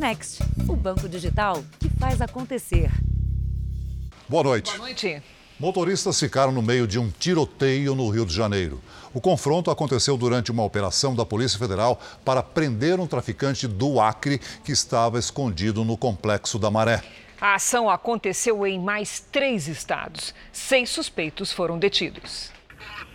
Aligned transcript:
Next, 0.00 0.42
o 0.66 0.74
banco 0.74 1.06
digital 1.06 1.62
que 1.78 1.90
faz 1.90 2.22
acontecer. 2.22 2.90
Boa 4.26 4.42
noite. 4.42 4.70
Boa 4.70 4.86
noite. 4.86 5.22
Motoristas 5.58 6.18
ficaram 6.18 6.50
no 6.50 6.62
meio 6.62 6.86
de 6.86 6.98
um 6.98 7.10
tiroteio 7.10 7.94
no 7.94 8.08
Rio 8.08 8.24
de 8.24 8.34
Janeiro. 8.34 8.80
O 9.12 9.20
confronto 9.20 9.70
aconteceu 9.70 10.16
durante 10.16 10.50
uma 10.50 10.64
operação 10.64 11.14
da 11.14 11.26
Polícia 11.26 11.58
Federal 11.58 12.00
para 12.24 12.42
prender 12.42 12.98
um 12.98 13.06
traficante 13.06 13.68
do 13.68 14.00
Acre 14.00 14.40
que 14.64 14.72
estava 14.72 15.18
escondido 15.18 15.84
no 15.84 15.98
Complexo 15.98 16.58
da 16.58 16.70
Maré. 16.70 17.02
A 17.38 17.56
ação 17.56 17.90
aconteceu 17.90 18.66
em 18.66 18.80
mais 18.80 19.20
três 19.30 19.68
estados. 19.68 20.34
Seis 20.50 20.88
suspeitos 20.88 21.52
foram 21.52 21.78
detidos. 21.78 22.50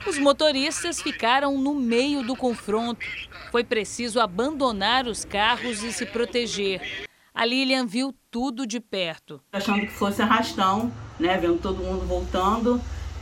Os 0.07 0.19
motoristas 0.19 1.01
ficaram 1.01 1.57
no 1.57 1.73
meio 1.73 2.21
do 2.21 2.35
confronto. 2.35 3.05
Foi 3.51 3.63
preciso 3.63 4.19
abandonar 4.19 5.07
os 5.07 5.25
carros 5.25 5.81
e 5.81 5.91
se 5.91 6.05
proteger. 6.05 7.07
A 7.33 7.43
Lilian 7.43 7.87
viu 7.87 8.13
tudo 8.29 8.67
de 8.67 8.79
perto. 8.79 9.41
Achando 9.51 9.81
que 9.81 9.91
fosse 9.91 10.21
arrastão, 10.21 10.91
né? 11.19 11.35
Vendo 11.37 11.59
todo 11.59 11.83
mundo 11.83 12.05
voltando. 12.05 12.79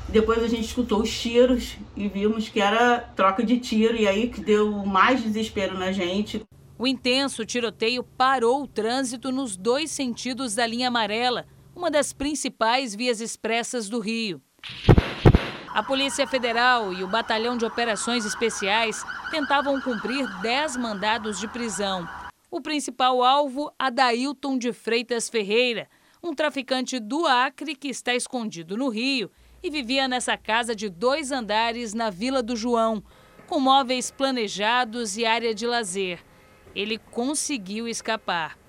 Depois 0.10 0.44
a 0.44 0.48
gente 0.48 0.66
escutou 0.66 1.02
os 1.02 1.10
tiros 1.10 1.78
e 1.96 2.08
vimos 2.10 2.50
que 2.50 2.60
era 2.60 3.00
troca 3.00 3.44
de 3.44 3.58
tiro, 3.60 3.96
e 3.96 4.06
aí 4.06 4.30
que 4.30 4.42
deu 4.42 4.86
mais 4.86 5.24
desespero 5.24 5.78
na 5.78 5.92
gente. 5.92 6.42
O 6.78 6.86
intenso 6.86 7.46
tiroteio 7.46 8.04
parou 8.04 8.64
o 8.64 8.68
trânsito 8.68 9.32
nos 9.32 9.56
dois 9.56 9.90
sentidos 9.90 10.54
da 10.54 10.68
linha 10.68 10.90
amarela, 10.90 11.46
uma 11.74 11.90
das 11.90 12.12
principais 12.12 12.94
vias 12.94 13.22
expressas 13.22 13.88
do 13.88 14.00
Rio. 14.00 14.42
A 15.74 15.82
Polícia 15.82 16.28
Federal 16.28 16.94
e 16.94 17.04
o 17.04 17.08
Batalhão 17.08 17.58
de 17.58 17.66
Operações 17.66 18.26
Especiais 18.26 19.04
tentavam 19.32 19.82
cumprir 19.82 20.24
10 20.44 20.78
mandados 20.78 21.40
de 21.40 21.48
prisão. 21.48 22.08
O 22.52 22.62
principal 22.62 23.24
alvo, 23.24 23.74
Adailton 23.80 24.56
de 24.56 24.72
Freitas 24.72 25.28
Ferreira, 25.28 25.90
um 26.22 26.36
traficante 26.36 27.00
do 27.00 27.26
Acre 27.26 27.74
que 27.74 27.88
está 27.88 28.14
escondido 28.14 28.78
no 28.78 28.88
Rio 28.88 29.32
e 29.64 29.72
vivia 29.72 30.08
nessa 30.08 30.38
casa 30.38 30.76
de 30.76 30.90
dois 30.90 31.32
andares 31.32 31.96
na 31.96 32.12
Vila 32.12 32.44
do 32.44 32.56
João, 32.56 33.04
com 33.48 33.60
móveis 33.60 34.12
planejados 34.12 35.18
e 35.18 35.26
área 35.26 35.56
de 35.56 35.66
lazer. 35.66 36.20
Ele 36.76 37.00
conseguiu 37.00 37.88
escapar. 37.88 38.60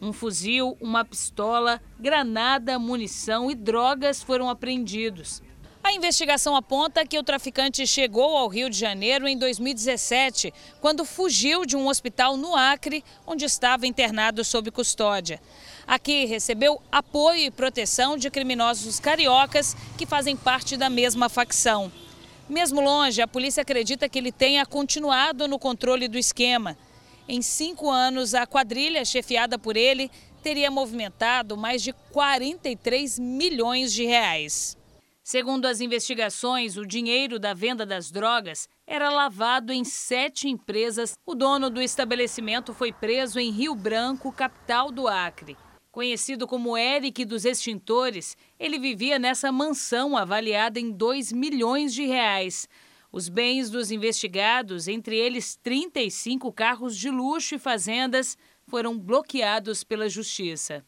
Um 0.00 0.12
fuzil, 0.12 0.76
uma 0.80 1.04
pistola, 1.04 1.80
granada, 2.00 2.80
munição 2.80 3.48
e 3.48 3.54
drogas 3.54 4.24
foram 4.24 4.50
apreendidos. 4.50 5.40
A 5.82 5.92
investigação 5.92 6.54
aponta 6.54 7.06
que 7.06 7.18
o 7.18 7.22
traficante 7.22 7.86
chegou 7.86 8.36
ao 8.36 8.48
Rio 8.48 8.68
de 8.68 8.76
Janeiro 8.76 9.26
em 9.26 9.38
2017, 9.38 10.52
quando 10.80 11.04
fugiu 11.04 11.64
de 11.64 11.76
um 11.76 11.88
hospital 11.88 12.36
no 12.36 12.54
Acre, 12.54 13.04
onde 13.26 13.44
estava 13.44 13.86
internado 13.86 14.44
sob 14.44 14.70
custódia. 14.70 15.40
Aqui 15.86 16.26
recebeu 16.26 16.82
apoio 16.92 17.40
e 17.40 17.50
proteção 17.50 18.16
de 18.16 18.30
criminosos 18.30 19.00
cariocas 19.00 19.74
que 19.96 20.04
fazem 20.04 20.36
parte 20.36 20.76
da 20.76 20.90
mesma 20.90 21.28
facção. 21.28 21.90
Mesmo 22.48 22.80
longe, 22.80 23.22
a 23.22 23.28
polícia 23.28 23.60
acredita 23.60 24.08
que 24.08 24.18
ele 24.18 24.32
tenha 24.32 24.64
continuado 24.66 25.46
no 25.46 25.58
controle 25.58 26.08
do 26.08 26.18
esquema. 26.18 26.76
Em 27.28 27.42
cinco 27.42 27.90
anos, 27.90 28.34
a 28.34 28.46
quadrilha 28.46 29.04
chefiada 29.04 29.58
por 29.58 29.76
ele 29.76 30.10
teria 30.42 30.70
movimentado 30.70 31.56
mais 31.56 31.82
de 31.82 31.92
43 31.92 33.18
milhões 33.18 33.92
de 33.92 34.04
reais. 34.06 34.77
Segundo 35.30 35.66
as 35.66 35.82
investigações, 35.82 36.78
o 36.78 36.86
dinheiro 36.86 37.38
da 37.38 37.52
venda 37.52 37.84
das 37.84 38.10
drogas 38.10 38.66
era 38.86 39.10
lavado 39.10 39.74
em 39.74 39.84
sete 39.84 40.48
empresas. 40.48 41.12
O 41.26 41.34
dono 41.34 41.68
do 41.68 41.82
estabelecimento 41.82 42.72
foi 42.72 42.94
preso 42.94 43.38
em 43.38 43.50
Rio 43.50 43.74
Branco, 43.74 44.32
capital 44.32 44.90
do 44.90 45.06
Acre. 45.06 45.54
Conhecido 45.92 46.46
como 46.46 46.78
Eric 46.78 47.26
dos 47.26 47.44
Extintores, 47.44 48.38
ele 48.58 48.78
vivia 48.78 49.18
nessa 49.18 49.52
mansão 49.52 50.16
avaliada 50.16 50.80
em 50.80 50.90
2 50.90 51.30
milhões 51.30 51.92
de 51.92 52.06
reais. 52.06 52.66
Os 53.12 53.28
bens 53.28 53.68
dos 53.68 53.90
investigados, 53.90 54.88
entre 54.88 55.14
eles 55.14 55.56
35 55.56 56.50
carros 56.54 56.96
de 56.96 57.10
luxo 57.10 57.54
e 57.54 57.58
fazendas, 57.58 58.34
foram 58.66 58.98
bloqueados 58.98 59.84
pela 59.84 60.08
justiça. 60.08 60.82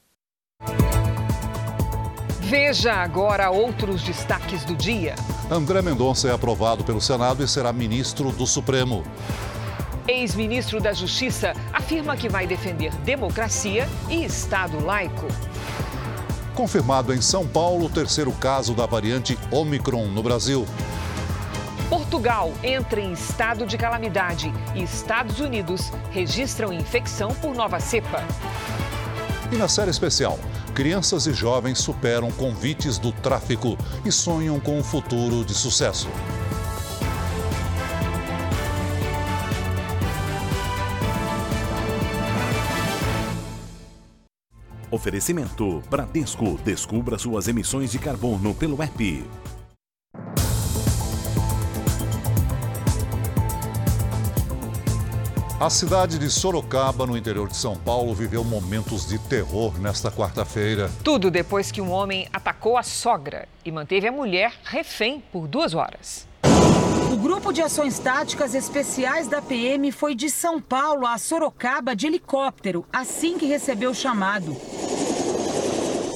Veja 2.50 2.94
agora 2.94 3.48
outros 3.48 4.02
destaques 4.02 4.64
do 4.64 4.74
dia. 4.74 5.14
André 5.48 5.80
Mendonça 5.82 6.26
é 6.26 6.32
aprovado 6.32 6.82
pelo 6.82 7.00
Senado 7.00 7.44
e 7.44 7.46
será 7.46 7.72
ministro 7.72 8.32
do 8.32 8.44
Supremo. 8.44 9.04
Ex-ministro 10.08 10.80
da 10.80 10.92
Justiça 10.92 11.54
afirma 11.72 12.16
que 12.16 12.28
vai 12.28 12.48
defender 12.48 12.92
democracia 13.04 13.88
e 14.08 14.24
Estado 14.24 14.84
laico. 14.84 15.28
Confirmado 16.52 17.14
em 17.14 17.20
São 17.20 17.46
Paulo 17.46 17.86
o 17.86 17.88
terceiro 17.88 18.32
caso 18.32 18.74
da 18.74 18.84
variante 18.84 19.38
Omicron 19.52 20.08
no 20.08 20.20
Brasil. 20.20 20.66
Portugal 21.88 22.52
entra 22.64 23.00
em 23.00 23.12
estado 23.12 23.64
de 23.64 23.78
calamidade 23.78 24.52
e 24.74 24.82
Estados 24.82 25.38
Unidos 25.38 25.92
registram 26.10 26.72
infecção 26.72 27.32
por 27.32 27.54
nova 27.54 27.78
cepa. 27.78 28.24
E 29.52 29.56
na 29.56 29.66
série 29.66 29.90
especial, 29.90 30.38
crianças 30.74 31.26
e 31.26 31.32
jovens 31.32 31.78
superam 31.80 32.30
convites 32.30 32.98
do 32.98 33.10
tráfico 33.10 33.76
e 34.04 34.12
sonham 34.12 34.60
com 34.60 34.78
um 34.78 34.84
futuro 34.84 35.44
de 35.44 35.52
sucesso. 35.52 36.08
Oferecimento 44.90 45.82
Bradesco. 45.88 46.58
Descubra 46.64 47.18
suas 47.18 47.48
emissões 47.48 47.90
de 47.90 47.98
carbono 47.98 48.54
pelo 48.54 48.80
app. 48.82 49.24
A 55.60 55.68
cidade 55.68 56.18
de 56.18 56.30
Sorocaba, 56.30 57.06
no 57.06 57.14
interior 57.18 57.46
de 57.46 57.54
São 57.54 57.76
Paulo, 57.76 58.14
viveu 58.14 58.42
momentos 58.42 59.06
de 59.06 59.18
terror 59.18 59.78
nesta 59.78 60.10
quarta-feira. 60.10 60.90
Tudo 61.04 61.30
depois 61.30 61.70
que 61.70 61.82
um 61.82 61.90
homem 61.90 62.26
atacou 62.32 62.78
a 62.78 62.82
sogra 62.82 63.46
e 63.62 63.70
manteve 63.70 64.08
a 64.08 64.12
mulher 64.12 64.54
refém 64.64 65.22
por 65.30 65.46
duas 65.46 65.74
horas. 65.74 66.26
O 67.12 67.16
grupo 67.18 67.52
de 67.52 67.60
ações 67.60 67.98
táticas 67.98 68.54
especiais 68.54 69.28
da 69.28 69.42
PM 69.42 69.92
foi 69.92 70.14
de 70.14 70.30
São 70.30 70.62
Paulo 70.62 71.06
a 71.06 71.18
Sorocaba 71.18 71.94
de 71.94 72.06
helicóptero, 72.06 72.86
assim 72.90 73.36
que 73.36 73.44
recebeu 73.44 73.90
o 73.90 73.94
chamado. 73.94 74.54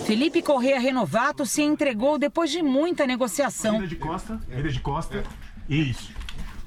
Felipe 0.06 0.40
Correa 0.40 0.80
Renovato 0.80 1.44
se 1.44 1.60
entregou 1.60 2.18
depois 2.18 2.50
de 2.50 2.62
muita 2.62 3.06
negociação. 3.06 3.74
Vira 3.74 3.88
de 3.88 3.96
costa, 3.96 4.40
vira 4.48 4.72
de 4.72 4.80
costa. 4.80 5.22
Isso. 5.68 6.23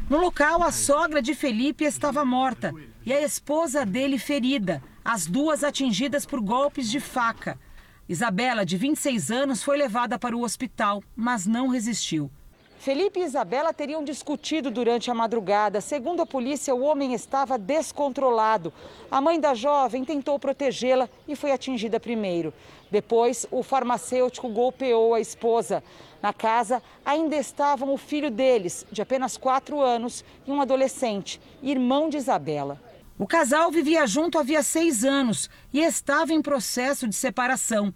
No 0.09 0.19
local, 0.19 0.63
a 0.63 0.72
sogra 0.72 1.22
de 1.22 1.35
Felipe 1.35 1.84
estava 1.84 2.23
morta 2.23 2.73
e 3.06 3.12
a 3.12 3.22
esposa 3.22 3.85
dele 3.85 4.18
ferida, 4.18 4.81
as 5.03 5.28
duas 5.28 5.66
atingidas 5.66 6.25
por 6.25 6.40
golpes 6.40 6.90
de 6.90 7.01
faca. 7.01 7.59
Isabela, 8.07 8.66
de 8.66 8.78
26 8.78 9.31
anos, 9.31 9.62
foi 9.62 9.75
levada 9.75 10.18
para 10.18 10.34
o 10.34 10.44
hospital, 10.44 11.03
mas 11.13 11.45
não 11.45 11.68
resistiu. 11.68 12.31
Felipe 12.79 13.19
e 13.19 13.23
Isabela 13.23 13.73
teriam 13.73 14.01
discutido 14.01 14.72
durante 14.72 15.12
a 15.12 15.13
madrugada. 15.13 15.81
Segundo 15.81 16.22
a 16.22 16.25
polícia, 16.25 16.74
o 16.74 16.84
homem 16.84 17.13
estava 17.13 17.57
descontrolado. 17.57 18.72
A 19.12 19.19
mãe 19.19 19.39
da 19.39 19.53
jovem 19.53 20.06
tentou 20.06 20.39
protegê-la 20.39 21.09
e 21.28 21.35
foi 21.35 21.51
atingida 21.51 22.00
primeiro. 22.00 22.53
Depois, 22.89 23.45
o 23.51 23.62
farmacêutico 23.62 24.47
golpeou 24.47 25.13
a 25.13 25.19
esposa. 25.19 25.84
Na 26.22 26.34
casa 26.34 26.82
ainda 27.06 27.36
estavam 27.36 27.94
o 27.94 27.98
filho 27.98 28.32
deles, 28.32 28.86
de 28.92 29.02
apenas 29.02 29.38
quatro 29.38 29.82
anos, 29.82 30.24
e 30.46 30.52
um 30.52 30.62
adolescente, 30.62 31.40
irmão 31.62 32.10
de 32.10 32.18
Isabela. 32.18 32.82
O 33.18 33.26
casal 33.26 33.72
vivia 33.72 34.06
junto 34.06 34.38
havia 34.38 34.62
seis 34.62 35.04
anos 35.04 35.50
e 35.74 35.80
estava 35.80 36.34
em 36.34 36.42
processo 36.42 37.08
de 37.08 37.16
separação. 37.16 37.94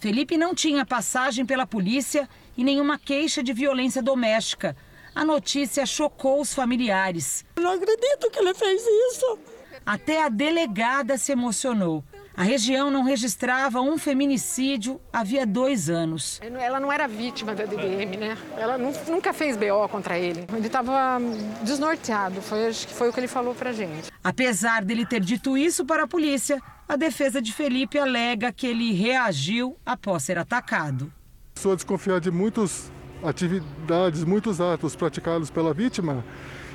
Felipe 0.00 0.36
não 0.36 0.54
tinha 0.54 0.86
passagem 0.86 1.44
pela 1.44 1.66
polícia 1.66 2.28
e 2.56 2.64
nenhuma 2.64 2.98
queixa 2.98 3.42
de 3.42 3.52
violência 3.52 4.02
doméstica. 4.02 4.76
A 5.14 5.24
notícia 5.24 5.84
chocou 5.86 6.40
os 6.40 6.54
familiares. 6.54 7.44
Eu 7.56 7.62
não 7.62 7.72
acredito 7.72 8.30
que 8.30 8.38
ele 8.38 8.54
fez 8.54 8.82
isso. 9.10 9.38
Até 9.84 10.22
a 10.22 10.28
delegada 10.28 11.16
se 11.18 11.32
emocionou. 11.32 12.04
A 12.38 12.44
região 12.44 12.88
não 12.88 13.02
registrava 13.02 13.80
um 13.80 13.98
feminicídio 13.98 15.00
havia 15.12 15.44
dois 15.44 15.90
anos. 15.90 16.40
Ela 16.40 16.78
não 16.78 16.92
era 16.92 17.08
vítima 17.08 17.52
da 17.52 17.64
DDM, 17.64 18.16
né? 18.16 18.38
Ela 18.56 18.78
nunca 18.78 19.32
fez 19.32 19.56
BO 19.56 19.88
contra 19.90 20.16
ele. 20.16 20.46
Ele 20.56 20.68
estava 20.68 21.18
desnorteado, 21.64 22.40
foi, 22.40 22.68
acho 22.68 22.86
que 22.86 22.94
foi 22.94 23.08
o 23.08 23.12
que 23.12 23.18
ele 23.18 23.26
falou 23.26 23.56
pra 23.56 23.72
gente. 23.72 24.12
Apesar 24.22 24.84
dele 24.84 25.04
ter 25.04 25.18
dito 25.18 25.58
isso 25.58 25.84
para 25.84 26.04
a 26.04 26.06
polícia, 26.06 26.62
a 26.88 26.94
defesa 26.94 27.42
de 27.42 27.52
Felipe 27.52 27.98
alega 27.98 28.52
que 28.52 28.68
ele 28.68 28.92
reagiu 28.92 29.76
após 29.84 30.22
ser 30.22 30.38
atacado. 30.38 31.12
Sou 31.56 31.74
desconfiar 31.74 32.20
de 32.20 32.30
muitas 32.30 32.88
atividades, 33.20 34.22
muitos 34.22 34.60
atos 34.60 34.94
praticados 34.94 35.50
pela 35.50 35.74
vítima. 35.74 36.24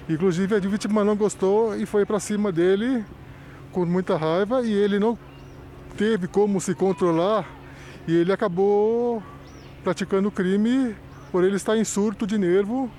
Inclusive 0.09 0.57
a 0.57 0.59
vítima 0.59 1.05
não 1.05 1.15
gostou 1.15 1.73
e 1.73 1.85
foi 1.85 2.05
para 2.05 2.19
cima 2.19 2.51
dele 2.51 3.05
com 3.71 3.85
muita 3.85 4.17
raiva 4.17 4.61
e 4.61 4.73
ele 4.73 4.99
não 4.99 5.17
teve 5.97 6.27
como 6.27 6.59
se 6.59 6.73
controlar 6.73 7.45
e 8.07 8.15
ele 8.15 8.31
acabou 8.31 9.23
praticando 9.83 10.31
crime 10.31 10.95
por 11.31 11.43
ele 11.43 11.55
estar 11.55 11.77
em 11.77 11.83
surto 11.83 12.25
de 12.25 12.37
nervo. 12.37 12.89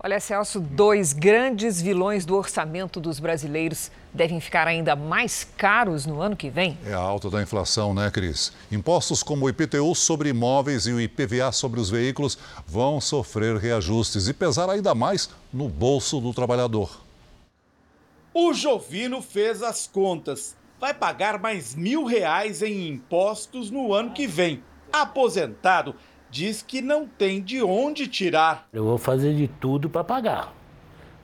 Olha, 0.00 0.20
Celso, 0.20 0.60
dois 0.60 1.12
grandes 1.12 1.82
vilões 1.82 2.24
do 2.24 2.36
orçamento 2.36 3.00
dos 3.00 3.18
brasileiros 3.18 3.90
devem 4.14 4.40
ficar 4.40 4.68
ainda 4.68 4.94
mais 4.94 5.42
caros 5.56 6.06
no 6.06 6.20
ano 6.22 6.36
que 6.36 6.48
vem. 6.48 6.78
É 6.86 6.94
a 6.94 6.98
alta 6.98 7.28
da 7.28 7.42
inflação, 7.42 7.92
né, 7.92 8.08
Cris? 8.08 8.52
Impostos 8.70 9.24
como 9.24 9.46
o 9.46 9.48
IPTU 9.48 9.94
sobre 9.96 10.28
imóveis 10.28 10.86
e 10.86 10.92
o 10.92 11.00
IPVA 11.00 11.50
sobre 11.50 11.80
os 11.80 11.90
veículos 11.90 12.38
vão 12.64 13.00
sofrer 13.00 13.56
reajustes 13.56 14.28
e 14.28 14.32
pesar 14.32 14.70
ainda 14.70 14.94
mais 14.94 15.28
no 15.52 15.68
bolso 15.68 16.20
do 16.20 16.32
trabalhador. 16.32 17.00
O 18.32 18.54
Jovino 18.54 19.20
fez 19.20 19.64
as 19.64 19.88
contas. 19.88 20.54
Vai 20.80 20.94
pagar 20.94 21.40
mais 21.40 21.74
mil 21.74 22.04
reais 22.04 22.62
em 22.62 22.88
impostos 22.88 23.68
no 23.68 23.92
ano 23.92 24.12
que 24.12 24.28
vem. 24.28 24.62
Aposentado 24.92 25.96
diz 26.30 26.62
que 26.62 26.80
não 26.80 27.04
tem 27.04 27.42
de 27.42 27.60
onde 27.60 28.06
tirar. 28.06 28.68
Eu 28.72 28.84
vou 28.84 28.96
fazer 28.96 29.34
de 29.34 29.48
tudo 29.48 29.90
para 29.90 30.04
pagar. 30.04 30.54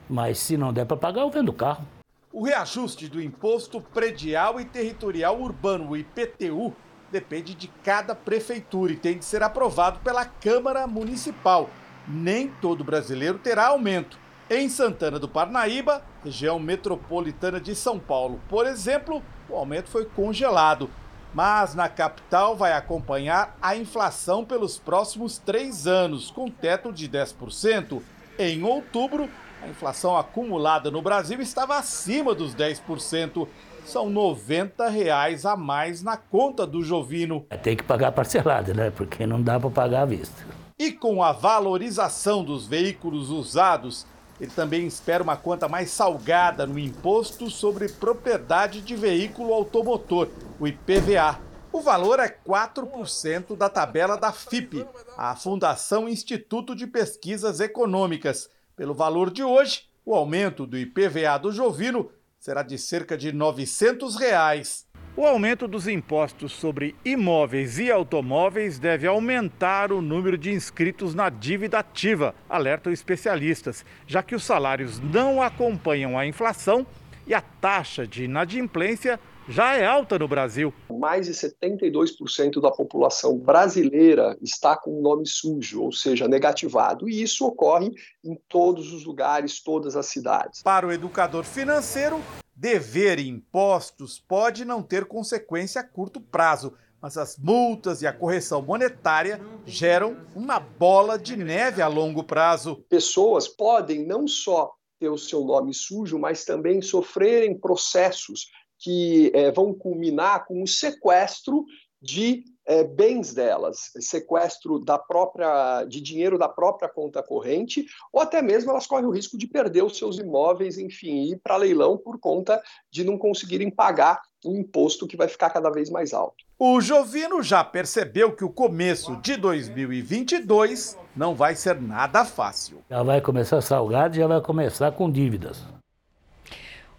Mas 0.09 0.39
se 0.39 0.57
não 0.57 0.73
der 0.73 0.85
para 0.85 0.97
pagar, 0.97 1.21
eu 1.21 1.29
vendo 1.29 1.49
o 1.49 1.53
carro. 1.53 1.87
O 2.33 2.43
reajuste 2.43 3.07
do 3.07 3.21
Imposto 3.21 3.79
Predial 3.79 4.59
e 4.59 4.65
Territorial 4.65 5.39
Urbano, 5.39 5.91
o 5.91 5.97
IPTU, 5.97 6.75
depende 7.09 7.55
de 7.55 7.69
cada 7.81 8.13
prefeitura 8.13 8.91
e 8.91 8.97
tem 8.97 9.17
de 9.17 9.23
ser 9.23 9.41
aprovado 9.41 9.99
pela 9.99 10.25
Câmara 10.25 10.85
Municipal. 10.85 11.69
Nem 12.05 12.49
todo 12.61 12.83
brasileiro 12.83 13.37
terá 13.37 13.67
aumento. 13.67 14.19
Em 14.49 14.67
Santana 14.67 15.17
do 15.17 15.29
Parnaíba, 15.29 16.03
região 16.25 16.59
metropolitana 16.59 17.59
de 17.59 17.73
São 17.73 17.97
Paulo, 17.97 18.39
por 18.49 18.67
exemplo, 18.67 19.23
o 19.49 19.55
aumento 19.55 19.89
foi 19.89 20.05
congelado 20.05 20.89
mas 21.35 21.75
na 21.75 21.89
capital 21.89 22.55
vai 22.55 22.71
acompanhar 22.71 23.57
a 23.61 23.75
inflação 23.75 24.45
pelos 24.45 24.79
próximos 24.79 25.37
três 25.37 25.85
anos, 25.85 26.31
com 26.31 26.49
teto 26.49 26.93
de 26.93 27.09
10%. 27.09 28.01
Em 28.39 28.63
outubro, 28.63 29.29
a 29.61 29.67
inflação 29.67 30.15
acumulada 30.15 30.89
no 30.89 31.01
Brasil 31.01 31.41
estava 31.41 31.77
acima 31.77 32.33
dos 32.33 32.55
10%. 32.55 33.49
São 33.83 34.09
90 34.09 34.87
reais 34.87 35.45
a 35.45 35.57
mais 35.57 36.01
na 36.01 36.15
conta 36.15 36.65
do 36.65 36.81
Jovino. 36.81 37.45
É, 37.49 37.57
tem 37.57 37.75
que 37.75 37.83
pagar 37.83 38.13
parcelado, 38.13 38.73
né? 38.73 38.89
Porque 38.89 39.27
não 39.27 39.41
dá 39.41 39.59
para 39.59 39.69
pagar 39.69 40.03
à 40.03 40.05
vista. 40.05 40.41
E 40.79 40.89
com 40.89 41.21
a 41.21 41.33
valorização 41.33 42.45
dos 42.45 42.65
veículos 42.65 43.29
usados, 43.29 44.07
ele 44.39 44.51
também 44.51 44.85
espera 44.85 45.23
uma 45.23 45.37
conta 45.37 45.67
mais 45.67 45.91
salgada 45.91 46.65
no 46.65 46.77
imposto 46.77 47.49
sobre 47.49 47.87
propriedade 47.89 48.81
de 48.81 48.95
veículo 48.95 49.53
automotor, 49.53 50.29
o 50.59 50.67
IPVA. 50.67 51.39
O 51.71 51.81
valor 51.81 52.19
é 52.19 52.29
4% 52.29 53.55
da 53.55 53.69
tabela 53.69 54.17
da 54.17 54.31
FIP, 54.31 54.85
a 55.17 55.35
Fundação 55.35 56.07
Instituto 56.07 56.75
de 56.75 56.87
Pesquisas 56.87 57.59
Econômicas. 57.59 58.49
Pelo 58.75 58.93
valor 58.93 59.29
de 59.29 59.43
hoje, 59.43 59.83
o 60.05 60.13
aumento 60.13 60.65
do 60.65 60.77
IPVA 60.77 61.37
do 61.37 61.51
Jovino 61.51 62.09
será 62.39 62.61
de 62.61 62.77
cerca 62.77 63.17
de 63.17 63.31
900 63.31 64.15
reais. 64.15 64.84
O 65.17 65.25
aumento 65.25 65.65
dos 65.65 65.87
impostos 65.87 66.51
sobre 66.51 66.93
imóveis 67.05 67.79
e 67.79 67.89
automóveis 67.89 68.77
deve 68.77 69.07
aumentar 69.07 69.93
o 69.93 70.01
número 70.01 70.37
de 70.37 70.51
inscritos 70.51 71.15
na 71.15 71.29
dívida 71.29 71.79
ativa, 71.79 72.35
alertam 72.49 72.91
especialistas, 72.91 73.85
já 74.05 74.21
que 74.21 74.35
os 74.35 74.43
salários 74.43 74.99
não 74.99 75.41
acompanham 75.41 76.19
a 76.19 76.27
inflação 76.27 76.85
e 77.25 77.33
a 77.33 77.39
taxa 77.39 78.05
de 78.05 78.25
inadimplência 78.25 79.17
já 79.47 79.75
é 79.75 79.85
alta 79.85 80.17
no 80.17 80.27
Brasil. 80.27 80.73
Mais 80.89 81.27
de 81.27 81.33
72% 81.33 82.61
da 82.61 82.71
população 82.71 83.37
brasileira 83.37 84.37
está 84.41 84.75
com 84.75 84.97
o 84.97 85.01
nome 85.01 85.27
sujo, 85.27 85.81
ou 85.81 85.91
seja, 85.91 86.27
negativado, 86.27 87.09
e 87.09 87.21
isso 87.21 87.45
ocorre 87.45 87.91
em 88.23 88.35
todos 88.49 88.91
os 88.91 89.05
lugares, 89.05 89.61
todas 89.61 89.95
as 89.95 90.07
cidades. 90.07 90.61
Para 90.63 90.87
o 90.87 90.91
educador 90.91 91.43
financeiro, 91.43 92.21
Dever 92.57 93.19
impostos 93.19 94.17
pode 94.17 94.63
não 94.63 94.81
ter 94.81 95.03
consequência 95.03 95.81
a 95.81 95.83
curto 95.83 96.21
prazo, 96.21 96.73
mas 97.01 97.17
as 97.17 97.37
multas 97.37 98.01
e 98.01 98.07
a 98.07 98.13
correção 98.13 98.61
monetária 98.61 99.41
geram 99.65 100.15
uma 100.33 100.57
bola 100.57 101.19
de 101.19 101.35
neve 101.35 101.81
a 101.81 101.87
longo 101.87 102.23
prazo. 102.23 102.77
Pessoas 102.89 103.45
podem 103.45 104.05
não 104.07 104.25
só 104.25 104.73
ter 104.97 105.09
o 105.09 105.17
seu 105.17 105.43
nome 105.43 105.73
sujo, 105.73 106.17
mas 106.17 106.45
também 106.45 106.81
sofrerem 106.81 107.59
processos 107.59 108.47
que 108.77 109.31
é, 109.33 109.51
vão 109.51 109.73
culminar 109.73 110.45
com 110.45 110.61
o 110.61 110.67
sequestro 110.67 111.65
de 112.01 112.43
é, 112.67 112.83
bens 112.83 113.33
delas, 113.33 113.91
sequestro 113.99 114.79
da 114.79 114.97
própria, 114.97 115.85
de 115.85 116.01
dinheiro 116.01 116.37
da 116.37 116.49
própria 116.49 116.89
conta 116.89 117.21
corrente, 117.21 117.85
ou 118.11 118.21
até 118.21 118.41
mesmo 118.41 118.71
elas 118.71 118.87
correm 118.87 119.05
o 119.05 119.11
risco 119.11 119.37
de 119.37 119.47
perder 119.47 119.83
os 119.83 119.97
seus 119.97 120.17
imóveis, 120.17 120.77
enfim, 120.77 121.31
ir 121.31 121.39
para 121.43 121.57
leilão 121.57 121.97
por 121.97 122.19
conta 122.19 122.61
de 122.91 123.03
não 123.03 123.17
conseguirem 123.17 123.69
pagar 123.69 124.21
um 124.43 124.57
imposto 124.57 125.07
que 125.07 125.17
vai 125.17 125.27
ficar 125.27 125.49
cada 125.49 125.69
vez 125.69 125.89
mais 125.89 126.13
alto. 126.13 126.43
O 126.57 126.79
Jovino 126.79 127.41
já 127.41 127.63
percebeu 127.63 128.35
que 128.35 128.43
o 128.43 128.49
começo 128.49 129.15
de 129.17 129.35
2022 129.35 130.97
não 131.15 131.35
vai 131.35 131.55
ser 131.55 131.81
nada 131.81 132.23
fácil. 132.23 132.83
Já 132.89 133.03
vai 133.03 133.21
começar 133.21 133.61
salgado, 133.61 134.15
já 134.15 134.27
vai 134.27 134.41
começar 134.41 134.91
com 134.91 135.11
dívidas. 135.11 135.63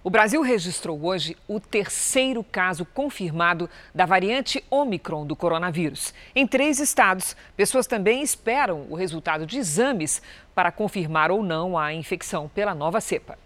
O 0.06 0.10
Brasil 0.10 0.40
registrou 0.40 1.04
hoje 1.04 1.36
o 1.48 1.58
terceiro 1.58 2.44
caso 2.44 2.84
confirmado 2.84 3.68
da 3.92 4.06
variante 4.06 4.62
Omicron 4.70 5.26
do 5.26 5.34
coronavírus. 5.34 6.14
Em 6.32 6.46
três 6.46 6.78
estados, 6.78 7.36
pessoas 7.56 7.88
também 7.88 8.22
esperam 8.22 8.86
o 8.88 8.94
resultado 8.94 9.44
de 9.44 9.58
exames 9.58 10.22
para 10.54 10.70
confirmar 10.70 11.32
ou 11.32 11.42
não 11.42 11.76
a 11.76 11.92
infecção 11.92 12.48
pela 12.48 12.72
nova 12.72 13.00
cepa. 13.00 13.36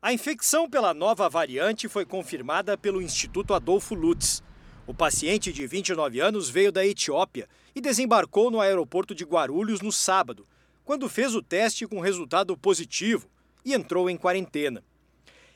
A 0.00 0.14
infecção 0.14 0.66
pela 0.66 0.94
nova 0.94 1.28
variante 1.28 1.90
foi 1.90 2.06
confirmada 2.06 2.78
pelo 2.78 3.02
Instituto 3.02 3.52
Adolfo 3.52 3.94
Lutz. 3.94 4.42
O 4.86 4.94
paciente 4.94 5.52
de 5.52 5.66
29 5.66 6.20
anos 6.20 6.48
veio 6.48 6.72
da 6.72 6.86
Etiópia 6.86 7.46
e 7.74 7.82
desembarcou 7.82 8.50
no 8.50 8.62
aeroporto 8.62 9.14
de 9.14 9.26
Guarulhos 9.26 9.82
no 9.82 9.92
sábado, 9.92 10.46
quando 10.86 11.06
fez 11.06 11.34
o 11.34 11.42
teste 11.42 11.86
com 11.86 12.00
resultado 12.00 12.56
positivo 12.56 13.28
e 13.62 13.74
entrou 13.74 14.08
em 14.08 14.16
quarentena. 14.16 14.82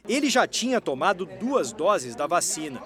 Ele 0.06 0.28
já 0.28 0.46
tinha 0.46 0.80
tomado 0.80 1.24
duas 1.24 1.72
doses 1.72 2.14
da 2.14 2.26
vacina. 2.26 2.82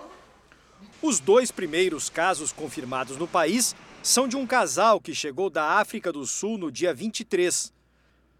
Os 1.00 1.18
dois 1.18 1.50
primeiros 1.50 2.08
casos 2.08 2.52
confirmados 2.52 3.16
no 3.16 3.26
país 3.26 3.74
são 4.02 4.28
de 4.28 4.36
um 4.36 4.46
casal 4.46 5.00
que 5.00 5.14
chegou 5.14 5.50
da 5.50 5.78
África 5.80 6.12
do 6.12 6.26
Sul 6.26 6.58
no 6.58 6.70
dia 6.70 6.94
23. 6.94 7.72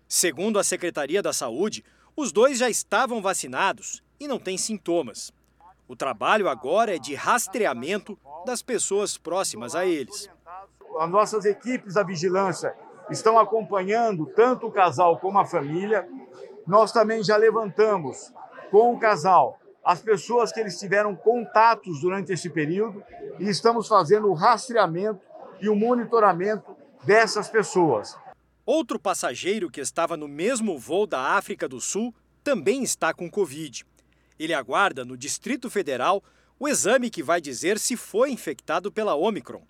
Segundo 0.09 0.59
a 0.59 0.65
Secretaria 0.65 1.23
da 1.23 1.33
Saúde, 1.33 1.85
os 2.17 2.33
dois 2.33 2.59
já 2.59 2.69
estavam 2.69 3.23
vacinados 3.23 4.03
e 4.21 4.29
não 4.29 4.39
têm 4.39 4.59
sintomas. 4.59 5.33
O 5.89 5.97
trabalho 5.97 6.49
agora 6.49 6.95
é 6.95 6.99
de 6.99 7.15
rastreamento 7.15 8.19
das 8.47 8.63
pessoas 8.63 9.17
próximas 9.17 9.75
a 9.75 9.85
eles. 9.87 10.29
As 10.99 11.11
nossas 11.11 11.45
equipes 11.45 11.95
da 11.95 12.03
vigilância 12.03 12.75
estão 13.11 13.39
acompanhando 13.39 14.27
tanto 14.27 14.67
o 14.67 14.73
casal 14.73 15.19
como 15.19 15.39
a 15.39 15.45
família. 15.45 16.09
Nós 16.67 16.93
também 16.93 17.23
já 17.23 17.37
levantamos 17.37 18.33
com 18.73 18.95
o 18.95 18.99
casal, 18.99 19.61
as 19.85 20.01
pessoas 20.01 20.51
que 20.51 20.59
eles 20.59 20.81
tiveram 20.81 21.15
contatos 21.15 22.01
durante 22.01 22.33
esse 22.33 22.49
período 22.49 23.05
e 23.39 23.47
estamos 23.47 23.87
fazendo 23.87 24.29
o 24.29 24.33
rastreamento 24.33 25.21
e 25.61 25.69
o 25.69 25.77
monitoramento 25.77 26.75
dessas 27.05 27.51
pessoas. 27.51 28.17
Outro 28.65 28.99
passageiro 28.99 29.71
que 29.71 29.81
estava 29.81 30.17
no 30.17 30.27
mesmo 30.27 30.79
voo 30.79 31.07
da 31.07 31.37
África 31.37 31.69
do 31.69 31.83
Sul 31.83 32.15
também 32.43 32.83
está 32.83 33.13
com 33.13 33.31
Covid. 33.31 33.85
Ele 34.39 34.55
aguarda 34.55 35.05
no 35.05 35.19
Distrito 35.19 35.69
Federal 35.69 36.25
o 36.59 36.67
exame 36.67 37.11
que 37.11 37.23
vai 37.23 37.43
dizer 37.43 37.79
se 37.79 37.95
foi 37.95 38.31
infectado 38.31 38.91
pela 38.91 39.15
Omicron. 39.15 39.63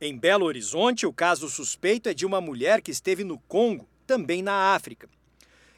Em 0.00 0.18
Belo 0.18 0.46
Horizonte, 0.46 1.06
o 1.06 1.12
caso 1.12 1.48
suspeito 1.48 2.08
é 2.08 2.14
de 2.14 2.26
uma 2.26 2.40
mulher 2.40 2.82
que 2.82 2.90
esteve 2.90 3.22
no 3.22 3.38
Congo, 3.40 3.88
também 4.04 4.42
na 4.42 4.74
África. 4.74 5.08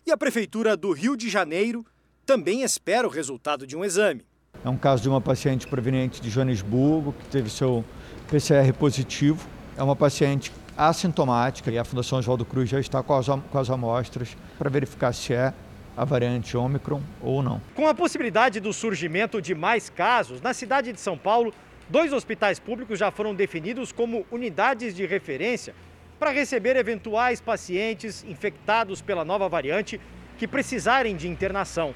E 0.06 0.10
a 0.10 0.16
Prefeitura 0.16 0.78
do 0.78 0.92
Rio 0.92 1.14
de 1.14 1.28
Janeiro 1.28 1.84
também 2.28 2.60
espera 2.60 3.08
o 3.08 3.10
resultado 3.10 3.66
de 3.66 3.74
um 3.74 3.82
exame. 3.82 4.20
É 4.62 4.68
um 4.68 4.76
caso 4.76 5.02
de 5.02 5.08
uma 5.08 5.18
paciente 5.18 5.66
proveniente 5.66 6.20
de 6.20 6.28
Joanesburgo 6.28 7.14
que 7.14 7.24
teve 7.28 7.48
seu 7.48 7.82
PCR 8.30 8.70
positivo. 8.74 9.48
É 9.78 9.82
uma 9.82 9.96
paciente 9.96 10.52
assintomática 10.76 11.70
e 11.70 11.78
a 11.78 11.84
Fundação 11.86 12.18
Oswaldo 12.18 12.44
Cruz 12.44 12.68
já 12.68 12.78
está 12.78 13.02
com 13.02 13.14
as, 13.14 13.28
com 13.28 13.58
as 13.58 13.70
amostras 13.70 14.36
para 14.58 14.68
verificar 14.68 15.14
se 15.14 15.32
é 15.32 15.54
a 15.96 16.04
variante 16.04 16.54
Ômicron 16.54 17.00
ou 17.22 17.42
não. 17.42 17.62
Com 17.74 17.88
a 17.88 17.94
possibilidade 17.94 18.60
do 18.60 18.74
surgimento 18.74 19.40
de 19.40 19.54
mais 19.54 19.88
casos, 19.88 20.42
na 20.42 20.52
cidade 20.52 20.92
de 20.92 21.00
São 21.00 21.16
Paulo, 21.16 21.50
dois 21.88 22.12
hospitais 22.12 22.58
públicos 22.58 22.98
já 22.98 23.10
foram 23.10 23.34
definidos 23.34 23.90
como 23.90 24.26
unidades 24.30 24.94
de 24.94 25.06
referência 25.06 25.74
para 26.18 26.30
receber 26.30 26.76
eventuais 26.76 27.40
pacientes 27.40 28.22
infectados 28.28 29.00
pela 29.00 29.24
nova 29.24 29.48
variante 29.48 29.98
que 30.36 30.46
precisarem 30.46 31.16
de 31.16 31.26
internação. 31.26 31.94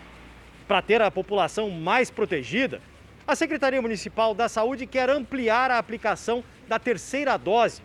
Para 0.72 0.80
ter 0.80 1.02
a 1.02 1.10
população 1.10 1.68
mais 1.68 2.10
protegida, 2.10 2.80
A 3.26 3.36
Secretaria 3.36 3.82
Municipal 3.82 4.34
da 4.34 4.48
Saúde 4.48 4.86
quer 4.86 5.10
ampliar 5.10 5.70
a 5.70 5.76
aplicação 5.76 6.42
da 6.66 6.78
terceira 6.78 7.36
dose. 7.36 7.82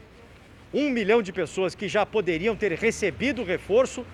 Um 0.74 0.90
milhão 0.90 1.22
de 1.22 1.34
pessoas 1.34 1.76
que 1.76 1.90
já 1.90 2.06
poderiam 2.06 2.56
ter 2.56 2.72
recebido 2.72 3.42
o 3.42 3.46
reforço 3.46 4.06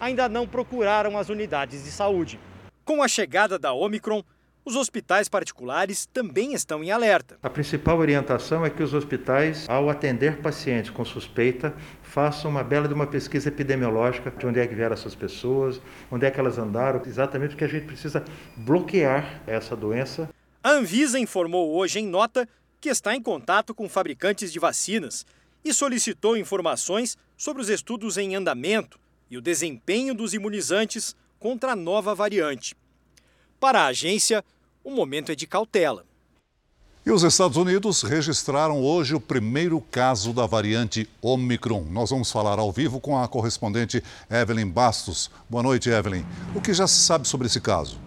ainda 0.00 0.30
não 0.30 0.48
procuraram 0.48 1.18
as 1.18 1.28
unidades 1.28 1.84
de 1.84 1.90
saúde. 1.90 2.40
Com 2.86 3.02
a 3.02 3.06
chegada 3.06 3.58
da 3.58 3.74
Omicron, 3.74 4.24
os 4.64 4.76
hospitais 4.76 5.28
particulares 5.28 6.06
também 6.06 6.54
estão 6.54 6.82
em 6.84 6.90
alerta. 6.90 7.38
A 7.42 7.50
principal 7.50 7.98
orientação 7.98 8.64
é 8.64 8.70
que 8.70 8.82
os 8.82 8.94
hospitais, 8.94 9.68
ao 9.68 9.90
atender 9.90 10.38
pacientes 10.40 10.90
com 10.90 11.04
suspeita, 11.04 11.74
façam 12.02 12.50
uma 12.50 12.62
bela 12.62 12.86
de 12.86 12.94
uma 12.94 13.06
pesquisa 13.06 13.48
epidemiológica 13.48 14.30
de 14.30 14.46
onde 14.46 14.60
é 14.60 14.66
que 14.66 14.74
vieram 14.74 14.94
essas 14.94 15.14
pessoas, 15.14 15.80
onde 16.10 16.26
é 16.26 16.30
que 16.30 16.38
elas 16.38 16.58
andaram, 16.58 17.02
exatamente 17.04 17.50
porque 17.50 17.64
a 17.64 17.68
gente 17.68 17.86
precisa 17.86 18.24
bloquear 18.56 19.42
essa 19.46 19.74
doença. 19.74 20.28
A 20.62 20.70
Anvisa 20.70 21.18
informou 21.18 21.74
hoje 21.74 21.98
em 21.98 22.06
nota 22.06 22.48
que 22.80 22.88
está 22.88 23.14
em 23.14 23.22
contato 23.22 23.74
com 23.74 23.88
fabricantes 23.88 24.52
de 24.52 24.58
vacinas 24.58 25.26
e 25.64 25.74
solicitou 25.74 26.36
informações 26.36 27.16
sobre 27.36 27.62
os 27.62 27.68
estudos 27.68 28.16
em 28.16 28.34
andamento 28.36 28.98
e 29.30 29.36
o 29.36 29.40
desempenho 29.40 30.14
dos 30.14 30.34
imunizantes 30.34 31.16
contra 31.38 31.72
a 31.72 31.76
nova 31.76 32.14
variante. 32.14 32.76
Para 33.62 33.82
a 33.82 33.86
agência, 33.86 34.44
o 34.82 34.90
momento 34.90 35.30
é 35.30 35.36
de 35.36 35.46
cautela. 35.46 36.04
E 37.06 37.12
os 37.12 37.22
Estados 37.22 37.56
Unidos 37.56 38.02
registraram 38.02 38.82
hoje 38.82 39.14
o 39.14 39.20
primeiro 39.20 39.80
caso 39.80 40.32
da 40.32 40.46
variante 40.46 41.08
Omicron. 41.22 41.84
Nós 41.88 42.10
vamos 42.10 42.32
falar 42.32 42.58
ao 42.58 42.72
vivo 42.72 42.98
com 42.98 43.16
a 43.16 43.28
correspondente 43.28 44.02
Evelyn 44.28 44.68
Bastos. 44.68 45.30
Boa 45.48 45.62
noite, 45.62 45.88
Evelyn. 45.88 46.24
O 46.56 46.60
que 46.60 46.74
já 46.74 46.88
se 46.88 46.98
sabe 47.04 47.28
sobre 47.28 47.46
esse 47.46 47.60
caso? 47.60 48.00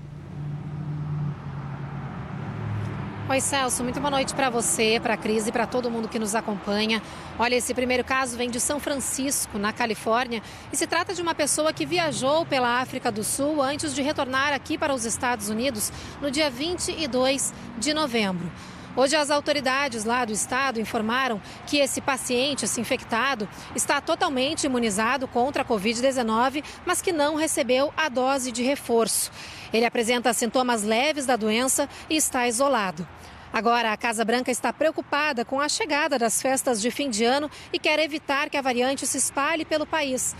Oi, 3.27 3.41
Celso, 3.41 3.83
muito 3.83 3.99
boa 3.99 4.11
noite 4.11 4.35
para 4.35 4.51
você, 4.51 4.99
para 5.01 5.15
a 5.15 5.17
Cris 5.17 5.47
e 5.47 5.51
para 5.51 5.65
todo 5.65 5.89
mundo 5.89 6.07
que 6.07 6.19
nos 6.19 6.35
acompanha. 6.35 7.01
Olha, 7.39 7.55
esse 7.55 7.73
primeiro 7.73 8.03
caso 8.03 8.37
vem 8.37 8.51
de 8.51 8.59
São 8.59 8.79
Francisco, 8.79 9.57
na 9.57 9.73
Califórnia, 9.73 10.43
e 10.71 10.77
se 10.77 10.85
trata 10.85 11.11
de 11.11 11.23
uma 11.23 11.33
pessoa 11.33 11.73
que 11.73 11.87
viajou 11.87 12.45
pela 12.45 12.79
África 12.79 13.11
do 13.11 13.23
Sul 13.23 13.63
antes 13.63 13.95
de 13.95 14.03
retornar 14.03 14.53
aqui 14.53 14.77
para 14.77 14.93
os 14.93 15.05
Estados 15.05 15.49
Unidos 15.49 15.91
no 16.21 16.29
dia 16.29 16.51
22 16.51 17.51
de 17.79 17.95
novembro. 17.95 18.51
Hoje, 18.95 19.13
as 19.15 19.29
autoridades 19.29 20.05
lá 20.05 20.23
do 20.23 20.31
estado 20.31 20.79
informaram 20.79 21.41
que 21.67 21.79
esse 21.79 21.99
paciente, 21.99 22.63
esse 22.63 22.79
infectado, 22.79 23.47
está 23.75 23.99
totalmente 23.99 24.63
imunizado 24.63 25.27
contra 25.27 25.63
a 25.63 25.65
Covid-19, 25.65 26.63
mas 26.85 27.01
que 27.01 27.11
não 27.11 27.35
recebeu 27.35 27.93
a 27.97 28.07
dose 28.07 28.53
de 28.53 28.63
reforço. 28.63 29.31
Ele 29.73 29.85
apresenta 29.85 30.31
sintomas 30.31 30.83
leves 30.83 31.25
da 31.25 31.35
doença 31.35 31.89
e 32.09 32.15
está 32.15 32.47
isolado. 32.47 33.05
Agora, 33.51 33.91
a 33.91 33.97
Casa 33.97 34.23
Branca 34.23 34.49
está 34.49 34.71
preocupada 34.71 35.43
com 35.43 35.59
a 35.59 35.67
chegada 35.67 36.17
das 36.17 36.41
festas 36.41 36.81
de 36.81 36.89
fim 36.89 37.09
de 37.09 37.25
ano 37.25 37.51
e 37.73 37.79
quer 37.79 37.99
evitar 37.99 38.49
que 38.49 38.57
a 38.57 38.61
variante 38.61 39.05
se 39.05 39.17
espalhe 39.17 39.65
pelo 39.65 39.85
país. 39.85 40.35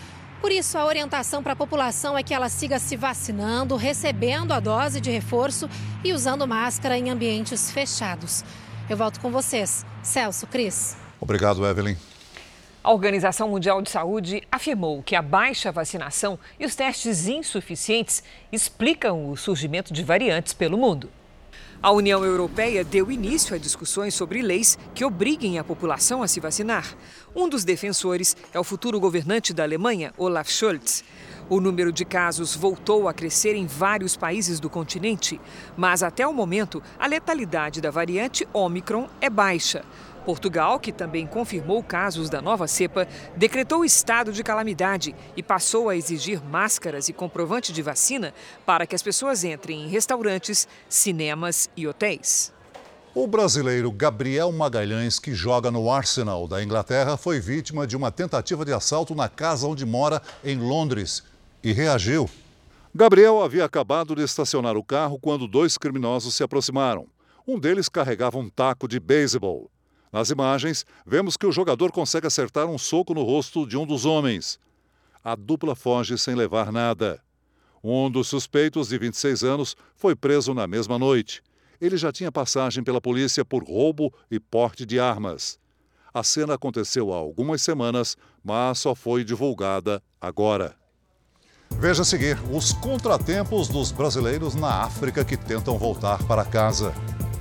Por 0.45 0.51
isso, 0.51 0.77
a 0.77 0.85
orientação 0.85 1.41
para 1.41 1.53
a 1.53 1.55
população 1.55 2.15
é 2.15 2.21
que 2.21 2.31
ela 2.31 2.49
siga 2.49 2.77
se 2.77 2.95
vacinando, 2.95 3.75
recebendo 3.75 4.51
a 4.51 4.59
dose 4.59 5.01
de 5.01 5.09
reforço 5.09 5.67
e 6.03 6.13
usando 6.13 6.47
máscara 6.47 6.95
em 6.95 7.09
ambientes 7.09 7.71
fechados. 7.71 8.43
Eu 8.87 8.95
volto 8.95 9.19
com 9.19 9.31
vocês. 9.31 9.83
Celso, 10.03 10.45
Cris. 10.45 10.95
Obrigado, 11.19 11.65
Evelyn. 11.65 11.95
A 12.83 12.93
Organização 12.93 13.49
Mundial 13.49 13.81
de 13.81 13.89
Saúde 13.89 14.43
afirmou 14.51 15.01
que 15.01 15.15
a 15.15 15.21
baixa 15.23 15.71
vacinação 15.71 16.37
e 16.59 16.65
os 16.67 16.75
testes 16.75 17.27
insuficientes 17.27 18.21
explicam 18.51 19.31
o 19.31 19.35
surgimento 19.35 19.91
de 19.91 20.03
variantes 20.03 20.53
pelo 20.53 20.77
mundo. 20.77 21.09
A 21.82 21.91
União 21.91 22.24
Europeia 22.24 22.84
deu 22.84 23.12
início 23.12 23.53
a 23.53 23.60
discussões 23.60 24.13
sobre 24.13 24.41
leis 24.41 24.77
que 24.94 25.05
obriguem 25.05 25.60
a 25.60 25.63
população 25.63 26.24
a 26.24 26.27
se 26.27 26.39
vacinar. 26.39 26.96
Um 27.36 27.48
dos 27.48 27.63
defensores 27.63 28.36
é 28.53 28.60
o 28.60 28.63
futuro 28.63 29.00
governante 29.00 29.53
da 29.53 29.63
Alemanha, 29.63 30.13
Olaf 30.17 30.50
Scholz. 30.50 31.03
O 31.48 31.62
número 31.62 31.91
de 31.91 32.03
casos 32.03 32.55
voltou 32.55 33.08
a 33.08 33.13
crescer 33.13 33.55
em 33.55 33.67
vários 33.67 34.17
países 34.17 34.60
do 34.60 34.70
continente, 34.70 35.39
mas 35.77 36.01
até 36.01 36.25
o 36.25 36.34
momento 36.34 36.82
a 36.98 37.05
letalidade 37.05 37.82
da 37.82 37.91
variante 37.91 38.48
Omicron 38.51 39.08
é 39.22 39.29
baixa. 39.29 39.84
Portugal, 40.25 40.79
que 40.79 40.91
também 40.91 41.27
confirmou 41.27 41.84
casos 41.84 42.29
da 42.29 42.41
nova 42.41 42.67
cepa, 42.67 43.08
decretou 43.38 43.86
estado 43.86 44.34
de 44.34 44.44
calamidade 44.44 45.15
e 45.38 45.44
passou 45.44 45.88
a 45.88 45.96
exigir 45.96 46.44
máscaras 46.44 47.08
e 47.08 47.13
comprovante 47.13 47.72
de 47.72 47.82
vacina 47.84 48.34
para 48.65 48.88
que 48.88 48.96
as 48.96 49.03
pessoas 49.03 49.44
entrem 49.44 49.84
em 49.84 49.88
restaurantes, 49.88 50.67
cinemas 50.89 51.70
e 51.77 51.88
hotéis. 51.88 52.51
O 53.13 53.27
brasileiro 53.27 53.91
Gabriel 53.91 54.51
Magalhães, 54.51 55.20
que 55.20 55.34
joga 55.34 55.72
no 55.72 55.89
Arsenal 55.89 56.48
da 56.50 56.62
Inglaterra, 56.62 57.15
foi 57.15 57.39
vítima 57.39 57.88
de 57.88 57.96
uma 57.96 58.12
tentativa 58.12 58.65
de 58.65 58.74
assalto 58.74 59.15
na 59.15 59.29
casa 59.29 59.67
onde 59.67 59.86
mora, 59.86 60.22
em 60.44 60.58
Londres, 60.58 61.24
e 61.63 61.72
reagiu. 61.72 62.29
Gabriel 62.94 63.41
havia 63.41 63.63
acabado 63.63 64.15
de 64.15 64.24
estacionar 64.24 64.75
o 64.75 64.84
carro 64.84 65.20
quando 65.20 65.48
dois 65.48 65.77
criminosos 65.77 66.36
se 66.36 66.44
aproximaram. 66.44 67.08
Um 67.48 67.60
deles 67.60 67.88
carregava 67.88 68.38
um 68.38 68.50
taco 68.50 68.88
de 68.88 69.00
beisebol. 69.00 69.70
Nas 70.15 70.29
imagens, 70.29 70.86
vemos 71.05 71.36
que 71.36 71.45
o 71.45 71.51
jogador 71.51 71.91
consegue 71.91 72.25
acertar 72.25 72.67
um 72.67 72.77
soco 72.77 73.13
no 73.13 73.22
rosto 73.22 73.67
de 73.67 73.75
um 73.75 73.86
dos 73.86 74.05
homens. 74.05 74.57
A 75.22 75.36
dupla 75.36 75.75
foge 75.75 76.17
sem 76.17 76.36
levar 76.36 76.72
nada. 76.72 77.22
Um 77.84 78.10
dos 78.10 78.29
suspeitos, 78.29 78.88
de 78.88 78.98
26 78.98 79.43
anos, 79.43 79.75
foi 79.93 80.15
preso 80.15 80.53
na 80.53 80.67
mesma 80.67 80.98
noite. 80.98 81.43
Ele 81.81 81.98
já 81.98 82.13
tinha 82.13 82.31
passagem 82.31 82.81
pela 82.81 83.01
polícia 83.01 83.43
por 83.43 83.62
roubo 83.62 84.10
e 84.31 84.39
porte 84.39 84.86
de 84.86 85.01
armas. 85.01 85.60
A 86.13 86.24
cena 86.24 86.53
aconteceu 86.53 87.12
há 87.12 87.17
algumas 87.17 87.62
semanas, 87.62 88.15
mas 88.41 88.79
só 88.79 88.95
foi 88.95 89.22
divulgada 89.22 90.01
agora. 90.22 90.77
Veja 91.72 92.03
a 92.03 92.05
seguir 92.05 92.39
os 92.53 92.72
contratempos 92.72 93.67
dos 93.67 93.91
brasileiros 93.91 94.55
na 94.55 94.81
África 94.81 95.25
que 95.25 95.36
tentam 95.36 95.77
voltar 95.77 96.24
para 96.24 96.45
casa. 96.45 96.93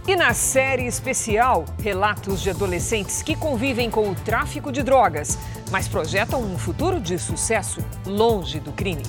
E 0.06 0.14
na 0.14 0.34
série 0.34 0.86
especial, 0.86 1.64
relatos 1.82 2.42
de 2.42 2.50
adolescentes 2.50 3.22
que 3.22 3.34
convivem 3.34 3.90
com 3.90 4.10
o 4.10 4.14
tráfico 4.14 4.70
de 4.70 4.82
drogas, 4.82 5.38
mas 5.70 5.88
projetam 5.88 6.42
um 6.42 6.58
futuro 6.58 7.00
de 7.00 7.18
sucesso 7.18 7.82
longe 8.04 8.60
do 8.60 8.70
crime. 8.70 9.02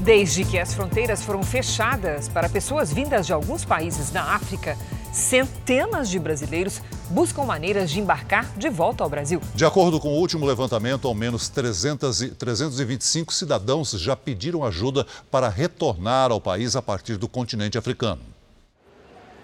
Desde 0.00 0.44
que 0.44 0.60
as 0.60 0.72
fronteiras 0.72 1.24
foram 1.24 1.42
fechadas 1.42 2.28
para 2.28 2.48
pessoas 2.48 2.92
vindas 2.92 3.26
de 3.26 3.32
alguns 3.32 3.64
países 3.64 4.10
da 4.10 4.22
África, 4.22 4.78
centenas 5.12 6.08
de 6.08 6.18
brasileiros 6.18 6.80
buscam 7.10 7.44
maneiras 7.44 7.90
de 7.90 8.00
embarcar 8.00 8.52
de 8.56 8.68
volta 8.68 9.02
ao 9.02 9.10
Brasil. 9.10 9.40
De 9.54 9.64
acordo 9.64 9.98
com 9.98 10.08
o 10.08 10.18
último 10.18 10.46
levantamento, 10.46 11.08
ao 11.08 11.14
menos 11.14 11.48
300 11.48 12.22
e, 12.22 12.28
325 12.30 13.32
cidadãos 13.32 13.90
já 13.92 14.14
pediram 14.14 14.64
ajuda 14.64 15.06
para 15.30 15.48
retornar 15.48 16.30
ao 16.30 16.40
país 16.40 16.76
a 16.76 16.82
partir 16.82 17.16
do 17.16 17.28
continente 17.28 17.78
africano. 17.78 18.20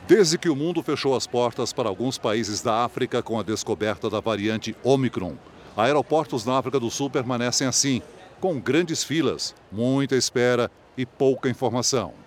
Desde 0.07 0.37
que 0.37 0.51
o 0.51 0.57
mundo 0.57 0.83
fechou 0.83 1.17
as 1.17 1.27
portas 1.27 1.73
para 1.73 1.89
alguns 1.89 2.19
países 2.19 2.61
da 2.61 2.85
África 2.85 3.23
com 3.23 3.41
a 3.41 3.43
descoberta 3.43 4.11
da 4.11 4.21
variante 4.21 4.77
Omicron, 4.85 5.35
aeroportos 5.75 6.45
na 6.45 6.59
África 6.59 6.79
do 6.79 6.91
Sul 6.91 7.09
permanecem 7.09 7.67
assim, 7.67 8.03
com 8.39 8.61
grandes 8.61 9.03
filas, 9.03 9.55
muita 9.73 10.15
espera 10.15 10.71
e 10.97 11.07
pouca 11.07 11.49
informação. 11.49 12.24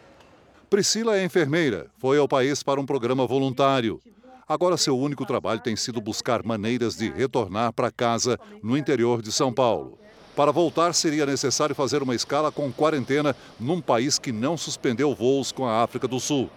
Priscila 0.69 1.17
é 1.17 1.24
enfermeira, 1.24 1.88
foi 1.97 2.17
ao 2.17 2.27
país 2.27 2.62
para 2.62 2.79
um 2.79 2.86
programa 2.86 3.25
voluntário. 3.25 4.01
Agora, 4.45 4.75
seu 4.75 4.97
único 4.97 5.25
trabalho 5.25 5.62
tem 5.62 5.77
sido 5.77 6.01
buscar 6.01 6.43
maneiras 6.43 6.97
de 6.97 7.09
retornar 7.09 7.71
para 7.71 7.89
casa 7.89 8.38
no 8.62 8.77
interior 8.77 9.21
de 9.21 9.31
São 9.31 9.53
Paulo. 9.53 9.97
Para 10.36 10.51
voltar, 10.51 10.93
seria 10.93 11.25
necessário 11.25 11.74
fazer 11.74 12.03
uma 12.03 12.13
escala 12.13 12.51
com 12.51 12.69
quarentena 12.69 13.33
num 13.57 13.79
país 13.79 14.19
que 14.19 14.33
não 14.33 14.57
suspendeu 14.57 15.15
voos 15.15 15.53
com 15.53 15.65
a 15.65 15.81
África 15.81 16.05
do 16.05 16.19
Sul. 16.19 16.50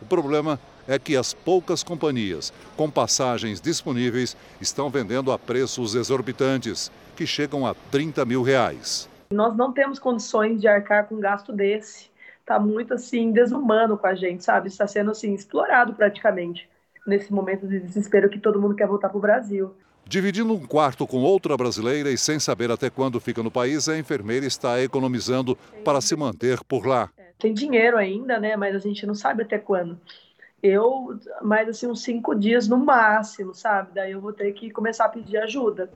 O 0.00 0.06
problema 0.06 0.58
é 0.86 0.98
que 0.98 1.14
as 1.14 1.34
poucas 1.34 1.82
companhias 1.82 2.50
com 2.74 2.90
passagens 2.90 3.60
disponíveis 3.60 4.34
estão 4.62 4.88
vendendo 4.88 5.30
a 5.30 5.38
preços 5.38 5.94
exorbitantes, 5.94 6.90
que 7.14 7.26
chegam 7.26 7.66
a 7.66 7.74
30 7.90 8.24
mil 8.24 8.42
reais. 8.42 9.10
Nós 9.30 9.54
não 9.54 9.74
temos 9.74 9.98
condições 9.98 10.58
de 10.58 10.66
arcar 10.66 11.06
com 11.06 11.16
um 11.16 11.20
gasto 11.20 11.52
desse. 11.52 12.08
Está 12.48 12.58
muito 12.58 12.94
assim 12.94 13.30
desumano 13.30 13.98
com 13.98 14.06
a 14.06 14.14
gente, 14.14 14.42
sabe? 14.42 14.68
Está 14.68 14.86
sendo 14.86 15.10
assim 15.10 15.34
explorado 15.34 15.92
praticamente 15.92 16.66
nesse 17.06 17.30
momento 17.30 17.68
de 17.68 17.78
desespero 17.78 18.30
que 18.30 18.38
todo 18.40 18.58
mundo 18.58 18.74
quer 18.74 18.86
voltar 18.86 19.10
para 19.10 19.18
o 19.18 19.20
Brasil. 19.20 19.74
Dividindo 20.06 20.54
um 20.54 20.66
quarto 20.66 21.06
com 21.06 21.18
outra 21.18 21.54
brasileira 21.58 22.10
e 22.10 22.16
sem 22.16 22.40
saber 22.40 22.70
até 22.70 22.88
quando 22.88 23.20
fica 23.20 23.42
no 23.42 23.50
país, 23.50 23.86
a 23.86 23.98
enfermeira 23.98 24.46
está 24.46 24.80
economizando 24.80 25.58
para 25.84 26.00
se 26.00 26.16
manter 26.16 26.64
por 26.64 26.86
lá. 26.86 27.10
Tem 27.38 27.52
dinheiro 27.52 27.98
ainda, 27.98 28.40
né? 28.40 28.56
Mas 28.56 28.74
a 28.74 28.78
gente 28.78 29.06
não 29.06 29.14
sabe 29.14 29.42
até 29.42 29.58
quando. 29.58 30.00
Eu, 30.62 31.20
mais 31.42 31.68
assim, 31.68 31.86
uns 31.86 32.02
cinco 32.02 32.34
dias 32.34 32.66
no 32.66 32.78
máximo, 32.78 33.54
sabe? 33.54 33.90
Daí 33.94 34.12
eu 34.12 34.22
vou 34.22 34.32
ter 34.32 34.50
que 34.52 34.70
começar 34.70 35.04
a 35.04 35.10
pedir 35.10 35.36
ajuda. 35.36 35.90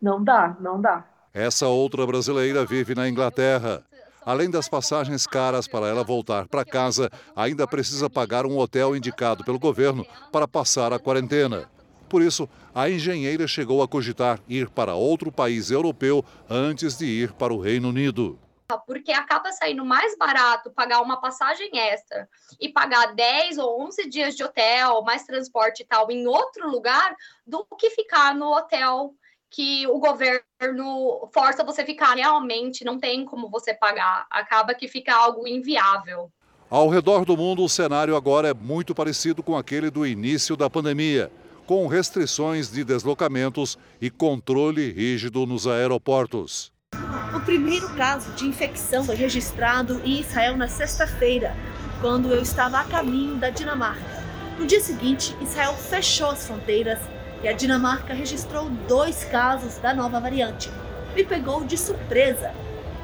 Não 0.00 0.22
dá, 0.22 0.56
não 0.58 0.80
dá. 0.80 1.04
Essa 1.32 1.68
outra 1.68 2.04
brasileira 2.04 2.66
vive 2.66 2.92
na 2.92 3.08
Inglaterra. 3.08 3.84
Além 4.24 4.50
das 4.50 4.68
passagens 4.68 5.26
caras 5.26 5.66
para 5.66 5.86
ela 5.88 6.04
voltar 6.04 6.46
para 6.46 6.64
casa, 6.64 7.10
ainda 7.34 7.66
precisa 7.66 8.08
pagar 8.08 8.46
um 8.46 8.56
hotel 8.56 8.96
indicado 8.96 9.44
pelo 9.44 9.58
governo 9.58 10.06
para 10.30 10.46
passar 10.46 10.92
a 10.92 10.98
quarentena. 10.98 11.68
Por 12.08 12.22
isso, 12.22 12.48
a 12.74 12.88
engenheira 12.88 13.48
chegou 13.48 13.82
a 13.82 13.88
cogitar 13.88 14.38
ir 14.48 14.68
para 14.68 14.94
outro 14.94 15.32
país 15.32 15.70
europeu 15.70 16.24
antes 16.48 16.96
de 16.98 17.06
ir 17.06 17.32
para 17.32 17.52
o 17.52 17.60
Reino 17.60 17.88
Unido 17.88 18.38
porque 18.78 19.12
acaba 19.12 19.52
saindo 19.52 19.84
mais 19.84 20.16
barato 20.16 20.70
pagar 20.70 21.00
uma 21.00 21.20
passagem 21.20 21.70
extra 21.78 22.28
e 22.60 22.68
pagar 22.68 23.14
10 23.14 23.58
ou 23.58 23.82
11 23.82 24.08
dias 24.08 24.34
de 24.36 24.44
hotel, 24.44 25.02
mais 25.02 25.24
transporte 25.24 25.82
e 25.82 25.86
tal 25.86 26.10
em 26.10 26.26
outro 26.26 26.70
lugar, 26.70 27.14
do 27.46 27.64
que 27.78 27.90
ficar 27.90 28.34
no 28.34 28.52
hotel 28.52 29.14
que 29.52 29.86
o 29.86 29.98
governo 29.98 31.28
força 31.32 31.62
você 31.62 31.84
ficar 31.84 32.14
realmente, 32.14 32.84
não 32.84 32.98
tem 32.98 33.24
como 33.24 33.50
você 33.50 33.74
pagar, 33.74 34.26
acaba 34.30 34.74
que 34.74 34.88
fica 34.88 35.14
algo 35.14 35.46
inviável. 35.46 36.32
Ao 36.70 36.88
redor 36.88 37.26
do 37.26 37.36
mundo, 37.36 37.62
o 37.62 37.68
cenário 37.68 38.16
agora 38.16 38.48
é 38.48 38.54
muito 38.54 38.94
parecido 38.94 39.42
com 39.42 39.54
aquele 39.54 39.90
do 39.90 40.06
início 40.06 40.56
da 40.56 40.70
pandemia, 40.70 41.30
com 41.66 41.86
restrições 41.86 42.72
de 42.72 42.82
deslocamentos 42.82 43.78
e 44.00 44.08
controle 44.08 44.90
rígido 44.90 45.44
nos 45.44 45.66
aeroportos. 45.66 46.72
O 47.36 47.40
primeiro 47.40 47.94
caso 47.94 48.32
de 48.32 48.46
infecção 48.46 49.04
foi 49.04 49.16
registrado 49.16 50.00
em 50.02 50.20
Israel 50.20 50.56
na 50.56 50.66
sexta-feira, 50.66 51.54
quando 52.00 52.32
eu 52.32 52.40
estava 52.40 52.78
a 52.78 52.84
caminho 52.84 53.36
da 53.36 53.50
Dinamarca. 53.50 54.22
No 54.58 54.66
dia 54.66 54.80
seguinte, 54.80 55.36
Israel 55.42 55.74
fechou 55.74 56.30
as 56.30 56.46
fronteiras 56.46 56.98
e 57.42 57.48
a 57.48 57.52
Dinamarca 57.52 58.14
registrou 58.14 58.70
dois 58.86 59.24
casos 59.24 59.78
da 59.78 59.92
nova 59.92 60.20
variante. 60.20 60.70
Me 61.14 61.24
pegou 61.24 61.64
de 61.64 61.76
surpresa. 61.76 62.52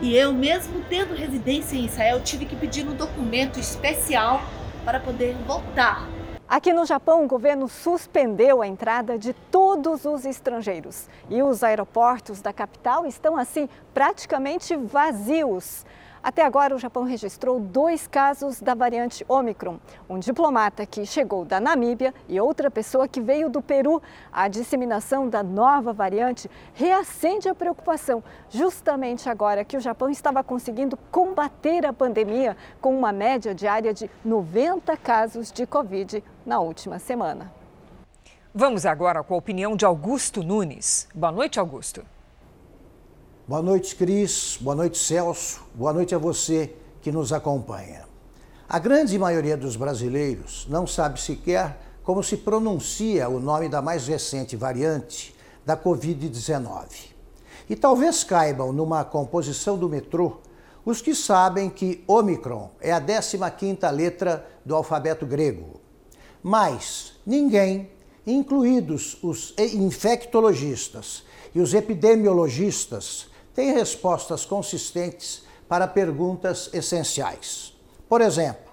E 0.01 0.15
eu, 0.17 0.33
mesmo 0.33 0.81
tendo 0.89 1.15
residência 1.15 1.77
em 1.77 1.85
Israel, 1.85 2.21
tive 2.21 2.45
que 2.45 2.55
pedir 2.55 2.87
um 2.87 2.95
documento 2.95 3.59
especial 3.59 4.41
para 4.85 5.01
poder 5.01 5.35
voltar. 5.47 6.07
Aqui 6.49 6.73
no 6.73 6.87
Japão, 6.87 7.25
o 7.25 7.29
governo 7.29 7.69
suspendeu 7.69 8.63
a 8.63 8.67
entrada 8.67 9.19
de 9.19 9.35
todos 9.35 10.05
os 10.07 10.25
estrangeiros. 10.25 11.09
E 11.29 11.43
os 11.43 11.63
aeroportos 11.63 12.41
da 12.41 12.53
capital 12.53 13.05
estão, 13.05 13.37
assim, 13.37 13.69
praticamente 13.93 14.75
vazios. 14.77 15.85
Até 16.23 16.45
agora, 16.45 16.75
o 16.75 16.79
Japão 16.79 17.05
registrou 17.05 17.61
dois 17.61 18.07
casos 18.07 18.61
da 18.61 18.75
variante 18.75 19.25
Omicron. 19.29 19.79
Um 20.09 20.19
diplomata 20.19 20.85
que 20.85 21.07
chegou 21.07 21.45
da 21.45 21.61
Namíbia 21.61 22.13
e 22.29 22.41
outra 22.41 22.71
pessoa 22.71 23.07
que 23.07 23.21
veio 23.21 23.49
do 23.49 23.63
Peru. 23.63 24.03
A 24.33 24.49
disseminação 24.49 25.29
da 25.29 25.43
nova 25.43 25.93
variante 25.93 26.51
reacende 26.75 27.49
a 27.49 27.55
preocupação, 27.55 28.23
justamente 28.51 29.29
agora 29.29 29.65
que 29.65 29.77
o 29.77 29.81
Japão 29.81 30.11
estava 30.11 30.43
conseguindo 30.43 30.97
combater 31.11 31.87
a 31.87 31.93
pandemia 31.93 32.57
com 32.81 32.97
uma 32.97 33.13
média 33.13 33.55
diária 33.55 33.95
de 33.95 34.11
90 34.25 34.97
casos 34.97 35.53
de 35.53 35.67
Covid 35.67 36.23
na 36.45 36.61
última 36.61 36.99
semana. 36.99 37.53
Vamos 38.55 38.87
agora 38.87 39.23
com 39.23 39.35
a 39.35 39.37
opinião 39.37 39.77
de 39.77 39.85
Augusto 39.85 40.43
Nunes. 40.43 41.09
Boa 41.15 41.31
noite, 41.31 41.61
Augusto. 41.61 42.05
Boa 43.49 43.63
noite, 43.63 43.97
Cris. 43.97 44.59
Boa 44.61 44.77
noite, 44.77 44.99
Celso. 44.99 45.63
Boa 45.73 45.91
noite 45.91 46.15
a 46.15 46.19
você 46.19 46.75
que 47.01 47.11
nos 47.11 47.33
acompanha. 47.33 48.05
A 48.69 48.79
grande 48.79 49.19
maioria 49.19 49.57
dos 49.57 49.75
brasileiros 49.75 50.67
não 50.69 50.87
sabe 50.87 51.19
sequer 51.19 51.81
como 52.03 52.23
se 52.23 52.37
pronuncia 52.37 53.27
o 53.27 53.41
nome 53.41 53.71
da 53.71 53.81
mais 53.81 54.07
recente 54.07 54.55
variante 54.55 55.35
da 55.65 55.75
Covid-19. 55.79 57.07
E 57.71 57.75
talvez 57.75 58.23
caibam 58.23 58.71
numa 58.71 59.03
composição 59.03 59.79
do 59.79 59.89
metrô 59.89 60.41
os 60.85 61.01
que 61.01 61.15
sabem 61.15 61.71
que 61.71 62.05
Omicron 62.07 62.69
é 62.83 62.93
a 62.93 63.01
15ª 63.01 63.91
letra 63.91 64.47
do 64.63 64.77
alfabeto 64.77 65.25
grego. 65.25 65.81
Mas 66.43 67.15
ninguém, 67.25 67.89
incluídos 68.27 69.17
os 69.23 69.55
infectologistas 69.59 71.23
e 71.55 71.61
os 71.63 71.73
epidemiologistas, 71.73 73.29
tem 73.59 73.75
respostas 73.75 74.45
consistentes 74.45 75.43
para 75.69 75.89
perguntas 75.89 76.71
essenciais. 76.73 77.77
Por 78.09 78.21
exemplo, 78.21 78.71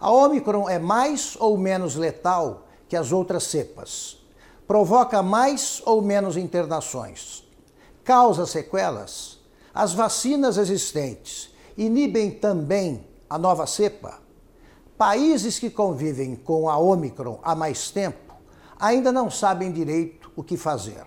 a 0.00 0.10
Omicron 0.10 0.68
é 0.68 0.76
mais 0.76 1.36
ou 1.38 1.56
menos 1.56 1.94
letal 1.94 2.66
que 2.88 2.96
as 2.96 3.12
outras 3.12 3.44
cepas? 3.44 4.18
Provoca 4.66 5.22
mais 5.22 5.80
ou 5.86 6.02
menos 6.02 6.36
internações? 6.36 7.48
Causa 8.02 8.44
sequelas? 8.44 9.38
As 9.72 9.92
vacinas 9.92 10.56
existentes 10.56 11.54
inibem 11.76 12.32
também 12.32 13.06
a 13.30 13.38
nova 13.38 13.68
cepa? 13.68 14.18
Países 14.98 15.60
que 15.60 15.70
convivem 15.70 16.34
com 16.34 16.68
a 16.68 16.76
Omicron 16.76 17.38
há 17.40 17.54
mais 17.54 17.88
tempo 17.88 18.34
ainda 18.80 19.12
não 19.12 19.30
sabem 19.30 19.70
direito 19.70 20.28
o 20.34 20.42
que 20.42 20.56
fazer. 20.56 21.04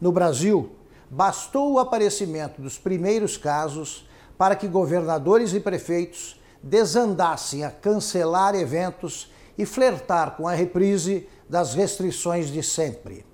No 0.00 0.10
Brasil, 0.10 0.72
bastou 1.10 1.72
o 1.72 1.78
aparecimento 1.78 2.60
dos 2.60 2.78
primeiros 2.78 3.36
casos 3.36 4.08
para 4.36 4.56
que 4.56 4.68
governadores 4.68 5.52
e 5.52 5.60
prefeitos 5.60 6.40
desandassem 6.62 7.64
a 7.64 7.70
cancelar 7.70 8.54
eventos 8.54 9.30
e 9.56 9.64
flertar 9.64 10.36
com 10.36 10.46
a 10.46 10.52
reprise 10.52 11.28
das 11.48 11.74
restrições 11.74 12.48
de 12.48 12.62
sempre. 12.62 13.24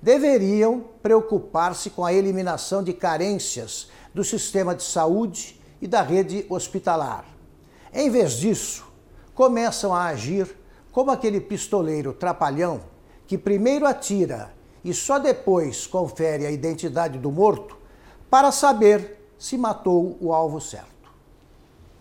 Deveriam 0.00 0.84
preocupar-se 1.02 1.90
com 1.90 2.04
a 2.04 2.12
eliminação 2.12 2.82
de 2.82 2.92
carências 2.92 3.88
do 4.12 4.24
sistema 4.24 4.74
de 4.74 4.82
saúde 4.82 5.60
e 5.80 5.86
da 5.86 6.02
rede 6.02 6.44
hospitalar. 6.48 7.24
Em 7.94 8.10
vez 8.10 8.32
disso, 8.32 8.84
começam 9.34 9.94
a 9.94 10.06
agir 10.06 10.56
como 10.90 11.10
aquele 11.10 11.40
pistoleiro 11.40 12.12
trapalhão 12.12 12.80
que 13.26 13.38
primeiro 13.38 13.86
atira 13.86 14.52
e 14.84 14.92
só 14.92 15.18
depois 15.18 15.86
confere 15.86 16.46
a 16.46 16.50
identidade 16.50 17.18
do 17.18 17.30
morto 17.30 17.76
para 18.30 18.50
saber 18.50 19.18
se 19.38 19.58
matou 19.58 20.16
o 20.20 20.32
alvo 20.32 20.60
certo. 20.60 20.92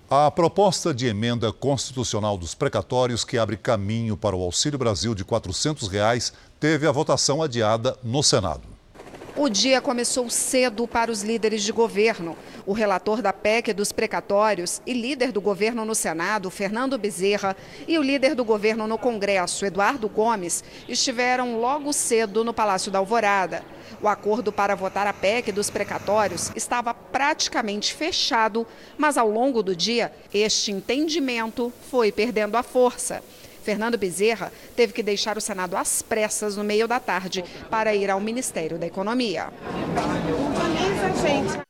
A 0.09 0.29
proposta 0.29 0.93
de 0.93 1.07
emenda 1.07 1.53
constitucional 1.53 2.37
dos 2.37 2.53
precatórios 2.53 3.23
que 3.23 3.37
abre 3.37 3.55
caminho 3.55 4.17
para 4.17 4.35
o 4.35 4.41
Auxílio 4.41 4.77
Brasil 4.77 5.15
de 5.15 5.23
400 5.23 5.87
reais 5.87 6.33
teve 6.59 6.85
a 6.85 6.91
votação 6.91 7.41
adiada 7.41 7.97
no 8.03 8.21
Senado. 8.21 8.70
O 9.33 9.47
dia 9.47 9.79
começou 9.79 10.29
cedo 10.29 10.85
para 10.85 11.09
os 11.09 11.23
líderes 11.23 11.63
de 11.63 11.71
governo. 11.71 12.37
O 12.65 12.73
relator 12.73 13.21
da 13.21 13.31
PEC 13.31 13.71
dos 13.71 13.89
precatórios 13.93 14.81
e 14.85 14.91
líder 14.91 15.31
do 15.31 15.39
governo 15.39 15.85
no 15.85 15.95
Senado, 15.95 16.49
Fernando 16.49 16.97
Bezerra, 16.97 17.55
e 17.87 17.97
o 17.97 18.03
líder 18.03 18.35
do 18.35 18.43
governo 18.43 18.85
no 18.87 18.97
Congresso, 18.97 19.65
Eduardo 19.65 20.09
Gomes, 20.09 20.65
estiveram 20.87 21.61
logo 21.61 21.93
cedo 21.93 22.43
no 22.43 22.53
Palácio 22.53 22.91
da 22.91 22.99
Alvorada. 22.99 23.63
O 24.01 24.07
acordo 24.09 24.51
para 24.51 24.75
votar 24.75 25.07
a 25.07 25.13
PEC 25.13 25.53
dos 25.53 25.69
precatórios 25.69 26.51
estava 26.53 26.93
praticamente 26.93 27.93
fechado, 27.93 28.67
mas 28.97 29.17
ao 29.17 29.29
longo 29.29 29.63
do 29.63 29.73
dia, 29.73 30.11
este 30.33 30.73
entendimento 30.73 31.71
foi 31.89 32.11
perdendo 32.11 32.57
a 32.57 32.63
força. 32.63 33.23
Fernando 33.61 33.97
Bezerra 33.97 34.51
teve 34.75 34.93
que 34.93 35.03
deixar 35.03 35.37
o 35.37 35.41
Senado 35.41 35.77
às 35.77 36.01
pressas 36.01 36.57
no 36.57 36.63
meio 36.63 36.87
da 36.87 36.99
tarde 36.99 37.43
para 37.69 37.93
ir 37.95 38.09
ao 38.09 38.19
Ministério 38.19 38.77
da 38.77 38.87
Economia. 38.87 39.49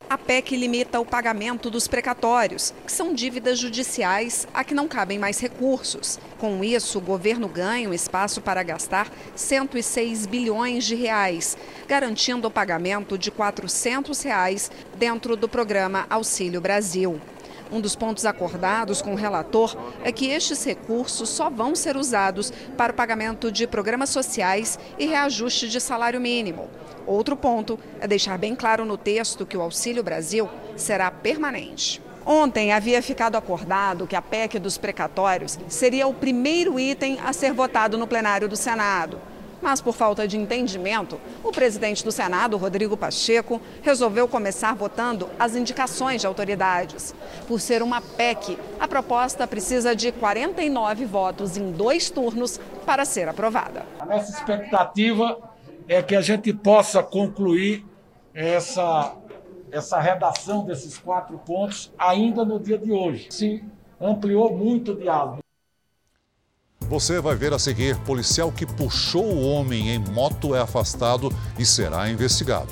A 0.10 0.18
PEC 0.18 0.58
limita 0.58 1.00
o 1.00 1.06
pagamento 1.06 1.70
dos 1.70 1.88
precatórios, 1.88 2.74
que 2.86 2.92
são 2.92 3.14
dívidas 3.14 3.58
judiciais 3.58 4.46
a 4.54 4.62
que 4.62 4.74
não 4.74 4.86
cabem 4.86 5.18
mais 5.18 5.40
recursos. 5.40 6.20
Com 6.38 6.64
isso, 6.64 6.98
o 6.98 7.02
governo 7.02 7.48
ganha 7.48 7.90
um 7.90 7.94
espaço 7.94 8.42
para 8.42 8.62
gastar 8.62 9.10
106 9.36 10.26
bilhões 10.26 10.84
de 10.84 10.96
reais, 10.96 11.58
garantindo 11.88 12.48
o 12.48 12.52
pagamento 12.52 13.18
de 13.18 13.32
400 13.32 14.22
reais 14.22 14.70
dentro 14.98 15.38
do 15.38 15.48
programa 15.48 16.06
Auxílio 16.10 16.60
Brasil. 16.60 17.20
Um 17.72 17.80
dos 17.80 17.96
pontos 17.96 18.26
acordados 18.26 19.02
com 19.02 19.14
o 19.14 19.18
relator 19.18 19.78
é 20.04 20.12
que 20.12 20.28
estes 20.28 20.62
recursos 20.66 21.30
só 21.30 21.50
vão 21.50 21.74
ser 21.74 21.96
usados 21.96 22.52
para 22.76 22.92
o 22.92 22.96
pagamento 22.96 23.50
de 23.50 23.66
programas 23.66 24.10
sociais 24.10 24.78
e 25.00 25.06
reajuste 25.06 25.70
de 25.70 25.80
salário 25.80 26.20
mínimo. 26.20 26.70
Outro 27.08 27.38
ponto 27.38 27.80
é 28.02 28.08
deixar 28.08 28.38
bem 28.38 28.56
claro 28.56 28.84
no 28.84 28.98
texto 28.98 29.46
que 29.46 29.56
o 29.56 29.62
Auxílio 29.62 30.04
Brasil 30.04 30.50
será 30.76 31.10
permanente. 31.10 32.02
Ontem 32.26 32.74
havia 32.74 33.02
ficado 33.02 33.38
acordado 33.38 34.06
que 34.06 34.16
a 34.16 34.22
PEC 34.22 34.60
dos 34.60 34.78
precatórios 34.78 35.58
seria 35.70 36.08
o 36.08 36.14
primeiro 36.14 36.78
item 36.78 37.20
a 37.26 37.32
ser 37.32 37.54
votado 37.54 37.98
no 37.98 38.06
plenário 38.06 38.50
do 38.50 38.56
Senado. 38.56 39.31
Mas, 39.62 39.80
por 39.80 39.94
falta 39.94 40.28
de 40.28 40.38
entendimento, 40.38 41.20
o 41.44 41.52
presidente 41.52 42.04
do 42.04 42.12
Senado, 42.12 42.58
Rodrigo 42.58 42.98
Pacheco, 42.98 43.62
resolveu 43.82 44.28
começar 44.28 44.74
votando 44.74 45.30
as 45.40 45.56
indicações 45.56 46.22
de 46.22 46.28
autoridades. 46.28 47.14
Por 47.48 47.60
ser 47.60 47.84
uma 47.84 48.02
PEC, 48.02 48.58
a 48.80 48.88
proposta 48.88 49.46
precisa 49.46 49.96
de 49.96 50.12
49 50.12 51.06
votos 51.06 51.58
em 51.58 51.72
dois 51.72 52.10
turnos 52.10 52.60
para 52.86 53.06
ser 53.06 53.30
aprovada. 53.30 53.86
A 54.00 54.06
nossa 54.06 54.32
expectativa 54.32 55.38
é 55.88 56.02
que 56.02 56.16
a 56.16 56.22
gente 56.22 56.54
possa 56.54 57.04
concluir 57.04 57.86
essa, 58.34 59.16
essa 59.72 60.00
redação 60.00 60.66
desses 60.66 60.98
quatro 60.98 61.38
pontos 61.40 61.92
ainda 61.98 62.44
no 62.46 62.60
dia 62.60 62.78
de 62.78 62.92
hoje. 62.92 63.28
Se 63.30 63.64
ampliou 64.00 64.58
muito 64.58 64.94
o 64.94 64.96
diálogo. 64.96 65.41
Você 66.92 67.22
vai 67.22 67.38
ver 67.38 67.54
a 67.54 67.58
seguir: 67.58 67.96
policial 68.00 68.52
que 68.52 68.66
puxou 68.66 69.24
o 69.24 69.50
homem 69.50 69.92
em 69.92 69.98
moto 69.98 70.54
é 70.54 70.60
afastado 70.60 71.34
e 71.58 71.66
será 71.66 72.10
investigado. 72.10 72.68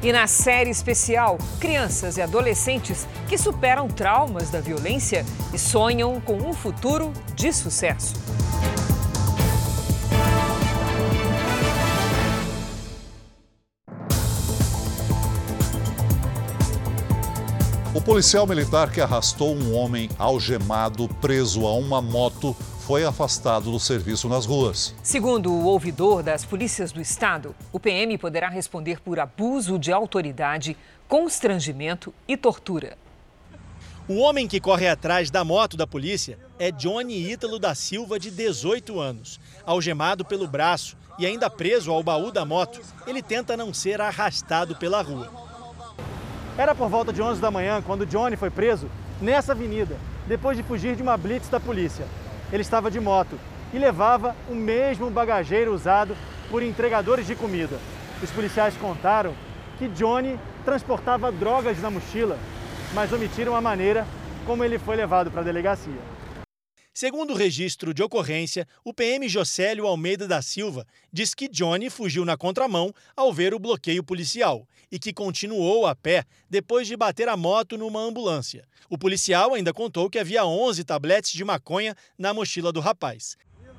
E 0.00 0.12
na 0.12 0.28
série 0.28 0.70
especial, 0.70 1.36
crianças 1.58 2.16
e 2.16 2.22
adolescentes 2.22 3.08
que 3.28 3.36
superam 3.36 3.88
traumas 3.88 4.50
da 4.50 4.60
violência 4.60 5.26
e 5.52 5.58
sonham 5.58 6.20
com 6.20 6.36
um 6.36 6.52
futuro 6.52 7.12
de 7.34 7.52
sucesso. 7.52 8.14
O 17.92 18.00
policial 18.00 18.46
militar 18.46 18.92
que 18.92 19.00
arrastou 19.00 19.56
um 19.56 19.74
homem 19.74 20.08
algemado 20.16 21.08
preso 21.20 21.66
a 21.66 21.74
uma 21.74 22.00
moto 22.00 22.56
foi 22.90 23.04
afastado 23.04 23.70
do 23.70 23.78
serviço 23.78 24.28
nas 24.28 24.44
ruas. 24.44 24.92
Segundo 25.00 25.52
o 25.52 25.64
ouvidor 25.66 26.24
das 26.24 26.44
polícias 26.44 26.90
do 26.90 27.00
estado, 27.00 27.54
o 27.72 27.78
PM 27.78 28.18
poderá 28.18 28.48
responder 28.48 29.00
por 29.00 29.20
abuso 29.20 29.78
de 29.78 29.92
autoridade, 29.92 30.76
constrangimento 31.06 32.12
e 32.26 32.36
tortura. 32.36 32.98
O 34.08 34.16
homem 34.16 34.48
que 34.48 34.58
corre 34.58 34.88
atrás 34.88 35.30
da 35.30 35.44
moto 35.44 35.76
da 35.76 35.86
polícia 35.86 36.36
é 36.58 36.72
Johnny 36.72 37.30
Ítalo 37.30 37.60
da 37.60 37.76
Silva, 37.76 38.18
de 38.18 38.28
18 38.28 38.98
anos. 38.98 39.38
Algemado 39.64 40.24
pelo 40.24 40.48
braço 40.48 40.96
e 41.16 41.24
ainda 41.24 41.48
preso 41.48 41.92
ao 41.92 42.02
baú 42.02 42.32
da 42.32 42.44
moto, 42.44 42.80
ele 43.06 43.22
tenta 43.22 43.56
não 43.56 43.72
ser 43.72 44.00
arrastado 44.00 44.74
pela 44.74 45.00
rua. 45.00 45.30
Era 46.58 46.74
por 46.74 46.88
volta 46.88 47.12
de 47.12 47.22
11 47.22 47.40
da 47.40 47.52
manhã 47.52 47.80
quando 47.80 48.04
Johnny 48.04 48.34
foi 48.34 48.50
preso 48.50 48.90
nessa 49.22 49.52
avenida, 49.52 49.96
depois 50.26 50.56
de 50.56 50.64
fugir 50.64 50.96
de 50.96 51.02
uma 51.04 51.16
blitz 51.16 51.48
da 51.48 51.60
polícia 51.60 52.04
ele 52.52 52.62
estava 52.62 52.90
de 52.90 53.00
moto 53.00 53.38
e 53.72 53.78
levava 53.78 54.34
o 54.48 54.54
mesmo 54.54 55.10
bagageiro 55.10 55.72
usado 55.72 56.16
por 56.50 56.62
entregadores 56.62 57.26
de 57.26 57.34
comida. 57.34 57.78
Os 58.22 58.30
policiais 58.30 58.76
contaram 58.76 59.32
que 59.78 59.88
Johnny 59.88 60.38
transportava 60.64 61.30
drogas 61.32 61.80
na 61.80 61.90
mochila, 61.90 62.38
mas 62.92 63.12
omitiram 63.12 63.54
a 63.54 63.60
maneira 63.60 64.06
como 64.44 64.64
ele 64.64 64.78
foi 64.78 64.96
levado 64.96 65.30
para 65.30 65.40
a 65.40 65.44
delegacia. 65.44 66.19
Segundo 67.00 67.32
o 67.32 67.34
registro 67.34 67.94
de 67.94 68.02
ocorrência, 68.02 68.68
o 68.84 68.92
PM 68.92 69.26
Jocélio 69.26 69.86
Almeida 69.86 70.28
da 70.28 70.42
Silva 70.42 70.86
diz 71.10 71.34
que 71.34 71.48
Johnny 71.48 71.88
fugiu 71.88 72.26
na 72.26 72.36
contramão 72.36 72.92
ao 73.16 73.32
ver 73.32 73.54
o 73.54 73.58
bloqueio 73.58 74.04
policial 74.04 74.68
e 74.92 74.98
que 74.98 75.10
continuou 75.10 75.86
a 75.86 75.94
pé 75.94 76.26
depois 76.50 76.86
de 76.86 76.94
bater 76.98 77.26
a 77.26 77.38
moto 77.38 77.78
numa 77.78 78.02
ambulância. 78.02 78.68
O 78.90 78.98
policial 78.98 79.54
ainda 79.54 79.72
contou 79.72 80.10
que 80.10 80.18
havia 80.18 80.44
11 80.44 80.84
tabletes 80.84 81.32
de 81.32 81.42
maconha 81.42 81.96
na 82.18 82.34
mochila 82.34 82.70
do 82.70 82.80
rapaz. 82.80 83.34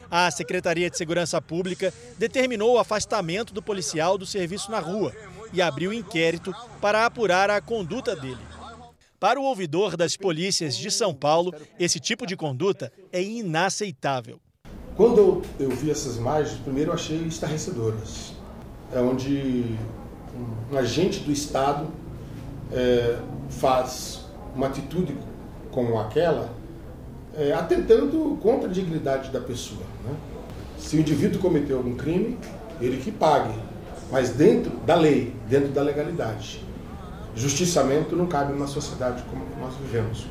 A 0.10 0.32
Secretaria 0.32 0.90
de 0.90 0.98
Segurança 0.98 1.40
Pública 1.40 1.94
determinou 2.18 2.74
o 2.74 2.80
afastamento 2.80 3.54
do 3.54 3.62
policial 3.62 4.18
do 4.18 4.26
serviço 4.26 4.72
na 4.72 4.80
rua 4.80 5.16
e 5.54 5.62
abriu 5.62 5.94
inquérito 5.94 6.56
para 6.82 7.06
apurar 7.06 7.52
a 7.52 7.62
conduta 7.62 8.16
dele. 8.16 8.61
Para 9.22 9.40
o 9.40 9.44
ouvidor 9.44 9.96
das 9.96 10.18
polícias 10.18 10.76
de 10.76 10.90
São 10.90 11.14
Paulo, 11.14 11.54
esse 11.80 12.00
tipo 12.00 12.26
de 12.26 12.36
conduta 12.36 12.92
é 13.14 13.22
inaceitável. 13.22 14.40
Quando 14.98 15.44
eu, 15.60 15.70
vi 15.70 15.92
essas 15.92 16.18
imagens, 16.18 16.58
primeiro 16.58 16.90
eu 16.90 16.96
achei 16.96 17.20
estarrecedoras. 17.28 18.34
É 18.92 19.00
onde 19.00 19.78
um 20.72 20.76
agente 20.76 21.20
do 21.20 21.32
Estado 21.32 21.88
é, 22.72 23.20
faz 23.48 24.26
uma 24.56 24.66
atitude 24.66 25.16
como 25.70 26.00
aquela, 26.00 26.52
é, 27.38 27.54
atentando 27.54 28.40
contra 28.42 28.68
a 28.68 28.72
dignidade 28.72 29.30
da 29.30 29.40
pessoa. 29.40 29.86
Né? 30.04 30.16
Se 30.80 30.98
o 30.98 31.00
indivíduo 31.00 31.40
cometeu 31.40 31.78
algum 31.78 31.96
crime, 31.96 32.40
ele 32.82 32.98
que 32.98 33.12
pague, 33.12 33.54
mas 34.12 34.32
dentro 34.32 34.72
da 34.78 34.96
lei, 34.96 35.32
dentro 35.48 35.70
da 35.70 35.84
legalidade. 35.84 36.71
Justiçamento 37.36 38.16
não 38.16 38.28
cabe 38.28 38.52
numa 38.52 38.68
sociedade 38.68 39.24
como 39.24 39.46
nós 39.58 39.76
vivemos. 39.76 40.26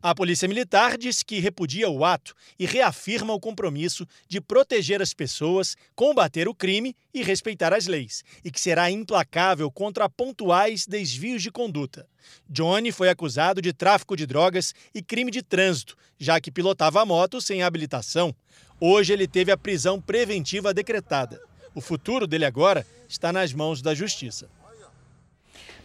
A 0.00 0.14
Polícia 0.14 0.46
Militar 0.46 0.96
diz 0.96 1.24
que 1.24 1.40
repudia 1.40 1.88
o 1.88 2.04
ato 2.04 2.32
e 2.56 2.64
reafirma 2.64 3.34
o 3.34 3.40
compromisso 3.40 4.06
de 4.28 4.40
proteger 4.40 5.02
as 5.02 5.12
pessoas, 5.12 5.76
combater 5.94 6.46
o 6.48 6.54
crime 6.54 6.94
e 7.12 7.22
respeitar 7.22 7.72
as 7.74 7.88
leis, 7.88 8.22
e 8.44 8.50
que 8.50 8.60
será 8.60 8.90
implacável 8.90 9.70
contra 9.72 10.08
pontuais 10.08 10.86
desvios 10.86 11.42
de 11.42 11.50
conduta. 11.50 12.06
Johnny 12.48 12.92
foi 12.92 13.08
acusado 13.08 13.60
de 13.60 13.72
tráfico 13.72 14.16
de 14.16 14.24
drogas 14.24 14.72
e 14.94 15.02
crime 15.02 15.32
de 15.32 15.42
trânsito, 15.42 15.96
já 16.16 16.40
que 16.40 16.52
pilotava 16.52 17.02
a 17.02 17.04
moto 17.04 17.40
sem 17.40 17.62
habilitação. 17.62 18.32
Hoje 18.80 19.12
ele 19.12 19.26
teve 19.26 19.50
a 19.50 19.58
prisão 19.58 20.00
preventiva 20.00 20.72
decretada. 20.72 21.40
O 21.74 21.80
futuro 21.80 22.24
dele 22.26 22.44
agora 22.44 22.86
está 23.08 23.32
nas 23.32 23.52
mãos 23.52 23.82
da 23.82 23.94
Justiça. 23.94 24.48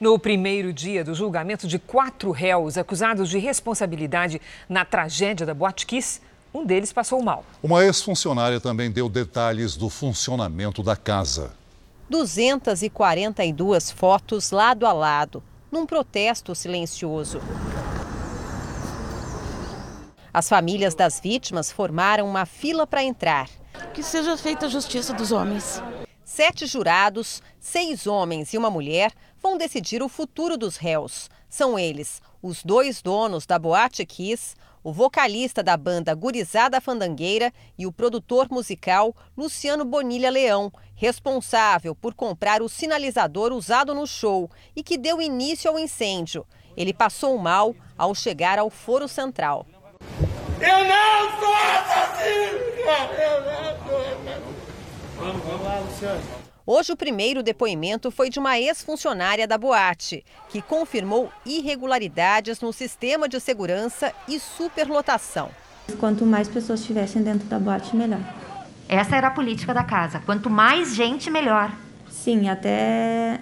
No 0.03 0.19
primeiro 0.19 0.73
dia 0.73 1.01
do 1.01 1.15
julgamento 1.15 1.65
de 1.65 1.79
quatro 1.79 2.29
réus 2.31 2.77
acusados 2.77 3.29
de 3.29 3.39
responsabilidade 3.39 4.41
na 4.67 4.83
tragédia 4.83 5.45
da 5.45 5.53
Boate 5.53 5.85
Kiss, 5.85 6.19
um 6.53 6.65
deles 6.65 6.91
passou 6.91 7.23
mal. 7.23 7.45
Uma 7.63 7.85
ex-funcionária 7.85 8.59
também 8.59 8.91
deu 8.91 9.07
detalhes 9.07 9.77
do 9.77 9.89
funcionamento 9.89 10.83
da 10.83 10.97
casa. 10.97 11.53
242 12.09 13.91
fotos 13.91 14.51
lado 14.51 14.85
a 14.85 14.91
lado, 14.91 15.41
num 15.71 15.85
protesto 15.85 16.53
silencioso. 16.53 17.39
As 20.33 20.49
famílias 20.49 20.93
das 20.93 21.17
vítimas 21.17 21.71
formaram 21.71 22.27
uma 22.27 22.45
fila 22.45 22.85
para 22.85 23.01
entrar. 23.01 23.47
Que 23.93 24.03
seja 24.03 24.35
feita 24.35 24.65
a 24.65 24.69
justiça 24.69 25.13
dos 25.13 25.31
homens. 25.31 25.81
Sete 26.25 26.65
jurados, 26.65 27.41
seis 27.57 28.05
homens 28.05 28.53
e 28.53 28.57
uma 28.57 28.69
mulher 28.69 29.13
vão 29.43 29.57
decidir 29.57 30.01
o 30.01 30.07
futuro 30.07 30.57
dos 30.57 30.77
réus. 30.77 31.29
São 31.49 31.77
eles 31.77 32.21
os 32.41 32.63
dois 32.63 33.01
donos 33.01 33.45
da 33.45 33.59
Boate 33.59 34.05
Kiss, 34.05 34.55
o 34.81 34.91
vocalista 34.91 35.61
da 35.61 35.75
banda 35.75 36.15
Gurizada 36.15 36.79
Fandangueira 36.79 37.53
e 37.77 37.85
o 37.85 37.91
produtor 37.91 38.47
musical 38.49 39.13
Luciano 39.37 39.83
Bonilha 39.83 40.31
Leão, 40.31 40.71
responsável 40.95 41.93
por 41.93 42.13
comprar 42.13 42.61
o 42.61 42.69
sinalizador 42.69 43.51
usado 43.51 43.93
no 43.93 44.07
show 44.07 44.49
e 44.75 44.81
que 44.81 44.97
deu 44.97 45.21
início 45.21 45.69
ao 45.69 45.77
incêndio. 45.77 46.45
Ele 46.75 46.93
passou 46.93 47.37
mal 47.37 47.75
ao 47.97 48.15
chegar 48.15 48.57
ao 48.57 48.69
foro 48.69 49.07
central. 49.07 49.67
Eu 50.59 50.85
não 50.85 51.39
sou 51.39 51.53
assassino! 51.53 52.63
Eu 53.19 53.41
não 53.41 53.87
sou 53.87 54.43
Vamos, 55.17 55.45
vamos 55.45 55.65
lá, 55.65 55.79
Luciano. 55.79 56.52
Hoje, 56.65 56.93
o 56.93 56.97
primeiro 56.97 57.43
depoimento 57.43 58.09
foi 58.09 58.29
de 58.29 58.39
uma 58.39 58.57
ex-funcionária 58.57 59.45
da 59.45 59.57
boate, 59.57 60.23
que 60.49 60.61
confirmou 60.61 61.29
irregularidades 61.45 62.61
no 62.61 62.71
sistema 62.71 63.27
de 63.27 63.37
segurança 63.41 64.13
e 64.29 64.39
superlotação. 64.39 65.49
Quanto 65.99 66.25
mais 66.25 66.47
pessoas 66.47 66.79
estivessem 66.79 67.21
dentro 67.21 67.45
da 67.49 67.59
boate, 67.59 67.93
melhor. 67.93 68.21
Essa 68.87 69.17
era 69.17 69.27
a 69.27 69.31
política 69.31 69.73
da 69.73 69.83
casa. 69.83 70.21
Quanto 70.25 70.49
mais 70.49 70.95
gente, 70.95 71.29
melhor. 71.29 71.69
Sim, 72.09 72.47
até 72.47 73.41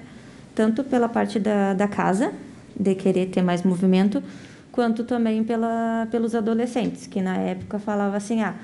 tanto 0.56 0.84
pela 0.84 1.08
parte 1.08 1.38
da, 1.38 1.76
da 1.76 1.88
casa, 1.88 2.34
de 2.76 2.96
querer 2.96 3.28
ter 3.28 3.44
mais 3.44 3.62
movimento, 3.62 4.24
quanto 4.72 5.04
também 5.04 5.44
pela, 5.44 6.08
pelos 6.10 6.34
adolescentes, 6.34 7.06
que 7.06 7.22
na 7.22 7.38
época 7.38 7.78
falava 7.78 8.18
assim: 8.18 8.42
ah, 8.42 8.56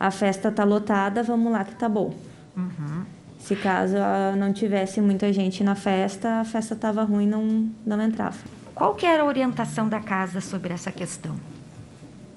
a 0.00 0.10
festa 0.10 0.50
tá 0.50 0.64
lotada, 0.64 1.22
vamos 1.22 1.52
lá 1.52 1.62
que 1.62 1.74
tá 1.74 1.90
bom. 1.90 2.14
Uhum. 2.56 3.17
Se 3.38 3.56
caso 3.56 3.96
não 4.36 4.52
tivesse 4.52 5.00
muita 5.00 5.32
gente 5.32 5.62
na 5.64 5.74
festa, 5.74 6.40
a 6.40 6.44
festa 6.44 6.74
estava 6.74 7.02
ruim, 7.02 7.26
não 7.26 7.70
não 7.86 8.02
entrava. 8.02 8.38
Qual 8.74 8.94
que 8.94 9.06
era 9.06 9.22
a 9.22 9.26
orientação 9.26 9.88
da 9.88 10.00
casa 10.00 10.40
sobre 10.40 10.72
essa 10.72 10.92
questão? 10.92 11.38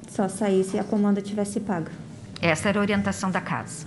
Só 0.10 0.28
sair 0.28 0.64
se 0.64 0.80
a 0.80 0.84
comanda 0.84 1.22
tivesse 1.22 1.60
paga. 1.60 1.92
Essa 2.42 2.70
era 2.70 2.80
a 2.80 2.82
orientação 2.82 3.30
da 3.30 3.40
casa. 3.40 3.86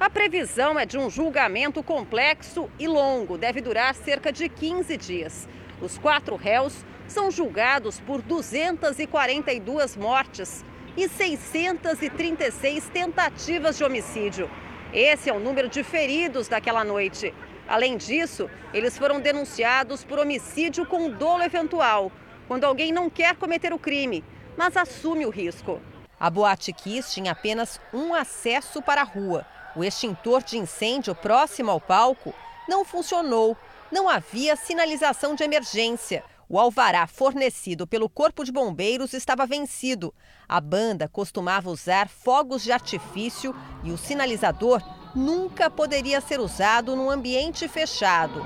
A 0.00 0.10
previsão 0.10 0.78
é 0.78 0.86
de 0.86 0.98
um 0.98 1.08
julgamento 1.08 1.82
complexo 1.82 2.68
e 2.78 2.86
longo, 2.86 3.38
deve 3.38 3.60
durar 3.60 3.94
cerca 3.94 4.32
de 4.32 4.48
15 4.48 4.96
dias. 4.96 5.48
Os 5.80 5.98
quatro 5.98 6.36
réus 6.36 6.84
são 7.06 7.30
julgados 7.30 8.00
por 8.00 8.22
242 8.22 9.96
mortes 9.96 10.64
e 10.96 11.08
636 11.08 12.88
tentativas 12.88 13.76
de 13.76 13.84
homicídio. 13.84 14.48
Esse 14.94 15.28
é 15.28 15.32
o 15.32 15.40
número 15.40 15.68
de 15.68 15.82
feridos 15.82 16.46
daquela 16.46 16.84
noite. 16.84 17.34
Além 17.66 17.96
disso, 17.96 18.48
eles 18.72 18.96
foram 18.96 19.20
denunciados 19.20 20.04
por 20.04 20.20
homicídio 20.20 20.86
com 20.86 21.10
dolo 21.10 21.42
eventual, 21.42 22.12
quando 22.46 22.62
alguém 22.62 22.92
não 22.92 23.10
quer 23.10 23.34
cometer 23.34 23.72
o 23.72 23.78
crime, 23.78 24.22
mas 24.56 24.76
assume 24.76 25.26
o 25.26 25.30
risco. 25.30 25.80
A 26.20 26.30
Boate 26.30 26.72
Kiss 26.72 27.12
tinha 27.12 27.32
apenas 27.32 27.80
um 27.92 28.14
acesso 28.14 28.80
para 28.80 29.00
a 29.00 29.04
rua. 29.04 29.44
O 29.74 29.82
extintor 29.82 30.44
de 30.44 30.58
incêndio 30.58 31.12
próximo 31.12 31.72
ao 31.72 31.80
palco 31.80 32.32
não 32.68 32.84
funcionou 32.84 33.56
Não 33.90 34.08
havia 34.08 34.56
sinalização 34.56 35.34
de 35.34 35.42
emergência. 35.42 36.24
O 36.48 36.58
alvará 36.58 37.06
fornecido 37.06 37.86
pelo 37.86 38.08
Corpo 38.08 38.44
de 38.44 38.52
Bombeiros 38.52 39.14
estava 39.14 39.46
vencido. 39.46 40.14
A 40.48 40.60
banda 40.60 41.08
costumava 41.08 41.70
usar 41.70 42.08
fogos 42.08 42.62
de 42.62 42.72
artifício 42.72 43.54
e 43.82 43.90
o 43.90 43.98
sinalizador 43.98 44.82
nunca 45.14 45.70
poderia 45.70 46.20
ser 46.20 46.40
usado 46.40 46.94
num 46.94 47.10
ambiente 47.10 47.66
fechado. 47.68 48.42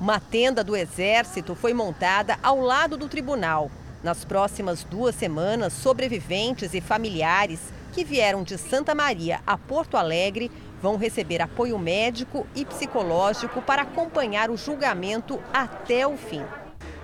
Uma 0.00 0.20
tenda 0.20 0.62
do 0.62 0.76
Exército 0.76 1.54
foi 1.54 1.74
montada 1.74 2.38
ao 2.42 2.60
lado 2.60 2.96
do 2.96 3.08
tribunal. 3.08 3.70
Nas 4.02 4.24
próximas 4.24 4.84
duas 4.84 5.14
semanas, 5.16 5.72
sobreviventes 5.72 6.72
e 6.72 6.80
familiares 6.80 7.60
que 7.92 8.04
vieram 8.04 8.44
de 8.44 8.56
Santa 8.56 8.94
Maria 8.94 9.40
a 9.44 9.58
Porto 9.58 9.96
Alegre 9.96 10.52
vão 10.82 10.96
receber 10.96 11.42
apoio 11.42 11.78
médico 11.78 12.46
e 12.54 12.64
psicológico 12.64 13.60
para 13.62 13.82
acompanhar 13.82 14.50
o 14.50 14.56
julgamento 14.56 15.40
até 15.52 16.06
o 16.06 16.16
fim. 16.16 16.44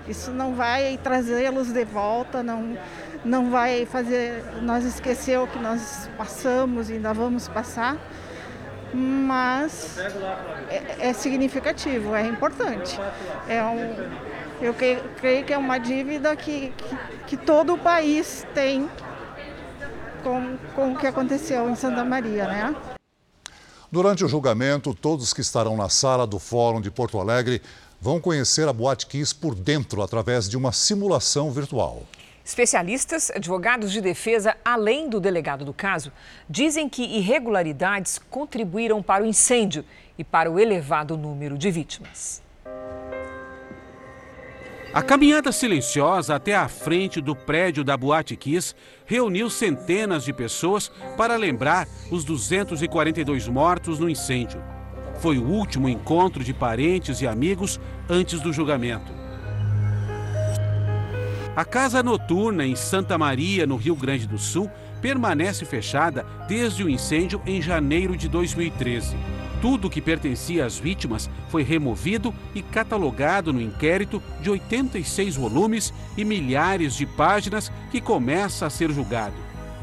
Isso 0.07 0.31
não 0.31 0.53
vai 0.53 0.99
trazê-los 1.01 1.71
de 1.71 1.83
volta, 1.83 2.43
não, 2.43 2.77
não 3.23 3.49
vai 3.49 3.85
fazer 3.85 4.43
nós 4.61 4.85
esquecer 4.85 5.39
o 5.39 5.47
que 5.47 5.57
nós 5.57 6.09
passamos 6.15 6.89
e 6.89 6.93
ainda 6.93 7.11
vamos 7.11 7.47
passar, 7.47 7.97
mas 8.93 9.97
é, 10.69 11.09
é 11.09 11.13
significativo, 11.13 12.15
é 12.15 12.25
importante. 12.27 12.99
É 13.49 13.63
um, 13.63 13.95
eu 14.61 14.75
creio 15.17 15.43
que 15.43 15.53
é 15.53 15.57
uma 15.57 15.79
dívida 15.79 16.35
que, 16.35 16.71
que, 16.77 16.97
que 17.27 17.37
todo 17.37 17.73
o 17.73 17.77
país 17.77 18.45
tem 18.53 18.87
com, 20.23 20.55
com 20.75 20.93
o 20.93 20.97
que 20.97 21.07
aconteceu 21.07 21.69
em 21.69 21.75
Santa 21.75 22.05
Maria, 22.05 22.47
né? 22.47 22.94
Durante 23.95 24.25
o 24.25 24.27
julgamento, 24.27 24.93
todos 24.93 25.33
que 25.33 25.39
estarão 25.39 25.77
na 25.77 25.87
sala 25.87 26.27
do 26.27 26.37
Fórum 26.37 26.81
de 26.81 26.91
Porto 26.91 27.17
Alegre 27.17 27.61
vão 28.01 28.19
conhecer 28.19 28.67
a 28.67 28.73
Boate 28.73 29.07
Kiss 29.07 29.33
por 29.33 29.55
dentro 29.55 30.01
através 30.01 30.49
de 30.49 30.57
uma 30.57 30.73
simulação 30.73 31.49
virtual. 31.49 32.03
Especialistas, 32.43 33.31
advogados 33.31 33.93
de 33.93 34.01
defesa, 34.01 34.57
além 34.65 35.07
do 35.07 35.17
delegado 35.17 35.63
do 35.63 35.73
caso, 35.73 36.11
dizem 36.49 36.89
que 36.89 37.03
irregularidades 37.03 38.19
contribuíram 38.29 39.01
para 39.01 39.23
o 39.23 39.25
incêndio 39.25 39.85
e 40.17 40.25
para 40.25 40.51
o 40.51 40.59
elevado 40.59 41.15
número 41.15 41.57
de 41.57 41.71
vítimas. 41.71 42.43
A 44.95 45.03
caminhada 45.03 45.51
silenciosa 45.51 46.35
até 46.35 46.55
a 46.55 46.69
frente 46.69 47.19
do 47.19 47.35
prédio 47.35 47.83
da 47.83 47.97
Boate 47.97 48.33
Kiss 48.37 48.73
reuniu 49.05 49.49
centenas 49.49 50.23
de 50.23 50.31
pessoas 50.31 50.89
para 51.17 51.35
lembrar 51.35 51.85
os 52.09 52.23
242 52.23 53.49
mortos 53.49 53.99
no 53.99 54.09
incêndio. 54.09 54.63
Foi 55.19 55.37
o 55.37 55.43
último 55.43 55.89
encontro 55.89 56.45
de 56.45 56.53
parentes 56.53 57.19
e 57.19 57.27
amigos 57.27 57.77
antes 58.09 58.39
do 58.39 58.53
julgamento. 58.53 59.11
A 61.53 61.65
casa 61.65 62.01
noturna 62.01 62.65
em 62.65 62.77
Santa 62.77 63.17
Maria, 63.17 63.67
no 63.67 63.75
Rio 63.75 63.97
Grande 63.97 64.25
do 64.25 64.37
Sul, 64.37 64.71
permanece 65.01 65.65
fechada 65.65 66.25
desde 66.47 66.85
o 66.85 66.89
incêndio 66.89 67.41
em 67.45 67.61
janeiro 67.61 68.15
de 68.15 68.29
2013. 68.29 69.17
Tudo 69.65 69.89
que 69.89 69.99
pertencia 69.99 70.63
às 70.63 70.77
vítimas 70.77 71.27
foi 71.49 71.63
removido 71.63 72.31
e 72.53 72.61
catalogado 72.61 73.51
no 73.51 73.59
inquérito 73.59 74.21
de 74.39 74.47
86 74.47 75.37
volumes 75.37 75.91
e 76.15 76.23
milhares 76.23 76.93
de 76.93 77.07
páginas 77.07 77.71
que 77.89 77.99
começa 77.99 78.67
a 78.67 78.69
ser 78.69 78.91
julgado. 78.91 79.33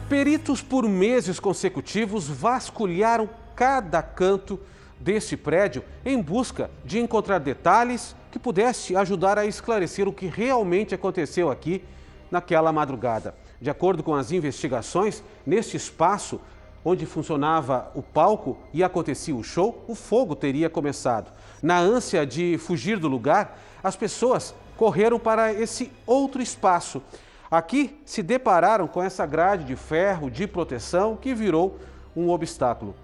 Peritos 0.09 0.63
por 0.63 0.89
meses 0.89 1.41
consecutivos 1.41 2.29
vasculharam 2.29 3.29
cada 3.57 4.01
canto 4.01 4.61
desse 5.01 5.37
prédio 5.37 5.83
em 6.05 6.23
busca 6.23 6.71
de 6.85 7.01
encontrar 7.01 7.41
detalhes 7.41 8.15
que 8.31 8.39
pudesse 8.39 8.95
ajudar 8.95 9.37
a 9.37 9.47
esclarecer 9.47 10.07
o 10.07 10.13
que 10.13 10.29
realmente 10.29 10.95
aconteceu 10.95 11.51
aqui 11.51 11.83
naquela 12.31 12.73
madrugada. 12.73 13.35
De 13.61 13.69
acordo 13.69 14.05
com 14.05 14.15
as 14.15 14.31
investigações, 14.31 15.25
neste 15.45 15.77
espaço 15.77 16.41
onde 16.85 17.07
funcionava 17.07 17.91
o 17.95 18.03
palco 18.03 18.59
e 18.73 18.83
acontecia 18.83 19.35
o 19.35 19.43
show, 19.43 19.85
o 19.87 19.95
fogo 19.95 20.35
teria 20.35 20.69
começado. 20.69 21.31
Na 21.63 21.79
ânsia 21.79 22.27
de 22.27 22.59
fugir 22.59 22.99
do 22.99 23.09
lugar, 23.09 23.59
as 23.83 23.97
pessoas 23.97 24.55
correram 24.77 25.19
para 25.19 25.53
esse 25.53 25.91
outro 26.07 26.43
espaço. 26.43 27.03
Aqui 27.51 28.01
se 28.05 28.23
depararam 28.23 28.89
com 28.89 29.03
essa 29.03 29.27
grade 29.27 29.65
de 29.65 29.77
ferro 29.77 30.31
de 30.31 30.47
proteção 30.47 31.17
que 31.17 31.35
virou 31.35 31.79
um 32.17 32.31
obstáculo. 32.31 32.95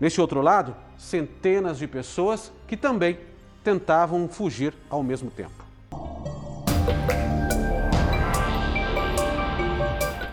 Neste 0.00 0.20
outro 0.20 0.40
lado, 0.40 0.74
centenas 0.98 1.78
de 1.78 1.86
pessoas 1.86 2.50
que 2.66 2.76
também 2.76 3.18
tentavam 3.62 4.28
fugir 4.28 4.74
ao 4.90 5.02
mesmo 5.02 5.30
tempo. 5.30 5.64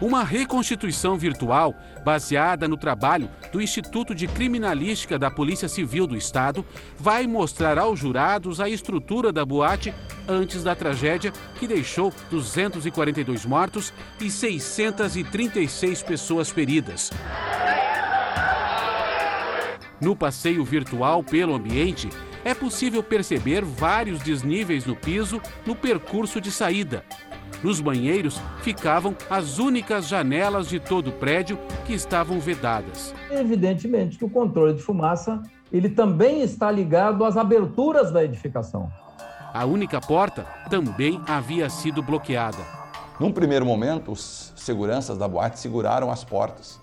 Uma 0.02 0.24
reconstituição 0.24 1.16
virtual 1.16 1.76
baseada 2.04 2.68
no 2.68 2.76
trabalho 2.76 3.30
do 3.52 3.62
Instituto 3.62 4.16
de 4.16 4.28
Criminalística 4.28 5.20
da 5.20 5.30
Polícia 5.30 5.70
Civil 5.70 6.08
do 6.08 6.18
Estado 6.18 6.66
vai 6.98 7.28
mostrar 7.28 7.78
aos 7.78 8.00
jurados 8.00 8.60
a 8.60 8.68
estrutura 8.68 9.32
da 9.32 9.46
boate 9.46 9.94
antes 10.28 10.64
da 10.64 10.76
tragédia 10.76 11.32
que 11.60 11.68
deixou 11.68 12.12
242 12.32 13.46
mortos 13.46 13.94
e 14.20 14.32
636 14.32 16.02
pessoas 16.02 16.50
feridas. 16.50 17.12
No 20.02 20.16
passeio 20.16 20.66
virtual 20.66 21.24
pelo 21.24 21.54
ambiente, 21.54 22.10
é 22.44 22.56
possível 22.56 23.04
perceber 23.04 23.64
vários 23.64 24.20
desníveis 24.22 24.84
no 24.84 24.96
piso 24.96 25.40
no 25.64 25.76
percurso 25.76 26.42
de 26.42 26.52
saída. 26.52 27.06
Nos 27.64 27.80
banheiros 27.80 28.42
ficavam 28.62 29.16
as 29.30 29.60
únicas 29.60 30.08
janelas 30.08 30.68
de 30.68 30.80
todo 30.80 31.10
o 31.10 31.14
prédio 31.14 31.60
que 31.86 31.94
estavam 31.94 32.40
vedadas. 32.40 33.14
Evidentemente 33.30 34.18
que 34.18 34.26
o 34.26 34.30
controle 34.30 34.74
de 34.74 34.82
fumaça 34.82 35.42
ele 35.72 35.90
também 35.90 36.42
está 36.42 36.70
ligado 36.70 37.24
às 37.24 37.38
aberturas 37.38 38.12
da 38.12 38.24
edificação. 38.24 38.92
A 39.54 39.66
única 39.66 40.02
porta 40.02 40.46
também 40.70 41.22
havia 41.28 41.70
sido 41.70 42.02
bloqueada. 42.02 42.58
Num 43.20 43.32
primeiro 43.32 43.66
momento, 43.66 44.12
os 44.12 44.52
seguranças 44.56 45.18
da 45.18 45.28
boate 45.28 45.60
seguraram 45.60 46.10
as 46.10 46.24
portas 46.24 46.80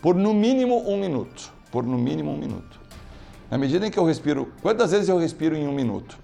por 0.00 0.14
no 0.14 0.32
mínimo 0.32 0.88
um 0.88 0.98
minuto. 0.98 1.52
Por 1.70 1.84
no 1.84 1.98
mínimo 1.98 2.32
um 2.32 2.36
minuto. 2.36 2.80
Na 3.50 3.58
medida 3.58 3.86
em 3.86 3.90
que 3.90 3.98
eu 3.98 4.04
respiro, 4.04 4.52
quantas 4.62 4.92
vezes 4.92 5.08
eu 5.08 5.18
respiro 5.18 5.56
em 5.56 5.66
um 5.66 5.72
minuto? 5.72 6.18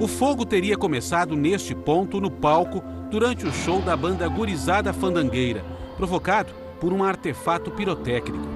O 0.00 0.08
fogo 0.08 0.46
teria 0.46 0.78
começado 0.78 1.36
neste 1.36 1.74
ponto 1.74 2.22
no 2.22 2.30
palco 2.30 2.82
durante 3.10 3.46
o 3.46 3.52
show 3.52 3.82
da 3.82 3.94
banda 3.94 4.26
Gurizada 4.26 4.94
Fandangueira, 4.94 5.62
provocado 5.94 6.54
por 6.80 6.90
um 6.90 7.04
artefato 7.04 7.70
pirotécnico. 7.70 8.48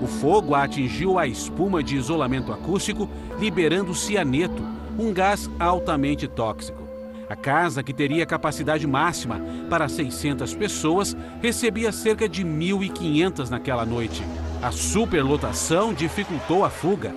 O 0.00 0.06
fogo 0.06 0.54
atingiu 0.54 1.18
a 1.18 1.26
espuma 1.26 1.82
de 1.82 1.96
isolamento 1.96 2.52
acústico, 2.52 3.10
liberando 3.36 3.96
cianeto, 3.96 4.62
um 4.96 5.12
gás 5.12 5.50
altamente 5.58 6.28
tóxico. 6.28 6.80
A 7.28 7.34
casa, 7.34 7.82
que 7.82 7.92
teria 7.92 8.24
capacidade 8.24 8.86
máxima 8.86 9.40
para 9.68 9.88
600 9.88 10.54
pessoas, 10.54 11.16
recebia 11.40 11.90
cerca 11.90 12.28
de 12.28 12.44
1.500 12.44 13.48
naquela 13.48 13.84
noite. 13.84 14.22
A 14.62 14.70
superlotação 14.70 15.92
dificultou 15.92 16.64
a 16.64 16.70
fuga. 16.70 17.12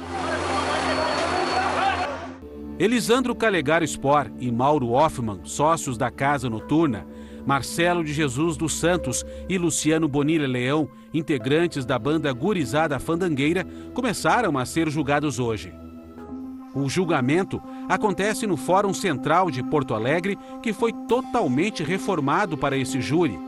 Elisandro 2.78 3.34
Calegaro 3.34 3.88
Spor 3.88 4.30
e 4.38 4.52
Mauro 4.52 4.90
Hoffman, 4.90 5.40
sócios 5.46 5.98
da 5.98 6.12
Casa 6.12 6.50
Noturna, 6.50 7.08
Marcelo 7.46 8.04
de 8.04 8.12
Jesus 8.12 8.58
dos 8.58 8.74
Santos 8.74 9.26
e 9.48 9.58
Luciano 9.58 10.10
Bonilha 10.10 10.46
Leão, 10.46 10.90
integrantes 11.14 11.86
da 11.86 11.98
banda 11.98 12.34
Gurizada 12.34 13.00
Fandangueira, 13.00 13.66
começaram 13.94 14.58
a 14.58 14.66
ser 14.66 14.90
julgados 14.90 15.40
hoje. 15.40 15.74
O 16.74 16.90
julgamento 16.90 17.62
acontece 17.88 18.46
no 18.46 18.58
Fórum 18.58 18.94
Central 18.94 19.50
de 19.50 19.64
Porto 19.64 19.94
Alegre, 19.94 20.38
que 20.62 20.74
foi 20.74 20.92
totalmente 21.08 21.82
reformado 21.82 22.58
para 22.58 22.76
esse 22.76 23.00
júri. 23.00 23.40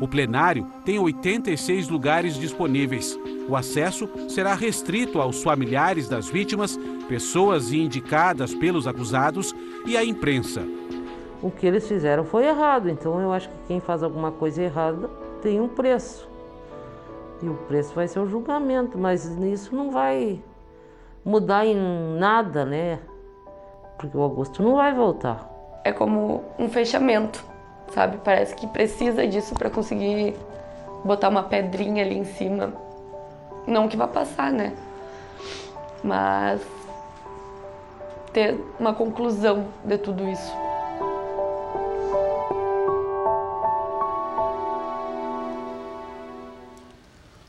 O 0.00 0.06
plenário 0.06 0.66
tem 0.84 0.98
86 0.98 1.88
lugares 1.88 2.34
disponíveis. 2.34 3.18
O 3.48 3.56
acesso 3.56 4.08
será 4.28 4.54
restrito 4.54 5.20
aos 5.20 5.42
familiares 5.42 6.08
das 6.08 6.28
vítimas, 6.28 6.78
pessoas 7.08 7.72
indicadas 7.72 8.54
pelos 8.54 8.86
acusados 8.86 9.54
e 9.86 9.96
à 9.96 10.04
imprensa. 10.04 10.62
O 11.42 11.50
que 11.50 11.66
eles 11.66 11.86
fizeram 11.86 12.24
foi 12.24 12.46
errado, 12.46 12.90
então 12.90 13.20
eu 13.20 13.32
acho 13.32 13.48
que 13.48 13.56
quem 13.68 13.80
faz 13.80 14.02
alguma 14.02 14.32
coisa 14.32 14.62
errada 14.62 15.08
tem 15.40 15.60
um 15.60 15.68
preço. 15.68 16.28
E 17.42 17.48
o 17.48 17.54
preço 17.54 17.94
vai 17.94 18.08
ser 18.08 18.18
o 18.18 18.26
julgamento, 18.26 18.98
mas 18.98 19.24
isso 19.24 19.74
não 19.74 19.90
vai 19.90 20.42
mudar 21.24 21.66
em 21.66 21.76
nada, 22.18 22.64
né? 22.64 22.98
Porque 23.98 24.16
o 24.16 24.20
Augusto 24.20 24.62
não 24.62 24.76
vai 24.76 24.94
voltar. 24.94 25.50
É 25.84 25.92
como 25.92 26.44
um 26.58 26.68
fechamento 26.68 27.44
sabe? 27.92 28.18
Parece 28.24 28.54
que 28.54 28.66
precisa 28.66 29.26
disso 29.26 29.54
para 29.54 29.70
conseguir 29.70 30.36
botar 31.04 31.28
uma 31.28 31.44
pedrinha 31.44 32.04
ali 32.04 32.18
em 32.18 32.24
cima 32.24 32.72
Não 33.66 33.88
que 33.88 33.96
vá 33.96 34.06
passar, 34.06 34.52
né? 34.52 34.72
Mas 36.02 36.60
ter 38.32 38.60
uma 38.78 38.92
conclusão 38.92 39.68
de 39.84 39.98
tudo 39.98 40.28
isso. 40.28 40.65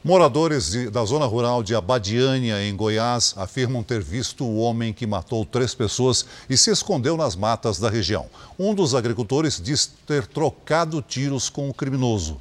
Moradores 0.08 0.72
de, 0.72 0.90
da 0.90 1.04
zona 1.04 1.26
rural 1.26 1.62
de 1.62 1.76
Abadiânia, 1.76 2.64
em 2.64 2.74
Goiás, 2.74 3.34
afirmam 3.36 3.84
ter 3.84 4.02
visto 4.02 4.46
o 4.46 4.56
homem 4.56 4.94
que 4.94 5.06
matou 5.06 5.44
três 5.44 5.76
pessoas 5.76 6.26
e 6.50 6.56
se 6.56 6.72
escondeu 6.72 7.18
nas 7.18 7.36
matas 7.36 7.78
da 7.78 7.90
região. 7.90 8.28
Um 8.58 8.74
dos 8.74 8.96
agricultores 8.96 9.60
diz 9.62 9.86
ter 10.08 10.26
trocado 10.26 11.02
tiros 11.02 11.50
com 11.50 11.68
o 11.68 11.74
criminoso. 11.74 12.40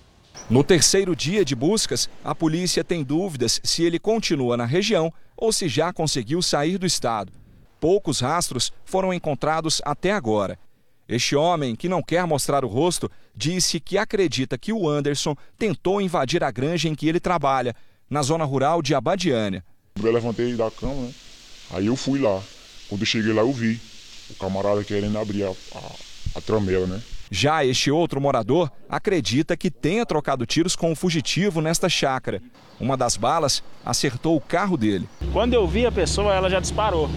No 0.48 0.62
terceiro 0.62 1.16
dia 1.16 1.44
de 1.44 1.56
buscas, 1.56 2.08
a 2.22 2.36
polícia 2.36 2.84
tem 2.84 3.02
dúvidas 3.02 3.60
se 3.64 3.82
ele 3.82 3.98
continua 3.98 4.56
na 4.56 4.64
região 4.64 5.12
ou 5.36 5.52
se 5.52 5.68
já 5.68 5.92
conseguiu 5.92 6.40
sair 6.42 6.78
do 6.78 6.86
estado. 6.86 7.32
Poucos 7.80 8.20
rastros 8.20 8.72
foram 8.84 9.12
encontrados 9.12 9.82
até 9.84 10.12
agora. 10.12 10.56
Este 11.08 11.36
homem, 11.36 11.76
que 11.76 11.88
não 11.88 12.02
quer 12.02 12.26
mostrar 12.26 12.64
o 12.64 12.68
rosto, 12.68 13.10
disse 13.34 13.78
que 13.78 13.96
acredita 13.96 14.58
que 14.58 14.72
o 14.72 14.88
Anderson 14.88 15.36
tentou 15.56 16.00
invadir 16.00 16.42
a 16.42 16.50
granja 16.50 16.88
em 16.88 16.94
que 16.94 17.08
ele 17.08 17.20
trabalha, 17.20 17.74
na 18.10 18.22
zona 18.22 18.44
rural 18.44 18.82
de 18.82 18.94
Abadiânia. 18.94 19.64
Eu 20.02 20.12
levantei 20.12 20.54
da 20.54 20.70
cama, 20.70 20.94
né? 20.94 21.10
Aí 21.70 21.86
eu 21.86 21.96
fui 21.96 22.20
lá. 22.20 22.40
Quando 22.88 23.02
eu 23.02 23.06
cheguei 23.06 23.32
lá, 23.32 23.42
eu 23.42 23.52
vi 23.52 23.80
o 24.30 24.34
camarada 24.34 24.82
querendo 24.84 25.18
abrir 25.18 25.44
a, 25.44 25.50
a, 25.50 25.92
a 26.36 26.40
tramela, 26.40 26.86
né? 26.86 27.02
Já 27.30 27.64
este 27.64 27.90
outro 27.90 28.20
morador 28.20 28.70
acredita 28.88 29.56
que 29.56 29.70
tenha 29.70 30.06
trocado 30.06 30.46
tiros 30.46 30.76
com 30.76 30.92
o 30.92 30.96
fugitivo 30.96 31.60
nesta 31.60 31.88
chácara. 31.88 32.40
Uma 32.78 32.96
das 32.96 33.16
balas 33.16 33.62
acertou 33.84 34.36
o 34.36 34.40
carro 34.40 34.76
dele. 34.76 35.08
Quando 35.32 35.54
eu 35.54 35.66
vi 35.66 35.86
a 35.86 35.92
pessoa, 35.92 36.34
ela 36.34 36.48
já 36.48 36.60
disparou 36.60 37.10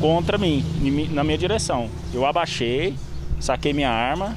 contra 0.00 0.38
mim, 0.38 0.64
na 1.12 1.24
minha 1.24 1.38
direção. 1.38 1.88
Eu 2.12 2.24
abaixei, 2.24 2.94
saquei 3.40 3.72
minha 3.72 3.90
arma 3.90 4.36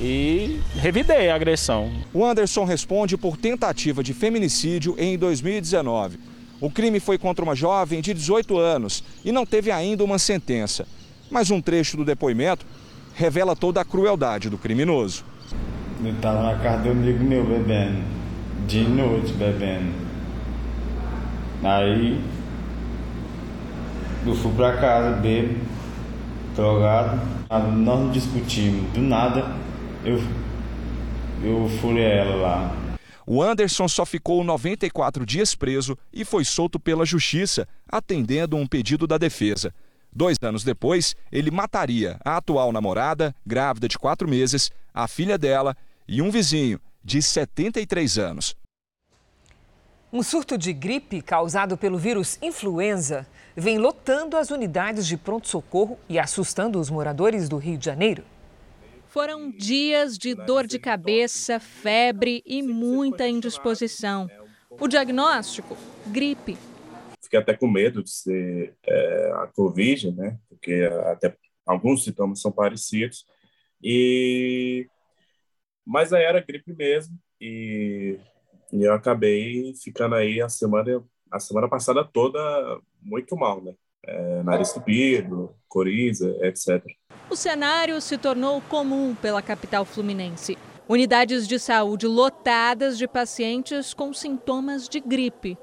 e 0.00 0.60
revidei 0.76 1.30
a 1.30 1.34
agressão. 1.34 1.90
O 2.12 2.24
Anderson 2.24 2.64
responde 2.64 3.16
por 3.16 3.36
tentativa 3.36 4.02
de 4.02 4.12
feminicídio 4.12 4.94
em 4.98 5.16
2019. 5.16 6.18
O 6.60 6.70
crime 6.70 7.00
foi 7.00 7.18
contra 7.18 7.44
uma 7.44 7.54
jovem 7.54 8.00
de 8.00 8.14
18 8.14 8.58
anos 8.58 9.04
e 9.24 9.30
não 9.30 9.44
teve 9.44 9.70
ainda 9.70 10.04
uma 10.04 10.18
sentença. 10.18 10.86
Mas 11.30 11.50
um 11.50 11.60
trecho 11.60 11.96
do 11.96 12.04
depoimento 12.04 12.66
revela 13.14 13.54
toda 13.54 13.80
a 13.80 13.84
crueldade 13.84 14.48
do 14.48 14.58
criminoso. 14.58 15.24
Eu 16.02 16.12
estava 16.12 16.42
na 16.42 16.58
casa 16.58 16.82
do 16.84 16.90
amigo 16.90 17.22
meu 17.22 17.44
bebendo, 17.44 18.02
de 18.66 18.82
noite 18.82 19.32
bebendo. 19.32 19.92
Aí 21.62 22.20
eu 24.26 24.34
fui 24.34 24.52
para 24.54 24.76
casa, 24.76 25.16
bebo, 25.16 25.60
drogado. 26.54 27.20
Nós 27.50 27.74
não 27.74 28.10
discutimos. 28.10 28.90
Do 28.92 29.00
nada, 29.00 29.54
eu, 30.04 30.20
eu 31.42 31.68
furei 31.80 32.04
ela 32.04 32.36
lá. 32.36 32.76
O 33.26 33.42
Anderson 33.42 33.88
só 33.88 34.04
ficou 34.04 34.44
94 34.44 35.24
dias 35.24 35.54
preso 35.54 35.96
e 36.12 36.24
foi 36.24 36.44
solto 36.44 36.78
pela 36.78 37.06
justiça, 37.06 37.66
atendendo 37.88 38.56
um 38.56 38.66
pedido 38.66 39.06
da 39.06 39.16
defesa. 39.16 39.72
Dois 40.12 40.36
anos 40.42 40.62
depois, 40.62 41.16
ele 41.32 41.50
mataria 41.50 42.18
a 42.24 42.36
atual 42.36 42.70
namorada, 42.70 43.34
grávida 43.44 43.88
de 43.88 43.98
quatro 43.98 44.28
meses, 44.28 44.70
a 44.92 45.08
filha 45.08 45.36
dela 45.38 45.76
e 46.06 46.20
um 46.22 46.30
vizinho 46.30 46.78
de 47.02 47.20
73 47.20 48.18
anos. 48.18 48.54
Um 50.14 50.22
surto 50.22 50.56
de 50.56 50.72
gripe 50.72 51.20
causado 51.20 51.76
pelo 51.76 51.98
vírus 51.98 52.38
influenza 52.40 53.26
vem 53.56 53.78
lotando 53.78 54.36
as 54.36 54.52
unidades 54.52 55.08
de 55.08 55.16
pronto-socorro 55.16 55.98
e 56.08 56.20
assustando 56.20 56.78
os 56.78 56.88
moradores 56.88 57.48
do 57.48 57.56
Rio 57.56 57.76
de 57.76 57.84
Janeiro. 57.84 58.22
Foram 59.08 59.50
dias 59.50 60.16
de 60.16 60.36
dor 60.36 60.68
de 60.68 60.78
cabeça, 60.78 61.58
febre 61.58 62.44
e 62.46 62.62
muita 62.62 63.26
indisposição. 63.26 64.30
O 64.70 64.86
diagnóstico? 64.86 65.76
Gripe 66.06 66.56
fiquei 67.20 67.38
até 67.40 67.56
com 67.56 67.66
medo 67.66 68.02
de 68.02 68.10
ser 68.10 68.76
é, 68.86 69.32
a 69.34 69.46
Covid, 69.48 70.12
né? 70.12 70.38
Porque 70.48 70.88
até 71.06 71.36
alguns 71.66 72.04
sintomas 72.04 72.40
são 72.40 72.52
parecidos. 72.52 73.26
E 73.82 74.86
mas 75.84 76.12
aí 76.12 76.22
era 76.22 76.40
gripe 76.40 76.72
mesmo 76.72 77.18
e, 77.40 78.18
e 78.74 78.82
eu 78.82 78.92
acabei 78.92 79.72
ficando 79.76 80.16
aí 80.16 80.40
a 80.40 80.48
semana 80.48 81.00
a 81.30 81.38
semana 81.38 81.68
passada 81.68 82.04
toda 82.04 82.40
muito 83.00 83.36
mal, 83.36 83.62
né? 83.62 83.74
É, 84.04 84.42
nariz 84.42 84.68
estupido, 84.68 85.54
coriza, 85.68 86.28
etc. 86.42 86.84
O 87.30 87.36
cenário 87.36 88.00
se 88.00 88.18
tornou 88.18 88.60
comum 88.62 89.14
pela 89.14 89.40
capital 89.40 89.84
fluminense. 89.84 90.58
Unidades 90.88 91.48
de 91.48 91.58
saúde 91.58 92.06
lotadas 92.06 92.98
de 92.98 93.08
pacientes 93.08 93.94
com 93.94 94.12
sintomas 94.12 94.88
de 94.88 95.00
gripe. 95.00 95.56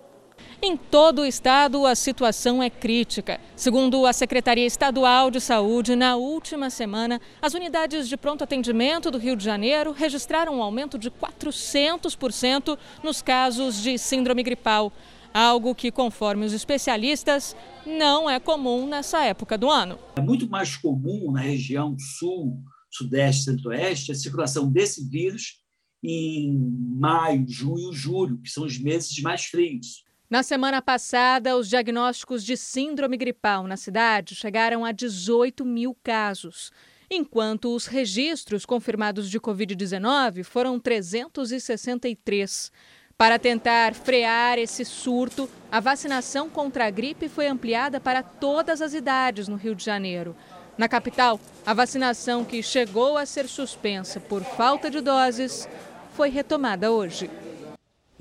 Em 0.63 0.77
todo 0.77 1.23
o 1.23 1.25
estado, 1.25 1.85
a 1.87 1.95
situação 1.95 2.61
é 2.61 2.69
crítica. 2.69 3.41
Segundo 3.55 4.05
a 4.05 4.13
Secretaria 4.13 4.65
Estadual 4.65 5.31
de 5.31 5.41
Saúde, 5.41 5.95
na 5.95 6.15
última 6.15 6.69
semana, 6.69 7.19
as 7.41 7.55
unidades 7.55 8.07
de 8.07 8.15
pronto 8.15 8.43
atendimento 8.43 9.09
do 9.09 9.17
Rio 9.17 9.35
de 9.35 9.43
Janeiro 9.43 9.91
registraram 9.91 10.57
um 10.57 10.61
aumento 10.61 10.99
de 10.99 11.09
400% 11.09 12.77
nos 13.03 13.21
casos 13.23 13.81
de 13.81 13.97
síndrome 13.97 14.43
gripal. 14.43 14.93
Algo 15.33 15.73
que, 15.73 15.89
conforme 15.89 16.45
os 16.45 16.53
especialistas, 16.53 17.55
não 17.85 18.29
é 18.29 18.39
comum 18.39 18.85
nessa 18.85 19.23
época 19.23 19.57
do 19.57 19.69
ano. 19.69 19.97
É 20.15 20.21
muito 20.21 20.47
mais 20.47 20.75
comum 20.75 21.31
na 21.31 21.39
região 21.39 21.95
sul, 22.19 22.61
sudeste, 22.91 23.45
centro-oeste 23.45 24.11
a 24.11 24.15
circulação 24.15 24.69
desse 24.69 25.09
vírus 25.09 25.61
em 26.03 26.53
maio, 26.99 27.45
junho, 27.47 27.93
julho, 27.93 28.37
que 28.39 28.49
são 28.49 28.63
os 28.63 28.77
meses 28.77 29.19
mais 29.21 29.45
frios. 29.45 30.03
Na 30.31 30.41
semana 30.43 30.81
passada, 30.81 31.57
os 31.57 31.67
diagnósticos 31.67 32.41
de 32.45 32.55
síndrome 32.55 33.17
gripal 33.17 33.67
na 33.67 33.75
cidade 33.75 34.33
chegaram 34.33 34.85
a 34.85 34.93
18 34.93 35.65
mil 35.65 35.93
casos, 36.01 36.71
enquanto 37.09 37.75
os 37.75 37.85
registros 37.85 38.65
confirmados 38.65 39.29
de 39.29 39.37
Covid-19 39.41 40.45
foram 40.45 40.79
363. 40.79 42.71
Para 43.17 43.37
tentar 43.37 43.93
frear 43.93 44.57
esse 44.57 44.85
surto, 44.85 45.49
a 45.69 45.81
vacinação 45.81 46.49
contra 46.49 46.87
a 46.87 46.89
gripe 46.89 47.27
foi 47.27 47.47
ampliada 47.47 47.99
para 47.99 48.23
todas 48.23 48.81
as 48.81 48.93
idades 48.93 49.49
no 49.49 49.57
Rio 49.57 49.75
de 49.75 49.83
Janeiro. 49.83 50.33
Na 50.77 50.87
capital, 50.87 51.41
a 51.65 51.73
vacinação 51.73 52.45
que 52.45 52.63
chegou 52.63 53.17
a 53.17 53.25
ser 53.25 53.49
suspensa 53.49 54.21
por 54.21 54.45
falta 54.45 54.89
de 54.89 55.01
doses 55.01 55.67
foi 56.13 56.29
retomada 56.29 56.89
hoje. 56.89 57.29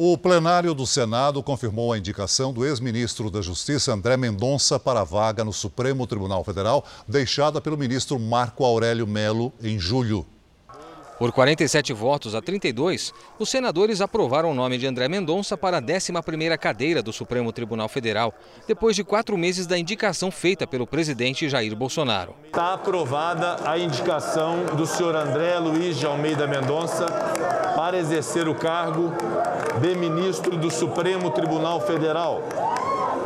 O 0.02 0.16
plenário 0.16 0.72
do 0.72 0.86
Senado 0.86 1.42
confirmou 1.42 1.92
a 1.92 1.98
indicação 1.98 2.54
do 2.54 2.64
ex-ministro 2.64 3.30
da 3.30 3.42
Justiça 3.42 3.92
André 3.92 4.16
Mendonça 4.16 4.80
para 4.80 5.02
a 5.02 5.04
vaga 5.04 5.44
no 5.44 5.52
Supremo 5.52 6.06
Tribunal 6.06 6.42
Federal, 6.42 6.82
deixada 7.06 7.60
pelo 7.60 7.76
ministro 7.76 8.18
Marco 8.18 8.64
Aurélio 8.64 9.06
Melo 9.06 9.52
em 9.62 9.78
julho. 9.78 10.24
Por 11.20 11.32
47 11.32 11.92
votos 11.92 12.34
a 12.34 12.40
32, 12.40 13.12
os 13.38 13.50
senadores 13.50 14.00
aprovaram 14.00 14.50
o 14.52 14.54
nome 14.54 14.78
de 14.78 14.86
André 14.86 15.06
Mendonça 15.06 15.54
para 15.54 15.76
a 15.76 15.82
11ª 15.82 16.56
cadeira 16.56 17.02
do 17.02 17.12
Supremo 17.12 17.52
Tribunal 17.52 17.90
Federal, 17.90 18.32
depois 18.66 18.96
de 18.96 19.04
quatro 19.04 19.36
meses 19.36 19.66
da 19.66 19.76
indicação 19.76 20.30
feita 20.30 20.66
pelo 20.66 20.86
presidente 20.86 21.46
Jair 21.46 21.76
Bolsonaro. 21.76 22.34
Está 22.46 22.72
aprovada 22.72 23.58
a 23.68 23.78
indicação 23.78 24.64
do 24.74 24.86
senhor 24.86 25.14
André 25.14 25.58
Luiz 25.58 25.98
de 25.98 26.06
Almeida 26.06 26.46
Mendonça 26.46 27.04
para 27.76 27.98
exercer 27.98 28.48
o 28.48 28.54
cargo 28.54 29.12
de 29.78 29.94
ministro 29.94 30.56
do 30.56 30.70
Supremo 30.70 31.30
Tribunal 31.32 31.82
Federal 31.82 32.42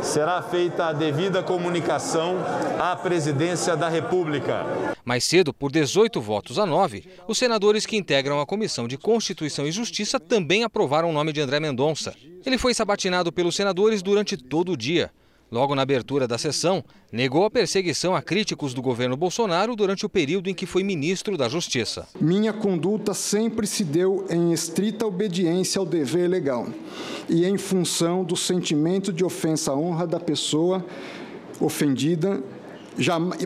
será 0.05 0.41
feita 0.41 0.85
a 0.85 0.93
devida 0.93 1.41
comunicação 1.41 2.37
à 2.79 2.95
Presidência 2.95 3.75
da 3.75 3.89
República. 3.89 4.65
Mais 5.03 5.23
cedo, 5.23 5.53
por 5.53 5.71
18 5.71 6.21
votos 6.21 6.59
a 6.59 6.65
9, 6.65 7.05
os 7.27 7.37
senadores 7.37 7.85
que 7.85 7.97
integram 7.97 8.39
a 8.39 8.45
Comissão 8.45 8.87
de 8.87 8.97
Constituição 8.97 9.67
e 9.67 9.71
Justiça 9.71 10.19
também 10.19 10.63
aprovaram 10.63 11.09
o 11.09 11.13
nome 11.13 11.33
de 11.33 11.41
André 11.41 11.59
Mendonça. 11.59 12.13
Ele 12.45 12.57
foi 12.57 12.73
sabatinado 12.73 13.31
pelos 13.31 13.55
senadores 13.55 14.01
durante 14.01 14.37
todo 14.37 14.71
o 14.71 14.77
dia. 14.77 15.11
Logo 15.55 15.73
na 15.73 15.83
abertura 15.83 16.27
da 16.27 16.37
sessão, 16.37 16.83
negou 17.09 17.45
a 17.45 17.49
perseguição 17.49 18.13
a 18.13 18.21
críticos 18.21 18.73
do 18.73 18.81
governo 18.81 19.15
Bolsonaro 19.15 19.73
durante 19.73 20.05
o 20.05 20.09
período 20.09 20.49
em 20.49 20.53
que 20.53 20.65
foi 20.65 20.83
ministro 20.83 21.37
da 21.37 21.47
Justiça. 21.47 22.05
Minha 22.19 22.51
conduta 22.51 23.13
sempre 23.13 23.65
se 23.65 23.85
deu 23.85 24.25
em 24.29 24.51
estrita 24.51 25.07
obediência 25.07 25.79
ao 25.79 25.85
dever 25.85 26.29
legal 26.29 26.67
e 27.29 27.45
em 27.45 27.57
função 27.57 28.21
do 28.21 28.35
sentimento 28.35 29.13
de 29.13 29.23
ofensa 29.23 29.71
à 29.71 29.77
honra 29.77 30.05
da 30.05 30.19
pessoa 30.19 30.85
ofendida, 31.61 32.43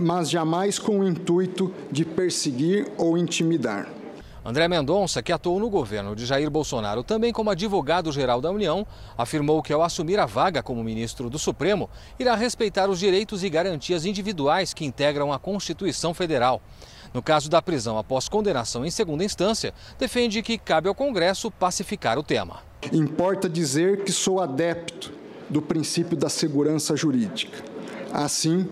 mas 0.02 0.32
jamais 0.32 0.80
com 0.80 1.02
o 1.02 1.08
intuito 1.08 1.72
de 1.92 2.04
perseguir 2.06 2.88
ou 2.98 3.20
intimidar. 3.20 3.99
André 4.50 4.68
Mendonça, 4.68 5.22
que 5.22 5.32
atuou 5.32 5.60
no 5.60 5.70
governo 5.70 6.16
de 6.16 6.26
Jair 6.26 6.50
Bolsonaro 6.50 7.04
também 7.04 7.32
como 7.32 7.52
advogado-geral 7.52 8.42
da 8.42 8.50
União, 8.50 8.84
afirmou 9.16 9.62
que 9.62 9.72
ao 9.72 9.84
assumir 9.84 10.18
a 10.18 10.26
vaga 10.26 10.64
como 10.64 10.84
ministro 10.84 11.30
do 11.30 11.38
Supremo, 11.38 11.88
irá 12.18 12.34
respeitar 12.34 12.90
os 12.90 12.98
direitos 12.98 13.44
e 13.44 13.50
garantias 13.50 14.06
individuais 14.06 14.74
que 14.74 14.84
integram 14.84 15.32
a 15.32 15.38
Constituição 15.38 16.16
Federal. 16.16 16.64
No 17.14 17.22
caso 17.22 17.48
da 17.48 17.62
prisão 17.62 17.96
após 18.00 18.28
condenação 18.28 18.84
em 18.84 18.90
segunda 18.90 19.24
instância, 19.24 19.72
defende 20.00 20.42
que 20.42 20.58
cabe 20.58 20.88
ao 20.88 20.96
Congresso 20.96 21.52
pacificar 21.52 22.18
o 22.18 22.24
tema. 22.24 22.64
Importa 22.92 23.48
dizer 23.48 24.04
que 24.04 24.12
sou 24.12 24.42
adepto 24.42 25.14
do 25.48 25.62
princípio 25.62 26.18
da 26.18 26.28
segurança 26.28 26.96
jurídica. 26.96 27.64
Assim, 28.12 28.68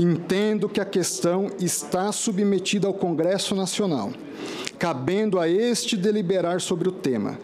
entendo 0.00 0.68
que 0.68 0.80
a 0.80 0.84
questão 0.84 1.50
está 1.60 2.10
submetida 2.10 2.86
ao 2.86 2.94
Congresso 2.94 3.54
Nacional 3.54 4.12
cabendo 4.78 5.38
a 5.38 5.46
este 5.46 5.94
deliberar 5.94 6.58
sobre 6.58 6.88
o 6.88 6.92
tema, 6.92 7.38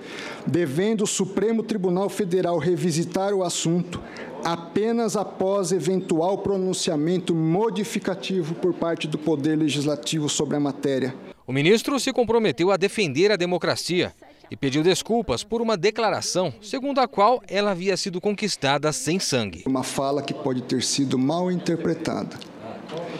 devendo 0.46 1.04
o 1.04 1.06
Supremo 1.06 1.62
Tribunal 1.62 2.08
Federal 2.08 2.56
revisitar 2.56 3.34
o 3.34 3.44
assunto 3.44 4.00
apenas 4.42 5.16
após 5.16 5.70
eventual 5.70 6.38
pronunciamento 6.38 7.34
modificativo 7.34 8.54
por 8.54 8.72
parte 8.72 9.06
do 9.06 9.18
Poder 9.18 9.54
Legislativo 9.54 10.30
sobre 10.30 10.56
a 10.56 10.60
matéria. 10.60 11.14
O 11.46 11.52
ministro 11.52 12.00
se 12.00 12.10
comprometeu 12.10 12.70
a 12.70 12.78
defender 12.78 13.30
a 13.30 13.36
democracia 13.36 14.14
e 14.50 14.56
pediu 14.56 14.82
desculpas 14.82 15.42
por 15.42 15.60
uma 15.60 15.76
declaração 15.76 16.52
segundo 16.60 17.00
a 17.00 17.08
qual 17.08 17.42
ela 17.48 17.70
havia 17.70 17.96
sido 17.96 18.20
conquistada 18.20 18.92
sem 18.92 19.18
sangue. 19.18 19.62
Uma 19.66 19.82
fala 19.82 20.22
que 20.22 20.34
pode 20.34 20.62
ter 20.62 20.82
sido 20.82 21.18
mal 21.18 21.50
interpretada 21.50 22.36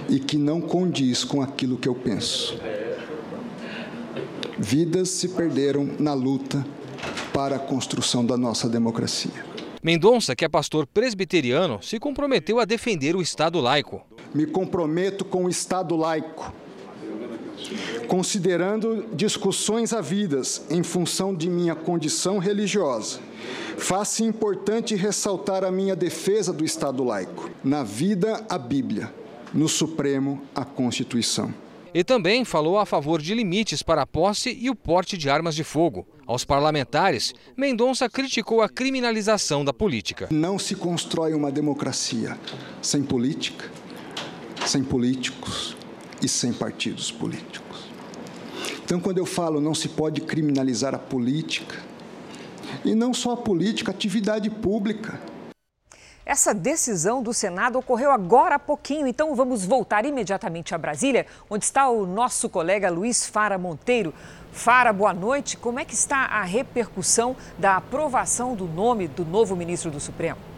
e 0.09 0.19
que 0.19 0.37
não 0.37 0.61
condiz 0.61 1.25
com 1.25 1.43
aquilo 1.43 1.77
que 1.77 1.89
eu 1.89 1.95
penso. 1.95 2.59
Vidas 4.59 5.11
se 5.11 5.29
perderam 5.29 5.85
na 5.99 6.15
luta 6.15 6.65
para 7.33 7.57
a 7.57 7.59
construção 7.59 8.25
da 8.25 8.37
nossa 8.37 8.69
democracia. 8.69 9.45
Mendonça, 9.83 10.35
que 10.35 10.45
é 10.45 10.49
pastor 10.49 10.87
presbiteriano, 10.87 11.83
se 11.83 12.01
comprometeu 12.01 12.59
a 12.59 12.65
defender 12.65 13.15
o 13.15 13.23
Estado 13.23 13.61
laico. 13.61 14.01
Me 14.35 14.47
comprometo 14.47 15.25
com 15.25 15.45
o 15.45 15.49
Estado 15.49 15.95
laico, 15.95 16.53
considerando 18.07 19.07
discussões 19.13 19.93
havidas 19.93 20.65
em 20.71 20.83
função 20.83 21.35
de 21.35 21.49
minha 21.49 21.75
condição 21.75 22.39
religiosa. 22.39 23.19
Faço 23.77 24.25
importante 24.25 24.95
ressaltar 24.95 25.65
a 25.65 25.71
minha 25.71 25.95
defesa 25.95 26.53
do 26.53 26.65
Estado 26.65 27.05
laico. 27.05 27.51
Na 27.63 27.83
vida, 27.83 28.45
a 28.49 28.59
Bíblia. 28.59 29.13
No 29.53 29.69
Supremo, 29.69 30.43
a 30.55 30.65
Constituição. 30.65 31.53
E 31.95 32.05
também 32.05 32.45
falou 32.45 32.79
a 32.79 32.85
favor 32.85 33.23
de 33.23 33.35
limites 33.35 33.83
para 33.83 34.03
a 34.03 34.07
posse 34.07 34.57
e 34.61 34.69
o 34.69 34.75
porte 34.75 35.17
de 35.17 35.31
armas 35.31 35.55
de 35.55 35.65
fogo. 35.65 36.07
Aos 36.27 36.45
parlamentares, 36.45 37.33
Mendonça 37.57 38.09
criticou 38.09 38.61
a 38.61 38.69
criminalização 38.69 39.65
da 39.65 39.73
política. 39.73 40.29
Não 40.31 40.59
se 40.59 40.75
constrói 40.75 41.33
uma 41.33 41.51
democracia 41.51 42.37
sem 42.83 43.03
política, 43.03 43.71
sem 44.67 44.83
políticos 44.83 45.77
e 46.27 46.29
sem 46.29 46.53
partidos 46.53 47.13
políticos. 47.13 47.89
Então, 48.85 48.99
quando 48.99 49.19
eu 49.19 49.27
falo 49.27 49.61
não 49.61 49.75
se 49.75 49.89
pode 49.89 50.21
criminalizar 50.21 50.93
a 50.93 50.99
política, 50.99 51.77
e 52.85 52.95
não 52.97 53.15
só 53.15 53.33
a 53.33 53.37
política, 53.37 53.93
a 53.93 53.95
atividade 53.95 54.51
pública. 54.51 55.21
Essa 56.25 56.53
decisão 56.53 57.23
do 57.23 57.33
Senado 57.33 57.79
ocorreu 57.79 58.11
agora 58.11 58.57
há 58.57 58.59
pouquinho, 58.59 59.07
então 59.07 59.37
vamos 59.37 59.65
voltar 59.65 60.05
imediatamente 60.05 60.75
a 60.75 60.79
Brasília, 60.79 61.27
onde 61.49 61.65
está 61.65 61.89
o 61.89 62.05
nosso 62.05 62.49
colega 62.49 62.91
Luiz 62.91 63.25
Fara 63.25 63.57
Monteiro. 63.57 64.13
Fara, 64.51 64.93
boa 64.93 65.15
noite. 65.15 65.57
Como 65.57 65.79
é 65.79 65.85
que 65.85 65.95
está 65.95 66.25
a 66.25 66.43
repercussão 66.43 67.37
da 67.57 67.77
aprovação 67.77 68.57
do 68.57 68.67
nome 68.67 69.07
do 69.07 69.25
novo 69.25 69.55
ministro 69.55 69.93
do 69.93 70.01
Supremo? 70.01 70.56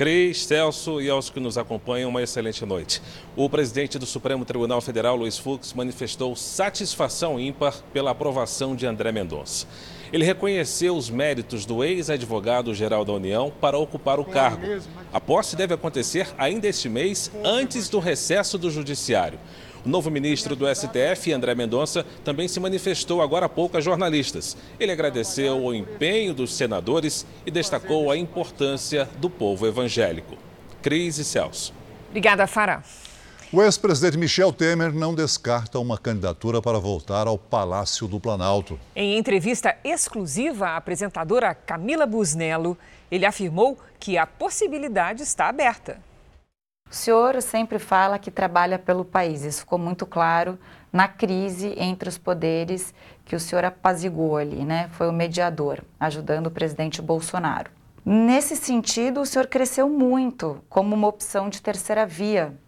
Cris, 0.00 0.46
Celso 0.46 0.98
e 0.98 1.10
aos 1.10 1.28
que 1.28 1.38
nos 1.38 1.58
acompanham, 1.58 2.08
uma 2.08 2.22
excelente 2.22 2.64
noite. 2.64 3.02
O 3.36 3.50
presidente 3.50 3.98
do 3.98 4.06
Supremo 4.06 4.46
Tribunal 4.46 4.80
Federal, 4.80 5.14
Luiz 5.14 5.36
Fux, 5.36 5.74
manifestou 5.74 6.34
satisfação 6.34 7.38
ímpar 7.38 7.74
pela 7.92 8.12
aprovação 8.12 8.74
de 8.74 8.86
André 8.86 9.12
Mendonça. 9.12 9.66
Ele 10.10 10.24
reconheceu 10.24 10.96
os 10.96 11.10
méritos 11.10 11.66
do 11.66 11.84
ex-advogado-geral 11.84 13.04
da 13.04 13.12
União 13.12 13.52
para 13.60 13.76
ocupar 13.76 14.18
o 14.18 14.24
cargo. 14.24 14.80
A 15.12 15.20
posse 15.20 15.54
deve 15.54 15.74
acontecer 15.74 16.28
ainda 16.38 16.66
este 16.66 16.88
mês, 16.88 17.30
antes 17.44 17.90
do 17.90 17.98
recesso 17.98 18.56
do 18.56 18.70
Judiciário. 18.70 19.38
O 19.84 19.88
novo 19.88 20.10
ministro 20.10 20.54
do 20.54 20.66
STF, 20.66 21.32
André 21.32 21.54
Mendonça, 21.54 22.04
também 22.22 22.46
se 22.46 22.60
manifestou 22.60 23.22
agora 23.22 23.46
há 23.46 23.48
pouco 23.48 23.76
a 23.76 23.80
jornalistas. 23.80 24.56
Ele 24.78 24.92
agradeceu 24.92 25.58
o 25.64 25.74
empenho 25.74 26.34
dos 26.34 26.52
senadores 26.52 27.26
e 27.46 27.50
destacou 27.50 28.10
a 28.10 28.16
importância 28.16 29.08
do 29.18 29.30
povo 29.30 29.66
evangélico. 29.66 30.36
Cris 30.82 31.18
e 31.18 31.24
Celso. 31.24 31.72
Obrigada, 32.08 32.46
Fará. 32.46 32.82
O 33.52 33.60
ex-presidente 33.62 34.16
Michel 34.16 34.52
Temer 34.52 34.92
não 34.92 35.12
descarta 35.12 35.78
uma 35.80 35.98
candidatura 35.98 36.62
para 36.62 36.78
voltar 36.78 37.26
ao 37.26 37.36
Palácio 37.36 38.06
do 38.06 38.20
Planalto. 38.20 38.78
Em 38.94 39.18
entrevista 39.18 39.76
exclusiva 39.82 40.68
à 40.68 40.76
apresentadora 40.76 41.52
Camila 41.52 42.06
Busnello, 42.06 42.78
ele 43.10 43.26
afirmou 43.26 43.76
que 43.98 44.16
a 44.16 44.24
possibilidade 44.24 45.22
está 45.22 45.48
aberta. 45.48 45.98
O 46.90 46.94
senhor 46.94 47.40
sempre 47.40 47.78
fala 47.78 48.18
que 48.18 48.32
trabalha 48.32 48.76
pelo 48.76 49.04
país. 49.04 49.44
Isso 49.44 49.60
ficou 49.60 49.78
muito 49.78 50.04
claro 50.04 50.58
na 50.92 51.06
crise 51.06 51.72
entre 51.78 52.08
os 52.08 52.18
poderes 52.18 52.92
que 53.24 53.36
o 53.36 53.40
senhor 53.40 53.64
apaziguou 53.64 54.36
ali, 54.36 54.64
né? 54.64 54.88
Foi 54.92 55.08
o 55.08 55.12
mediador, 55.12 55.84
ajudando 56.00 56.48
o 56.48 56.50
presidente 56.50 57.00
Bolsonaro. 57.00 57.70
Nesse 58.04 58.56
sentido, 58.56 59.20
o 59.20 59.26
senhor 59.26 59.46
cresceu 59.46 59.88
muito 59.88 60.64
como 60.68 60.96
uma 60.96 61.06
opção 61.06 61.48
de 61.48 61.62
terceira 61.62 62.04
via 62.04 62.58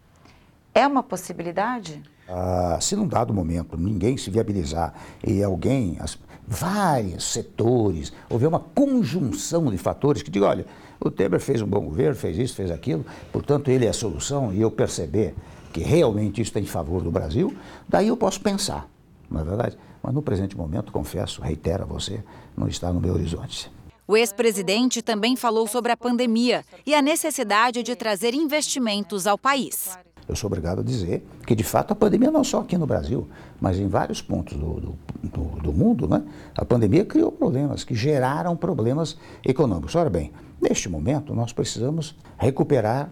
é 0.73 0.87
uma 0.87 1.03
possibilidade? 1.03 2.01
Ah, 2.27 2.77
se 2.81 2.95
num 2.95 3.07
dado 3.07 3.33
momento 3.33 3.77
ninguém 3.77 4.17
se 4.17 4.29
viabilizar 4.31 4.93
e 5.23 5.43
alguém, 5.43 5.97
as, 5.99 6.17
vários 6.47 7.25
setores, 7.25 8.11
houver 8.29 8.47
uma 8.47 8.59
conjunção 8.59 9.69
de 9.69 9.77
fatores 9.77 10.23
que 10.23 10.31
diga, 10.31 10.47
olha, 10.47 10.65
o 11.03 11.11
Temer 11.11 11.39
fez 11.39 11.61
um 11.61 11.67
bom 11.67 11.81
governo, 11.81 12.15
fez 12.15 12.37
isso, 12.37 12.55
fez 12.55 12.71
aquilo, 12.71 13.05
portanto 13.31 13.69
ele 13.69 13.85
é 13.85 13.89
a 13.89 13.93
solução 13.93 14.53
e 14.53 14.61
eu 14.61 14.71
perceber 14.71 15.35
que 15.71 15.81
realmente 15.81 16.41
isso 16.41 16.49
está 16.49 16.59
em 16.59 16.65
favor 16.65 17.01
do 17.01 17.11
Brasil, 17.11 17.53
daí 17.89 18.07
eu 18.07 18.15
posso 18.15 18.39
pensar, 18.39 18.87
não 19.29 19.41
é 19.41 19.43
verdade? 19.43 19.77
Mas 20.01 20.13
no 20.13 20.21
presente 20.21 20.55
momento, 20.55 20.91
confesso, 20.91 21.41
reitero 21.41 21.83
a 21.83 21.85
você, 21.85 22.23
não 22.55 22.67
está 22.67 22.91
no 22.91 22.99
meu 22.99 23.13
horizonte. 23.13 23.71
O 24.07 24.17
ex-presidente 24.17 25.01
também 25.01 25.35
falou 25.35 25.65
sobre 25.67 25.91
a 25.91 25.97
pandemia 25.97 26.63
e 26.85 26.93
a 26.93 27.01
necessidade 27.01 27.81
de 27.81 27.95
trazer 27.95 28.33
investimentos 28.33 29.25
ao 29.25 29.37
país 29.37 29.97
eu 30.27 30.35
sou 30.35 30.47
obrigado 30.47 30.79
a 30.79 30.83
dizer 30.83 31.25
que, 31.45 31.55
de 31.55 31.63
fato, 31.63 31.91
a 31.91 31.95
pandemia 31.95 32.31
não 32.31 32.43
só 32.43 32.61
aqui 32.61 32.77
no 32.77 32.85
Brasil, 32.85 33.27
mas 33.59 33.77
em 33.77 33.87
vários 33.87 34.21
pontos 34.21 34.57
do, 34.57 34.79
do, 34.79 34.95
do, 35.23 35.43
do 35.61 35.73
mundo, 35.73 36.07
né? 36.07 36.23
a 36.57 36.63
pandemia 36.63 37.05
criou 37.05 37.31
problemas 37.31 37.83
que 37.83 37.93
geraram 37.93 38.55
problemas 38.55 39.17
econômicos. 39.43 39.95
Ora 39.95 40.09
bem, 40.09 40.31
neste 40.61 40.87
momento, 40.89 41.33
nós 41.33 41.51
precisamos 41.51 42.15
recuperar 42.37 43.09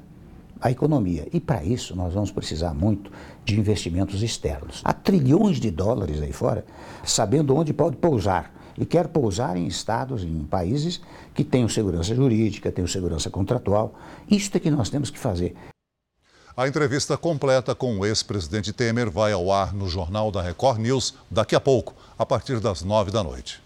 a 0.61 0.69
economia. 0.69 1.27
E 1.33 1.39
para 1.39 1.63
isso 1.63 1.95
nós 1.95 2.13
vamos 2.13 2.31
precisar 2.31 2.73
muito 2.73 3.11
de 3.43 3.59
investimentos 3.59 4.21
externos. 4.21 4.81
Há 4.83 4.93
trilhões 4.93 5.59
de 5.59 5.71
dólares 5.71 6.21
aí 6.21 6.31
fora, 6.31 6.63
sabendo 7.03 7.55
onde 7.55 7.73
pode 7.73 7.97
pousar. 7.97 8.53
E 8.77 8.85
quer 8.85 9.07
pousar 9.09 9.57
em 9.57 9.67
estados, 9.67 10.23
em 10.23 10.43
países 10.43 11.01
que 11.33 11.43
tenham 11.43 11.67
segurança 11.67 12.15
jurídica, 12.15 12.71
tenham 12.71 12.87
segurança 12.87 13.29
contratual. 13.29 13.95
Isso 14.29 14.49
é 14.53 14.59
que 14.59 14.71
nós 14.71 14.89
temos 14.89 15.09
que 15.09 15.19
fazer. 15.19 15.55
A 16.55 16.67
entrevista 16.67 17.15
completa 17.15 17.73
com 17.73 17.97
o 17.97 18.05
ex-presidente 18.05 18.73
Temer 18.73 19.09
vai 19.09 19.31
ao 19.31 19.53
ar 19.53 19.73
no 19.73 19.87
Jornal 19.87 20.29
da 20.29 20.41
Record 20.41 20.79
News 20.79 21.13
daqui 21.29 21.55
a 21.55 21.61
pouco, 21.61 21.95
a 22.19 22.25
partir 22.25 22.59
das 22.59 22.81
nove 22.81 23.09
da 23.09 23.23
noite. 23.23 23.63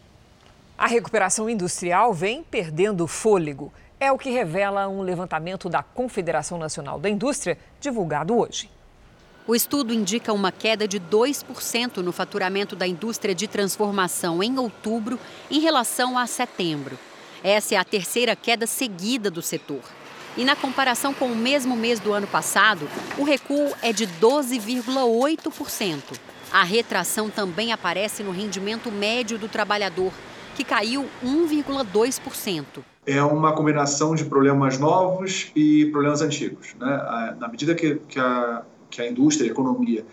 A 0.78 0.86
recuperação 0.86 1.50
industrial 1.50 2.14
vem 2.14 2.44
perdendo 2.44 3.08
fôlego. 3.08 3.74
É 4.00 4.12
o 4.12 4.20
que 4.20 4.30
revela 4.30 4.88
um 4.88 5.02
levantamento 5.02 5.68
da 5.68 5.82
Confederação 5.82 6.60
Nacional 6.60 7.00
da 7.00 7.10
Indústria, 7.10 7.58
divulgado 7.82 8.38
hoje. 8.38 8.70
O 9.48 9.56
estudo 9.56 9.92
indica 9.92 10.32
uma 10.32 10.52
queda 10.52 10.88
de 10.88 11.00
2% 11.00 11.98
no 11.98 12.12
faturamento 12.12 12.76
da 12.76 12.86
indústria 12.86 13.34
de 13.34 13.48
transformação 13.48 14.44
em 14.44 14.60
outubro 14.60 15.20
em 15.50 15.60
relação 15.60 16.20
a 16.20 16.28
setembro. 16.28 17.00
Essa 17.44 17.74
é 17.74 17.78
a 17.80 17.84
terceira 17.84 18.36
queda 18.36 18.68
seguida 18.68 19.32
do 19.32 19.42
setor. 19.42 19.82
E 20.38 20.44
na 20.44 20.56
comparação 20.56 21.14
com 21.14 21.28
o 21.28 21.36
mesmo 21.36 21.78
mês 21.78 22.00
do 22.00 22.12
ano 22.12 22.28
passado, 22.28 22.90
o 23.18 23.24
recuo 23.24 23.72
é 23.82 23.94
de 23.94 24.06
12,8%. 24.06 26.20
A 26.52 26.64
retração 26.64 27.30
também 27.30 27.72
aparece 27.72 28.22
no 28.22 28.32
rendimento 28.32 28.92
médio 28.92 29.38
do 29.38 29.48
trabalhador, 29.48 30.12
que 30.56 30.64
caiu 30.64 31.06
1,2%. 31.24 32.66
É 33.06 33.24
uma 33.24 33.54
combinação 33.54 34.14
de 34.14 34.26
problemas 34.26 34.78
novos 34.78 35.52
e 35.56 35.86
problemas 35.86 36.22
antigos. 36.22 36.76
Né? 36.80 37.36
Na 37.40 37.48
medida 37.48 37.74
que, 37.74 37.96
que, 37.96 38.20
a, 38.20 38.64
que 38.90 39.02
a 39.02 39.10
indústria, 39.10 39.50
a 39.50 39.52
economia 39.52 40.06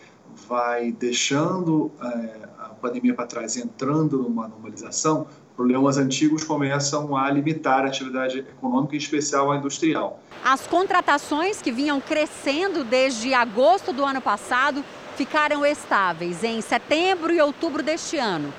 vai 0.48 0.92
deixando 0.92 1.90
é, 2.00 2.48
a 2.58 2.68
pandemia 2.68 3.14
para 3.14 3.26
trás, 3.26 3.56
entrando 3.56 4.18
numa 4.18 4.46
normalização, 4.46 5.26
problemas 5.56 5.96
antigos 5.96 6.44
começam 6.44 7.16
a 7.16 7.30
limitar 7.30 7.84
a 7.84 7.88
atividade 7.88 8.38
econômica, 8.38 8.94
em 8.94 8.98
especial 8.98 9.50
a 9.52 9.56
industrial. 9.56 10.20
As 10.44 10.66
contratações 10.66 11.62
que 11.62 11.70
vinham 11.70 12.00
crescendo 12.00 12.84
desde 12.84 13.32
agosto 13.34 13.92
do 13.92 14.04
ano 14.04 14.20
passado 14.20 14.84
ficaram 15.16 15.64
estáveis 15.64 16.42
em 16.42 16.60
setembro 16.60 17.32
e 17.32 17.40
outubro 17.40 17.82
deste 17.82 18.16
ano. 18.16 18.52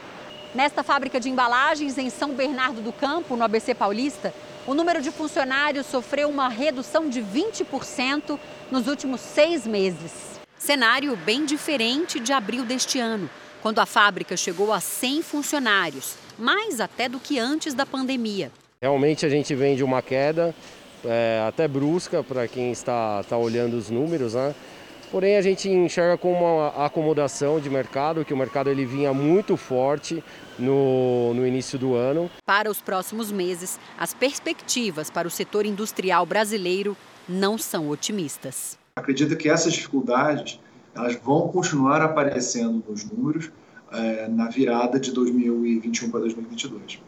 Nesta 0.53 0.83
fábrica 0.83 1.19
de 1.19 1.29
embalagens 1.29 1.97
em 1.97 2.09
São 2.09 2.33
Bernardo 2.33 2.81
do 2.81 2.93
Campo, 2.93 3.35
no 3.35 3.43
ABC 3.43 3.73
Paulista, 3.73 4.33
o 4.67 4.73
número 4.73 5.01
de 5.01 5.11
funcionários 5.11 5.87
sofreu 5.87 6.29
uma 6.29 6.47
redução 6.47 7.09
de 7.09 7.21
20% 7.21 8.39
nos 8.71 8.87
últimos 8.87 9.19
seis 9.19 9.65
meses. 9.65 10.11
Cenário 10.57 11.17
bem 11.17 11.43
diferente 11.43 12.19
de 12.19 12.31
abril 12.31 12.63
deste 12.63 12.99
ano, 12.99 13.29
quando 13.61 13.79
a 13.79 13.85
fábrica 13.85 14.37
chegou 14.37 14.71
a 14.71 14.79
100 14.79 15.23
funcionários, 15.23 16.15
mais 16.38 16.79
até 16.79 17.07
do 17.07 17.19
que 17.19 17.39
antes 17.39 17.73
da 17.73 17.86
pandemia. 17.86 18.51
Realmente 18.81 19.25
a 19.25 19.29
gente 19.29 19.53
vem 19.55 19.75
de 19.75 19.84
uma 19.84 20.01
queda, 20.01 20.53
é, 21.05 21.43
até 21.47 21.67
brusca 21.67 22.23
para 22.23 22.47
quem 22.47 22.71
está, 22.71 23.21
está 23.21 23.38
olhando 23.38 23.75
os 23.75 23.89
números, 23.89 24.34
né? 24.34 24.53
Porém, 25.13 25.38
a 25.38 25.43
gente 25.43 25.69
enxerga 25.69 26.17
como 26.17 26.39
uma 26.43 26.86
acomodação 26.88 27.59
de 27.59 27.69
mercado, 27.69 28.25
que 28.25 28.34
o 28.34 28.38
mercado 28.38 28.71
ele 28.71 28.84
vinha 28.84 29.13
muito 29.13 29.55
forte 29.55 30.23
no, 30.57 31.36
no 31.36 31.45
início 31.45 31.77
do 31.77 31.93
ano. 31.93 32.31
Para 32.43 32.67
os 32.67 32.81
próximos 32.81 33.31
meses, 33.31 33.79
as 33.95 34.11
perspectivas 34.11 35.11
para 35.11 35.27
o 35.27 35.31
setor 35.31 35.67
industrial 35.67 36.25
brasileiro 36.25 36.97
não 37.29 37.59
são 37.59 37.89
otimistas. 37.89 38.75
Acredito 38.95 39.38
que 39.38 39.47
essas 39.47 39.73
dificuldades 39.73 40.59
elas 40.95 41.15
vão 41.15 41.47
continuar 41.47 42.01
aparecendo 42.01 42.84
nos 42.89 43.03
números 43.05 43.51
é, 43.93 44.27
na 44.27 44.49
virada 44.49 44.99
de 44.99 45.11
2021 45.11 46.09
para 46.09 46.21
2022. 46.21 46.99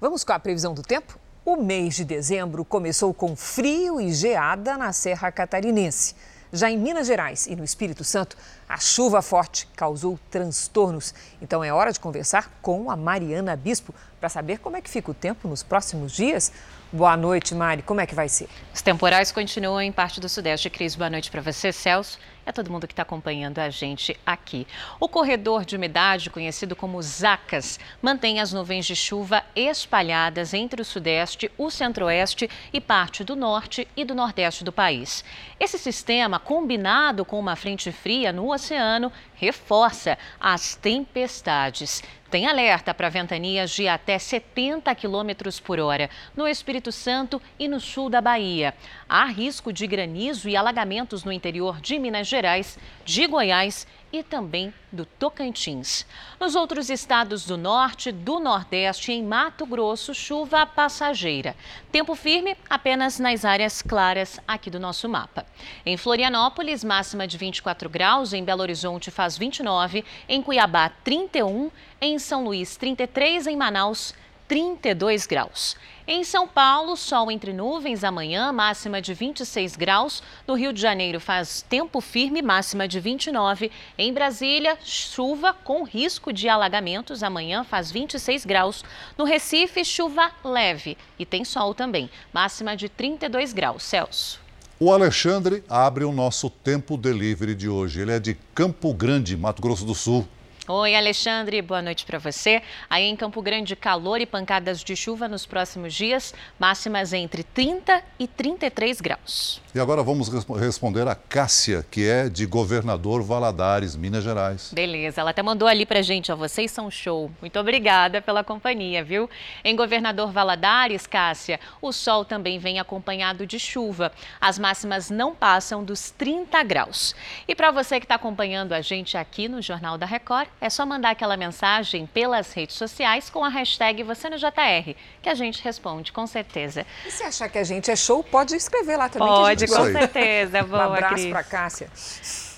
Vamos 0.00 0.24
com 0.24 0.32
a 0.32 0.38
previsão 0.38 0.74
do 0.74 0.82
tempo? 0.82 1.18
O 1.44 1.56
mês 1.56 1.94
de 1.94 2.04
dezembro 2.04 2.64
começou 2.64 3.12
com 3.12 3.36
frio 3.36 4.00
e 4.00 4.12
geada 4.12 4.78
na 4.78 4.92
Serra 4.92 5.30
Catarinense. 5.30 6.14
Já 6.52 6.70
em 6.70 6.78
Minas 6.78 7.08
Gerais 7.08 7.46
e 7.48 7.56
no 7.56 7.64
Espírito 7.64 8.04
Santo, 8.04 8.36
a 8.68 8.78
chuva 8.78 9.20
forte 9.20 9.68
causou 9.74 10.18
transtornos. 10.30 11.12
Então 11.42 11.64
é 11.64 11.72
hora 11.72 11.92
de 11.92 11.98
conversar 11.98 12.48
com 12.62 12.90
a 12.90 12.96
Mariana 12.96 13.56
Bispo 13.56 13.92
para 14.20 14.28
saber 14.28 14.58
como 14.58 14.76
é 14.76 14.80
que 14.80 14.88
fica 14.88 15.10
o 15.10 15.14
tempo 15.14 15.48
nos 15.48 15.64
próximos 15.64 16.12
dias. 16.12 16.52
Boa 16.94 17.16
noite, 17.16 17.56
Mari. 17.56 17.82
Como 17.82 18.00
é 18.00 18.06
que 18.06 18.14
vai 18.14 18.28
ser? 18.28 18.48
Os 18.72 18.80
temporais 18.80 19.32
continuam 19.32 19.82
em 19.82 19.90
parte 19.90 20.20
do 20.20 20.28
Sudeste. 20.28 20.70
Cris, 20.70 20.94
boa 20.94 21.10
noite 21.10 21.28
para 21.28 21.40
você, 21.40 21.72
Celso 21.72 22.20
a 22.46 22.52
todo 22.52 22.70
mundo 22.70 22.86
que 22.86 22.92
está 22.92 23.02
acompanhando 23.02 23.58
a 23.58 23.70
gente 23.70 24.18
aqui. 24.24 24.66
O 25.00 25.08
corredor 25.08 25.64
de 25.64 25.76
umidade, 25.76 26.30
conhecido 26.30 26.76
como 26.76 27.00
ZACAS, 27.00 27.78
mantém 28.02 28.40
as 28.40 28.52
nuvens 28.52 28.86
de 28.86 28.94
chuva 28.94 29.42
espalhadas 29.56 30.52
entre 30.52 30.82
o 30.82 30.84
Sudeste, 30.84 31.50
o 31.56 31.70
Centro-Oeste 31.70 32.48
e 32.72 32.80
parte 32.80 33.24
do 33.24 33.34
Norte 33.34 33.88
e 33.96 34.04
do 34.04 34.14
Nordeste 34.14 34.64
do 34.64 34.72
país. 34.72 35.24
Esse 35.58 35.78
sistema, 35.78 36.38
combinado 36.38 37.24
com 37.24 37.38
uma 37.38 37.56
frente 37.56 37.90
fria 37.90 38.32
no 38.32 38.52
oceano, 38.52 39.10
reforça 39.34 40.18
as 40.38 40.74
tempestades. 40.74 42.02
Tem 42.34 42.48
alerta 42.48 42.92
para 42.92 43.08
ventanias 43.08 43.70
de 43.70 43.86
até 43.86 44.18
70 44.18 44.92
km 44.96 45.30
por 45.64 45.78
hora 45.78 46.10
no 46.36 46.48
Espírito 46.48 46.90
Santo 46.90 47.40
e 47.56 47.68
no 47.68 47.78
sul 47.78 48.10
da 48.10 48.20
Bahia. 48.20 48.74
Há 49.08 49.26
risco 49.26 49.72
de 49.72 49.86
granizo 49.86 50.48
e 50.48 50.56
alagamentos 50.56 51.22
no 51.22 51.30
interior 51.30 51.80
de 51.80 51.96
Minas 51.96 52.26
Gerais, 52.26 52.76
de 53.04 53.24
Goiás 53.28 53.86
e 54.14 54.22
também 54.22 54.72
do 54.92 55.04
Tocantins. 55.04 56.06
Nos 56.38 56.54
outros 56.54 56.88
estados 56.88 57.44
do 57.44 57.56
norte, 57.56 58.12
do 58.12 58.38
nordeste 58.38 59.10
e 59.10 59.16
em 59.16 59.24
Mato 59.24 59.66
Grosso, 59.66 60.14
chuva 60.14 60.64
passageira. 60.64 61.56
Tempo 61.90 62.14
firme 62.14 62.56
apenas 62.70 63.18
nas 63.18 63.44
áreas 63.44 63.82
claras 63.82 64.38
aqui 64.46 64.70
do 64.70 64.78
nosso 64.78 65.08
mapa. 65.08 65.44
Em 65.84 65.96
Florianópolis, 65.96 66.84
máxima 66.84 67.26
de 67.26 67.36
24 67.36 67.90
graus, 67.90 68.32
em 68.32 68.44
Belo 68.44 68.62
Horizonte 68.62 69.10
faz 69.10 69.36
29, 69.36 70.04
em 70.28 70.40
Cuiabá 70.40 70.90
31, 71.02 71.72
em 72.00 72.16
São 72.20 72.44
Luís 72.44 72.76
33, 72.76 73.48
em 73.48 73.56
Manaus 73.56 74.14
32 74.46 75.26
graus. 75.26 75.76
Em 76.06 76.22
São 76.22 76.46
Paulo, 76.46 76.96
sol 76.96 77.30
entre 77.30 77.52
nuvens 77.52 78.04
amanhã, 78.04 78.52
máxima 78.52 79.00
de 79.00 79.14
26 79.14 79.74
graus. 79.74 80.22
No 80.46 80.52
Rio 80.52 80.70
de 80.70 80.80
Janeiro 80.80 81.18
faz 81.18 81.62
tempo 81.62 81.98
firme, 82.00 82.42
máxima 82.42 82.86
de 82.86 83.00
29. 83.00 83.72
Em 83.96 84.12
Brasília, 84.12 84.76
chuva 84.84 85.54
com 85.54 85.82
risco 85.82 86.30
de 86.30 86.46
alagamentos, 86.46 87.22
amanhã 87.22 87.64
faz 87.64 87.90
26 87.90 88.44
graus. 88.44 88.84
No 89.16 89.24
Recife, 89.24 89.82
chuva 89.82 90.30
leve 90.44 90.98
e 91.18 91.24
tem 91.24 91.42
sol 91.42 91.74
também, 91.74 92.10
máxima 92.32 92.76
de 92.76 92.90
32 92.90 93.54
graus. 93.54 93.82
Celso. 93.82 94.44
O 94.78 94.92
Alexandre 94.92 95.64
abre 95.70 96.04
o 96.04 96.12
nosso 96.12 96.50
tempo 96.50 96.98
delivery 96.98 97.54
de 97.54 97.68
hoje. 97.68 98.00
Ele 98.00 98.12
é 98.12 98.20
de 98.20 98.36
Campo 98.54 98.92
Grande, 98.92 99.36
Mato 99.36 99.62
Grosso 99.62 99.86
do 99.86 99.94
Sul. 99.94 100.28
Oi, 100.66 100.94
Alexandre, 100.94 101.60
boa 101.60 101.82
noite 101.82 102.06
para 102.06 102.18
você. 102.18 102.62
Aí 102.88 103.04
em 103.04 103.14
Campo 103.14 103.42
Grande, 103.42 103.76
calor 103.76 104.22
e 104.22 104.24
pancadas 104.24 104.82
de 104.82 104.96
chuva 104.96 105.28
nos 105.28 105.44
próximos 105.44 105.92
dias, 105.92 106.32
máximas 106.58 107.12
entre 107.12 107.44
30 107.44 108.02
e 108.18 108.26
33 108.26 108.98
graus. 109.02 109.60
E 109.74 109.78
agora 109.78 110.02
vamos 110.02 110.30
responder 110.58 111.06
a 111.06 111.14
Cássia, 111.14 111.84
que 111.90 112.08
é 112.08 112.30
de 112.30 112.46
Governador 112.46 113.22
Valadares, 113.22 113.94
Minas 113.94 114.24
Gerais. 114.24 114.70
Beleza, 114.72 115.20
ela 115.20 115.32
até 115.32 115.42
mandou 115.42 115.68
ali 115.68 115.84
pra 115.84 116.00
gente, 116.00 116.32
ó, 116.32 116.36
vocês 116.36 116.70
são 116.70 116.90
show. 116.90 117.30
Muito 117.42 117.60
obrigada 117.60 118.22
pela 118.22 118.42
companhia, 118.42 119.04
viu? 119.04 119.28
Em 119.62 119.76
Governador 119.76 120.32
Valadares, 120.32 121.06
Cássia, 121.06 121.60
o 121.82 121.92
sol 121.92 122.24
também 122.24 122.58
vem 122.58 122.80
acompanhado 122.80 123.46
de 123.46 123.58
chuva. 123.58 124.10
As 124.40 124.58
máximas 124.58 125.10
não 125.10 125.34
passam 125.34 125.84
dos 125.84 126.10
30 126.10 126.62
graus. 126.62 127.14
E 127.46 127.54
para 127.54 127.70
você 127.70 128.00
que 128.00 128.06
está 128.06 128.14
acompanhando 128.14 128.72
a 128.72 128.80
gente 128.80 129.18
aqui 129.18 129.46
no 129.46 129.60
Jornal 129.60 129.98
da 129.98 130.06
Record, 130.06 130.53
é 130.60 130.70
só 130.70 130.86
mandar 130.86 131.10
aquela 131.10 131.36
mensagem 131.36 132.06
pelas 132.06 132.52
redes 132.52 132.76
sociais 132.76 133.28
com 133.28 133.44
a 133.44 133.48
hashtag 133.48 134.02
você 134.02 134.30
no 134.30 134.38
JR, 134.38 134.94
que 135.22 135.28
a 135.28 135.34
gente 135.34 135.62
responde 135.62 136.12
com 136.12 136.26
certeza. 136.26 136.86
E 137.06 137.10
se 137.10 137.22
achar 137.22 137.48
que 137.48 137.58
a 137.58 137.64
gente 137.64 137.90
é 137.90 137.96
show, 137.96 138.22
pode 138.24 138.54
escrever 138.54 138.96
lá 138.96 139.08
também. 139.08 139.28
Pode 139.28 139.66
com 139.66 139.84
certeza. 139.92 140.62
Boa, 140.62 140.88
um 140.88 140.92
abraço 140.92 141.28
para 141.28 141.42
Cássia. 141.42 141.90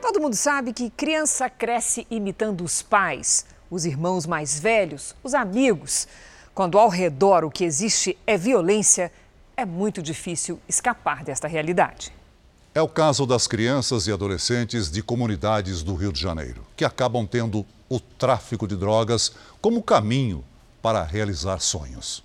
Todo 0.00 0.18
mundo 0.18 0.34
sabe 0.34 0.72
que 0.72 0.88
criança 0.88 1.50
cresce 1.50 2.06
imitando 2.10 2.64
os 2.64 2.80
pais, 2.80 3.44
os 3.70 3.84
irmãos 3.84 4.24
mais 4.24 4.58
velhos, 4.58 5.14
os 5.22 5.34
amigos. 5.34 6.08
Quando 6.54 6.78
ao 6.78 6.88
redor 6.88 7.44
o 7.44 7.50
que 7.50 7.64
existe 7.64 8.16
é 8.26 8.38
violência, 8.38 9.12
é 9.54 9.66
muito 9.66 10.02
difícil 10.02 10.58
escapar 10.66 11.22
desta 11.22 11.46
realidade. 11.46 12.10
É 12.74 12.80
o 12.80 12.88
caso 12.88 13.26
das 13.26 13.46
crianças 13.46 14.06
e 14.06 14.12
adolescentes 14.12 14.90
de 14.90 15.02
comunidades 15.02 15.82
do 15.82 15.94
Rio 15.94 16.12
de 16.12 16.20
Janeiro, 16.20 16.66
que 16.74 16.84
acabam 16.84 17.26
tendo 17.26 17.66
o 17.90 18.00
tráfico 18.00 18.66
de 18.66 18.74
drogas 18.74 19.32
como 19.60 19.82
caminho 19.82 20.42
para 20.80 21.02
realizar 21.02 21.60
sonhos. 21.60 22.24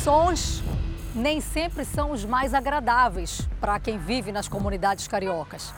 Sons 0.00 0.62
nem 1.14 1.42
sempre 1.42 1.84
são 1.84 2.10
os 2.10 2.24
mais 2.24 2.54
agradáveis 2.54 3.46
para 3.60 3.78
quem 3.78 3.98
vive 3.98 4.32
nas 4.32 4.48
comunidades 4.48 5.06
cariocas. 5.06 5.74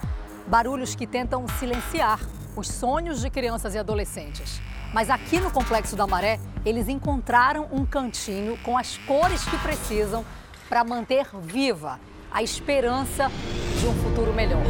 Barulhos 0.47 0.95
que 0.95 1.09
tentam 1.09 1.45
silenciar 1.59 2.21
os 2.55 2.69
sonhos 2.69 3.21
de 3.21 3.29
crianças 3.31 3.75
e 3.75 3.79
adolescentes. 3.79 4.61
Mas 4.95 5.11
aqui 5.11 5.41
no 5.41 5.51
Complexo 5.51 5.97
da 5.97 6.07
Maré, 6.07 6.39
eles 6.65 6.89
encontraram 6.89 7.67
um 7.73 7.85
cantinho 7.85 8.57
com 8.59 8.79
as 8.79 8.97
cores 8.99 9.45
que 9.45 9.59
precisam 9.59 10.25
para 10.69 10.85
manter 10.85 11.27
viva 11.41 11.99
a 12.31 12.45
esperança 12.45 13.29
de 13.81 13.87
um 13.87 13.95
futuro 14.05 14.33
melhor. 14.33 14.63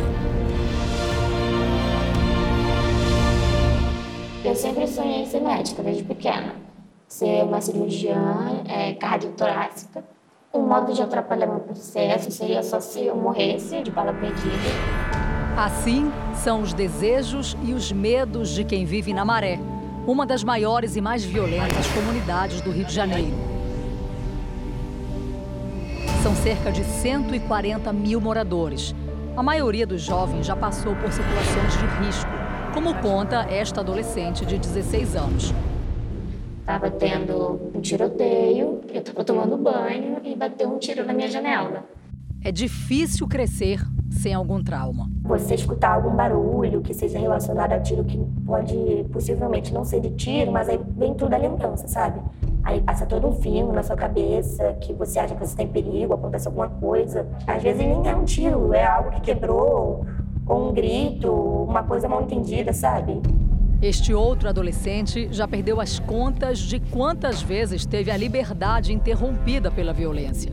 Eu 4.43 4.55
sempre 4.57 4.87
sonhei 4.87 5.27
ser 5.27 5.41
médica 5.41 5.83
desde 5.83 6.05
pequena. 6.05 6.72
Ser 7.13 7.45
uma 7.45 7.61
cirurgiã 7.61 8.63
é, 8.67 8.95
cardiotorácica. 8.95 10.03
Um 10.53 10.63
modo 10.63 10.95
de 10.95 11.03
atrapalhar 11.03 11.47
meu 11.47 11.61
processo 11.61 12.31
seria 12.31 12.63
só 12.63 12.81
se 12.81 13.05
eu 13.05 13.15
morresse 13.15 13.83
de 13.83 13.91
bala 13.91 14.15
perdida. 14.15 14.57
Assim 15.55 16.11
são 16.35 16.63
os 16.63 16.73
desejos 16.73 17.55
e 17.63 17.75
os 17.75 17.93
medos 17.93 18.49
de 18.49 18.65
quem 18.65 18.87
vive 18.87 19.13
na 19.13 19.27
Maré, 19.27 19.61
uma 20.07 20.25
das 20.25 20.43
maiores 20.43 20.97
e 20.97 21.03
mais 21.03 21.23
violentas 21.23 21.87
comunidades 21.89 22.63
do 22.63 22.71
Rio 22.71 22.87
de 22.87 22.95
Janeiro. 22.95 23.37
São 26.23 26.35
cerca 26.35 26.73
de 26.73 26.83
140 26.83 27.93
mil 27.93 28.23
moradores. 28.23 28.95
A 29.37 29.43
maioria 29.43 29.87
dos 29.87 30.01
jovens 30.01 30.47
já 30.47 30.57
passou 30.57 30.97
por 30.97 31.13
situações 31.13 31.77
de 31.79 32.07
risco, 32.07 32.31
como 32.73 32.95
conta 33.03 33.47
esta 33.51 33.83
adolescente 33.83 34.47
de 34.47 34.57
16 34.57 35.15
anos. 35.15 35.55
Estava 36.63 36.89
tendo 36.93 37.61
um 37.75 37.81
tiroteio, 37.81 38.83
eu 38.95 39.01
estava 39.01 39.25
tomando 39.25 39.57
banho 39.57 40.19
e 40.23 40.37
bateu 40.37 40.69
um 40.69 40.79
tiro 40.79 41.05
na 41.05 41.13
minha 41.13 41.29
janela. 41.29 41.85
É 42.45 42.53
difícil 42.53 43.27
crescer 43.27 43.81
sem 44.13 44.33
algum 44.33 44.63
trauma. 44.63 45.11
Você 45.25 45.57
escutar 45.57 45.95
algum 45.95 46.15
barulho 46.15 46.81
que 46.81 46.95
seja 46.95 47.19
relacionado 47.19 47.73
a 47.73 47.81
tiro 47.81 48.05
que 48.05 48.17
pode 48.47 48.77
possivelmente 49.13 49.75
não 49.75 49.85
ser 49.85 50.01
de 50.01 50.11
tiro, 50.11 50.53
mas 50.53 50.69
aí 50.69 50.79
vem 50.97 51.15
tudo 51.15 51.35
a 51.35 51.37
lembrança, 51.37 51.89
sabe? 51.89 52.21
Aí 52.63 52.81
passa 52.81 53.07
todo 53.07 53.27
um 53.27 53.33
filme 53.33 53.73
na 53.73 53.83
sua 53.83 53.97
cabeça 53.97 54.75
que 54.81 54.93
você 54.93 55.19
acha 55.19 55.35
que 55.35 55.41
você 55.41 55.51
está 55.55 55.65
em 55.65 55.69
perigo, 55.69 56.15
acontece 56.15 56.47
alguma 56.47 56.69
coisa. 56.69 57.27
Às 57.45 57.61
vezes 57.61 57.85
nem 57.85 58.09
é 58.09 58.15
um 58.15 58.25
tiro, 58.25 58.73
é 58.73 58.87
algo 58.87 59.11
que 59.11 59.21
quebrou, 59.21 60.07
ou 60.47 60.69
um 60.69 60.73
grito, 60.73 61.29
uma 61.29 61.83
coisa 61.83 62.09
mal 62.09 62.23
entendida, 62.23 62.73
sabe? 62.73 63.21
Este 63.83 64.15
outro 64.15 64.49
adolescente 64.49 65.29
já 65.33 65.49
perdeu 65.49 65.81
as 65.81 65.99
contas 65.99 66.61
de 66.61 66.79
quantas 66.79 67.43
vezes 67.43 67.85
teve 67.85 68.13
a 68.13 68.17
liberdade 68.17 68.93
interrompida 68.93 69.73
pela 69.73 69.93
violência. 69.93 70.53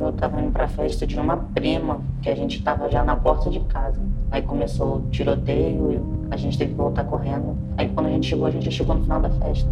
Eu 0.00 0.08
estava 0.08 0.40
indo 0.40 0.52
para 0.52 0.64
a 0.64 0.68
festa 0.68 1.06
de 1.06 1.20
uma 1.20 1.36
prima, 1.36 2.00
que 2.22 2.30
a 2.30 2.34
gente 2.34 2.56
estava 2.56 2.90
já 2.90 3.04
na 3.04 3.14
porta 3.14 3.50
de 3.50 3.60
casa. 3.60 4.00
Aí 4.30 4.40
começou 4.40 4.96
o 4.96 5.10
tiroteio 5.10 5.92
e 5.92 6.34
a 6.34 6.36
gente 6.38 6.56
teve 6.56 6.70
que 6.70 6.76
voltar 6.78 7.04
correndo. 7.04 7.58
Aí 7.76 7.90
quando 7.90 8.06
a 8.06 8.10
gente 8.10 8.26
chegou, 8.26 8.46
a 8.46 8.50
gente 8.50 8.70
chegou 8.70 8.96
no 8.96 9.02
final 9.02 9.20
da 9.20 9.28
festa. 9.28 9.68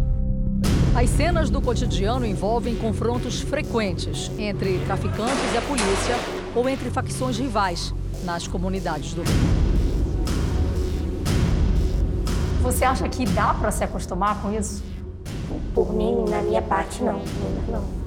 As 0.93 1.09
cenas 1.09 1.49
do 1.49 1.59
cotidiano 1.59 2.23
envolvem 2.23 2.75
confrontos 2.75 3.41
frequentes 3.41 4.29
entre 4.37 4.77
traficantes 4.85 5.53
e 5.55 5.57
a 5.57 5.61
polícia 5.63 6.15
ou 6.55 6.69
entre 6.69 6.91
facções 6.91 7.39
rivais 7.39 7.95
nas 8.23 8.47
comunidades 8.47 9.15
do 9.15 9.23
Rio. 9.23 9.70
Você 12.61 12.85
acha 12.85 13.09
que 13.09 13.25
dá 13.25 13.55
para 13.55 13.71
se 13.71 13.83
acostumar 13.83 14.39
com 14.41 14.53
isso? 14.53 14.83
Por 15.73 15.91
mim, 15.93 16.25
na 16.29 16.41
minha 16.43 16.61
parte, 16.61 17.01
não. 17.03 17.19
Não. 17.67 18.01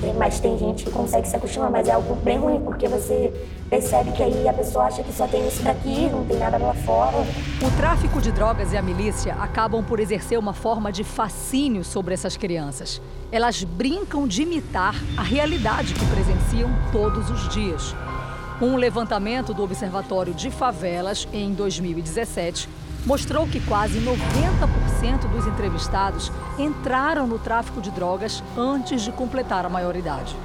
Tem, 0.00 0.14
mas 0.14 0.40
tem 0.40 0.58
gente 0.58 0.84
que 0.84 0.90
consegue 0.90 1.28
se 1.28 1.36
acostumar, 1.36 1.70
mas 1.70 1.86
é 1.86 1.92
algo 1.92 2.14
bem 2.16 2.38
ruim, 2.38 2.58
porque 2.60 2.88
você 2.88 3.30
percebe 3.68 4.12
que 4.12 4.22
aí 4.22 4.48
a 4.48 4.52
pessoa 4.54 4.86
acha 4.86 5.02
que 5.02 5.12
só 5.12 5.28
tem 5.28 5.46
isso 5.46 5.62
daqui, 5.62 6.08
não 6.10 6.24
tem 6.24 6.38
nada 6.38 6.56
lá 6.56 6.72
fora. 6.72 7.18
O 7.62 7.76
tráfico 7.76 8.22
de 8.22 8.32
drogas 8.32 8.72
e 8.72 8.78
a 8.78 8.82
milícia 8.82 9.34
acabam 9.34 9.84
por 9.84 10.00
exercer 10.00 10.38
uma 10.38 10.54
forma 10.54 10.90
de 10.90 11.04
fascínio 11.04 11.84
sobre 11.84 12.14
essas 12.14 12.38
crianças. 12.38 13.02
Elas 13.30 13.62
brincam 13.62 14.26
de 14.26 14.42
imitar 14.42 14.94
a 15.18 15.22
realidade 15.22 15.92
que 15.92 16.06
presenciam 16.06 16.70
todos 16.90 17.28
os 17.30 17.48
dias. 17.50 17.94
Um 18.62 18.76
levantamento 18.76 19.52
do 19.52 19.62
Observatório 19.62 20.32
de 20.32 20.50
Favelas 20.50 21.28
em 21.32 21.52
2017 21.52 22.79
mostrou 23.06 23.46
que 23.46 23.60
quase 23.60 23.98
90% 24.00 25.28
dos 25.30 25.46
entrevistados 25.46 26.30
entraram 26.58 27.26
no 27.26 27.38
tráfico 27.38 27.80
de 27.80 27.90
drogas 27.90 28.42
antes 28.56 29.02
de 29.02 29.12
completar 29.12 29.64
a 29.64 29.68
maioridade. 29.68 30.36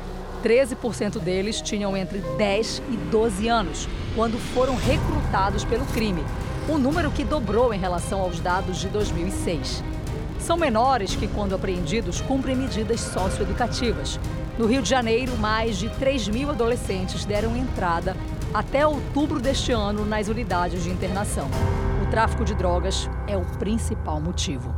13% 0.43 1.19
deles 1.19 1.59
tinham 1.59 1.97
entre 1.97 2.19
10 2.19 2.81
e 2.91 2.97
12 3.09 3.47
anos, 3.47 3.89
quando 4.15 4.37
foram 4.53 4.75
recrutados 4.75 5.65
pelo 5.65 5.85
crime, 5.87 6.23
um 6.69 6.77
número 6.77 7.11
que 7.11 7.23
dobrou 7.23 7.73
em 7.73 7.79
relação 7.79 8.21
aos 8.21 8.39
dados 8.39 8.77
de 8.77 8.87
2006. 8.89 9.83
São 10.39 10.55
menores 10.55 11.15
que, 11.15 11.27
quando 11.27 11.55
apreendidos, 11.55 12.21
cumprem 12.21 12.55
medidas 12.55 13.01
socioeducativas. 13.01 14.19
No 14.57 14.67
Rio 14.67 14.83
de 14.83 14.89
Janeiro, 14.89 15.35
mais 15.37 15.77
de 15.77 15.89
3 15.89 16.27
mil 16.27 16.51
adolescentes 16.51 17.25
deram 17.25 17.57
entrada 17.57 18.15
até 18.53 18.85
outubro 18.85 19.39
deste 19.39 19.71
ano 19.71 20.05
nas 20.05 20.27
unidades 20.27 20.83
de 20.83 20.89
internação. 20.89 21.49
Tráfico 22.15 22.45
de 22.45 22.55
drogas 22.55 23.09
é 23.27 23.35
o 23.35 23.43
principal 23.59 24.21
motivo. 24.21 24.73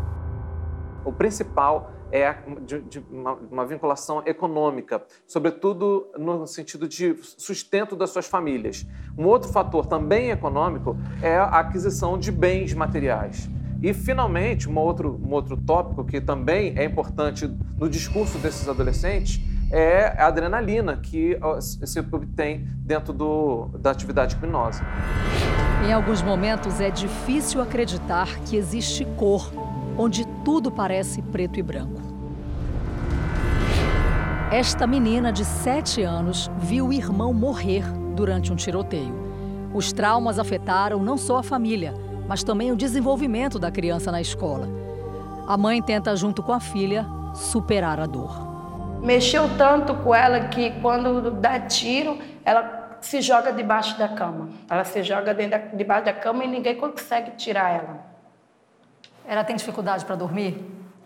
O 1.06 1.14
principal 1.14 1.92
é 2.12 2.36
de, 2.66 2.82
de 2.82 3.00
uma, 3.12 3.34
uma, 3.34 3.64
vinculação 3.64 4.24
econômica, 4.26 5.04
sobretudo 5.28 6.08
no 6.18 6.48
sentido 6.48 6.88
de 6.88 7.16
sustento 7.22 7.96
das 7.96 8.10
suas 8.10 8.26
famílias. 8.26 8.88
Um 9.16 9.28
outro 9.28 9.52
fator 9.52 9.86
também 9.86 10.32
econômico 10.32 10.98
é 11.22 11.38
a 11.38 11.60
aquisição 11.60 12.18
de 12.18 12.32
bens 12.32 12.74
materiais. 12.74 13.48
E, 13.84 13.94
finalmente, 13.94 14.68
um 14.68 14.76
outro, 14.76 15.22
um 15.24 15.32
outro 15.32 15.56
tópico 15.58 16.04
que 16.04 16.20
também 16.20 16.74
é 16.76 16.86
importante 16.86 17.48
no 17.78 17.88
discurso 17.88 18.40
desses 18.40 18.68
adolescentes 18.68 19.40
é 19.72 20.08
a 20.20 20.26
adrenalina 20.26 20.98
que 20.98 21.38
se 21.62 22.00
obtém 22.00 22.68
dentro 22.80 23.14
do, 23.14 23.68
da 23.78 23.92
atividade 23.92 24.36
criminosa. 24.38 24.84
Em 25.86 25.93
alguns 25.93 26.21
momentos 26.21 26.82
é 26.82 26.89
difícil 26.89 27.61
acreditar 27.61 28.39
que 28.45 28.57
existe 28.57 29.05
cor, 29.15 29.51
onde 29.97 30.25
tudo 30.43 30.71
parece 30.71 31.21
preto 31.21 31.59
e 31.59 31.63
branco. 31.63 32.01
Esta 34.51 34.88
menina 34.88 35.32
de 35.32 35.45
7 35.45 36.01
anos 36.01 36.49
viu 36.57 36.88
o 36.88 36.93
irmão 36.93 37.34
morrer 37.34 37.84
durante 38.15 38.51
um 38.51 38.55
tiroteio. 38.55 39.13
Os 39.73 39.93
traumas 39.93 40.39
afetaram 40.39 41.03
não 41.03 41.17
só 41.17 41.38
a 41.38 41.43
família, 41.43 41.93
mas 42.28 42.43
também 42.43 42.71
o 42.71 42.75
desenvolvimento 42.75 43.59
da 43.59 43.69
criança 43.69 44.11
na 44.11 44.19
escola. 44.19 44.67
A 45.47 45.55
mãe 45.55 45.82
tenta, 45.82 46.15
junto 46.15 46.41
com 46.41 46.53
a 46.53 46.59
filha, 46.59 47.05
superar 47.34 47.99
a 47.99 48.05
dor. 48.05 48.47
Mexeu 49.01 49.47
tanto 49.57 49.93
com 49.95 50.13
ela 50.13 50.39
que 50.47 50.71
quando 50.82 51.30
dá 51.32 51.59
tiro, 51.59 52.17
ela 52.43 52.76
se 53.02 53.22
joga 53.22 53.52
debaixo 53.52 53.98
da 53.98 54.08
cama. 54.08 54.50
Ela 54.70 54.84
se 54.84 55.04
joga 55.04 55.34
da, 55.34 55.58
debaixo 55.58 56.06
da 56.06 56.14
cama 56.14 56.43
e 56.43 56.48
ninguém 56.48 56.76
consegue 56.76 57.32
tirar 57.32 57.72
ela. 57.72 58.00
Ela 59.28 59.43
tem 59.43 59.56
dificuldade 59.56 60.06
para 60.06 60.16
dormir? 60.16 60.64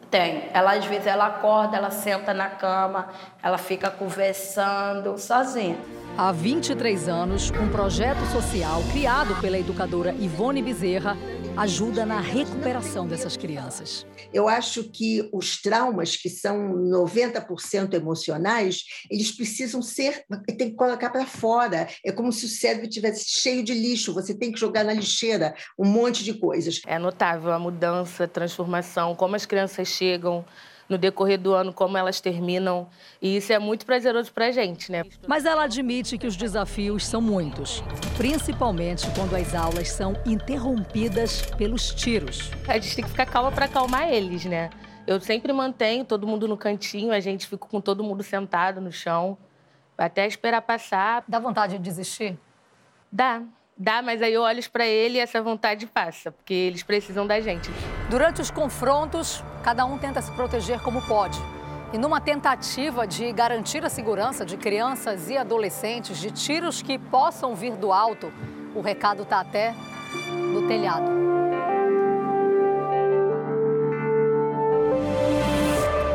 Tem. 0.09 0.49
Ela 0.53 0.73
às 0.73 0.85
vezes 0.85 1.07
ela 1.07 1.27
acorda, 1.27 1.77
ela 1.77 1.89
senta 1.89 2.33
na 2.33 2.49
cama, 2.49 3.07
ela 3.41 3.57
fica 3.57 3.89
conversando 3.89 5.17
sozinha. 5.17 5.77
Há 6.17 6.31
23 6.31 7.07
anos, 7.07 7.49
um 7.51 7.69
projeto 7.69 8.19
social 8.25 8.81
criado 8.91 9.33
pela 9.39 9.57
educadora 9.57 10.13
Ivone 10.19 10.61
Bezerra 10.61 11.15
ajuda 11.57 12.05
na 12.05 12.19
recuperação 12.19 13.07
dessas 13.07 13.35
crianças. 13.35 14.05
Eu 14.33 14.47
acho 14.47 14.85
que 14.85 15.29
os 15.33 15.61
traumas, 15.61 16.15
que 16.15 16.29
são 16.29 16.73
90% 16.73 17.93
emocionais, 17.93 18.83
eles 19.09 19.31
precisam 19.31 19.81
ser, 19.81 20.23
tem 20.57 20.69
que 20.69 20.75
colocar 20.75 21.09
para 21.09 21.25
fora. 21.25 21.87
É 22.05 22.11
como 22.11 22.31
se 22.31 22.45
o 22.45 22.49
cérebro 22.49 22.87
estivesse 22.87 23.25
cheio 23.27 23.63
de 23.63 23.73
lixo, 23.73 24.13
você 24.13 24.33
tem 24.33 24.51
que 24.51 24.59
jogar 24.59 24.83
na 24.83 24.93
lixeira 24.93 25.53
um 25.77 25.85
monte 25.85 26.23
de 26.23 26.33
coisas. 26.33 26.81
É 26.87 26.97
notável 26.97 27.51
a 27.51 27.59
mudança, 27.59 28.23
a 28.23 28.27
transformação, 28.27 29.15
como 29.15 29.35
as 29.35 29.45
crianças 29.45 29.87
chegam 29.87 30.45
no 30.91 30.97
decorrer 30.97 31.39
do 31.39 31.53
ano 31.53 31.71
como 31.71 31.97
elas 31.97 32.19
terminam. 32.19 32.87
E 33.21 33.37
isso 33.37 33.53
é 33.53 33.57
muito 33.57 33.85
prazeroso 33.85 34.31
para 34.33 34.47
a 34.47 34.51
gente, 34.51 34.91
né? 34.91 35.03
Mas 35.25 35.45
ela 35.45 35.63
admite 35.63 36.17
que 36.17 36.27
os 36.27 36.35
desafios 36.35 37.07
são 37.07 37.21
muitos, 37.21 37.81
principalmente 38.17 39.07
quando 39.15 39.35
as 39.35 39.55
aulas 39.55 39.89
são 39.89 40.13
interrompidas 40.25 41.43
pelos 41.57 41.93
tiros. 41.93 42.51
A 42.67 42.77
gente 42.77 42.93
tem 42.93 43.05
que 43.05 43.09
ficar 43.09 43.25
calma 43.25 43.51
para 43.53 43.65
acalmar 43.65 44.11
eles, 44.11 44.43
né? 44.43 44.69
Eu 45.07 45.19
sempre 45.21 45.53
mantenho 45.53 46.03
todo 46.03 46.27
mundo 46.27 46.45
no 46.45 46.57
cantinho, 46.57 47.13
a 47.13 47.19
gente 47.21 47.47
fica 47.47 47.65
com 47.65 47.79
todo 47.79 48.03
mundo 48.03 48.21
sentado 48.21 48.81
no 48.81 48.91
chão, 48.91 49.37
até 49.97 50.27
esperar 50.27 50.61
passar. 50.61 51.23
Dá 51.25 51.39
vontade 51.39 51.77
de 51.77 51.83
desistir? 51.83 52.37
Dá. 53.09 53.41
Dá, 53.77 54.01
mas 54.01 54.21
aí 54.21 54.33
eu 54.33 54.41
olho 54.43 54.61
para 54.69 54.85
ele 54.85 55.17
e 55.17 55.21
essa 55.21 55.41
vontade 55.41 55.87
passa, 55.87 56.31
porque 56.31 56.53
eles 56.53 56.83
precisam 56.83 57.25
da 57.25 57.39
gente. 57.39 57.71
Durante 58.09 58.39
os 58.41 58.51
confrontos, 58.51 59.43
cada 59.61 59.85
um 59.85 59.97
tenta 59.97 60.21
se 60.21 60.31
proteger 60.31 60.81
como 60.81 61.01
pode. 61.03 61.39
E 61.93 61.97
numa 61.97 62.21
tentativa 62.21 63.05
de 63.05 63.31
garantir 63.31 63.83
a 63.83 63.89
segurança 63.89 64.45
de 64.45 64.57
crianças 64.57 65.29
e 65.29 65.37
adolescentes 65.37 66.17
de 66.17 66.31
tiros 66.31 66.81
que 66.81 66.97
possam 66.97 67.53
vir 67.53 67.75
do 67.75 67.91
alto, 67.91 68.31
o 68.73 68.81
recado 68.81 69.23
está 69.23 69.41
até 69.41 69.75
no 70.53 70.67
telhado. 70.67 71.11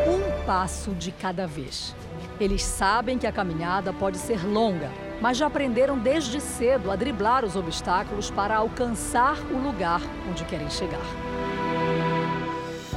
Um 0.06 0.46
passo 0.46 0.92
de 0.92 1.12
cada 1.12 1.46
vez. 1.46 1.94
Eles 2.40 2.62
sabem 2.62 3.18
que 3.18 3.26
a 3.26 3.32
caminhada 3.32 3.92
pode 3.92 4.18
ser 4.18 4.46
longa, 4.46 4.90
mas 5.20 5.36
já 5.36 5.46
aprenderam 5.46 5.98
desde 5.98 6.40
cedo 6.40 6.90
a 6.90 6.96
driblar 6.96 7.44
os 7.44 7.54
obstáculos 7.54 8.30
para 8.30 8.56
alcançar 8.56 9.38
o 9.50 9.58
lugar 9.58 10.00
onde 10.30 10.44
querem 10.44 10.70
chegar. 10.70 11.04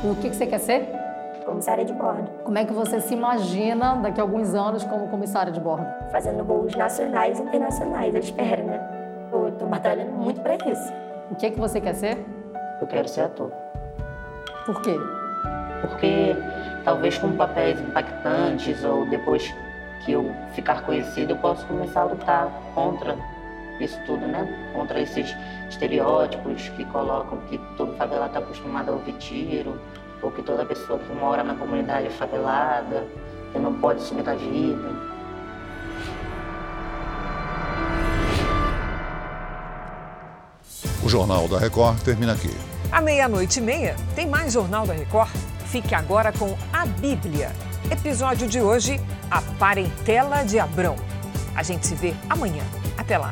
O 0.01 0.15
que, 0.15 0.29
você 0.29 0.47
quer 0.47 0.59
ser? 0.59 0.87
Comissária 1.45 1.83
de 1.83 1.91
bordo. 1.91 2.29
Como 2.45 2.57
é 2.57 2.63
que 2.63 2.71
você 2.71 3.01
se 3.01 3.13
imagina 3.13 3.95
daqui 3.97 4.21
a 4.21 4.23
alguns 4.23 4.55
anos 4.55 4.85
como 4.85 5.09
comissária 5.09 5.51
de 5.51 5.59
bordo? 5.59 5.85
Fazendo 6.09 6.41
voos 6.41 6.73
nacionais 6.73 7.37
e 7.37 7.41
internacionais, 7.41 8.13
eu 8.13 8.21
espero, 8.21 8.63
né? 8.63 8.79
Eu 9.33 9.51
tô 9.59 9.65
batalhando 9.65 10.11
muito 10.11 10.39
para 10.39 10.55
isso. 10.55 10.93
O 11.29 11.35
que, 11.35 11.51
que 11.51 11.59
você 11.59 11.81
quer 11.81 11.95
ser? 11.95 12.17
Eu 12.79 12.87
quero 12.87 13.09
ser 13.09 13.21
ator. 13.21 13.51
Por 14.65 14.81
quê? 14.81 14.95
Porque 15.81 16.33
talvez 16.85 17.17
com 17.17 17.35
papéis 17.35 17.77
impactantes 17.81 18.81
ou 18.85 19.05
depois 19.05 19.53
que 20.05 20.13
eu 20.13 20.31
ficar 20.53 20.85
conhecido, 20.85 21.33
eu 21.33 21.37
posso 21.37 21.65
começar 21.67 22.01
a 22.01 22.05
lutar 22.05 22.49
contra 22.73 23.17
isso 23.83 23.99
tudo, 24.05 24.25
né? 24.27 24.71
Contra 24.73 24.99
esses 24.99 25.35
estereótipos 25.69 26.69
que 26.69 26.85
colocam 26.85 27.37
que 27.49 27.57
todo 27.77 27.95
favelado 27.95 28.27
está 28.27 28.39
acostumado 28.39 28.89
a 28.89 28.91
ouvir 28.93 29.13
tiro, 29.13 29.79
ou 30.21 30.31
que 30.31 30.41
toda 30.41 30.65
pessoa 30.65 30.99
que 30.99 31.13
mora 31.13 31.43
na 31.43 31.55
comunidade 31.55 32.07
é 32.07 32.09
favelada, 32.09 33.05
que 33.51 33.59
não 33.59 33.73
pode 33.75 34.01
subir 34.01 34.23
da 34.23 34.35
vida. 34.35 35.09
O 41.03 41.09
Jornal 41.09 41.47
da 41.47 41.57
Record 41.57 41.99
termina 42.01 42.33
aqui. 42.33 42.55
À 42.91 43.01
meia-noite 43.01 43.59
e 43.59 43.61
meia, 43.61 43.95
tem 44.15 44.27
mais 44.27 44.53
Jornal 44.53 44.85
da 44.85 44.93
Record. 44.93 45.29
Fique 45.65 45.93
agora 45.95 46.31
com 46.33 46.57
a 46.73 46.85
Bíblia. 46.85 47.51
Episódio 47.89 48.47
de 48.47 48.61
hoje: 48.61 48.99
A 49.31 49.41
Parentela 49.57 50.43
de 50.43 50.59
Abrão. 50.59 50.95
A 51.55 51.63
gente 51.63 51.87
se 51.87 51.95
vê 51.95 52.13
amanhã. 52.29 52.63
Até 52.97 53.17
lá. 53.17 53.31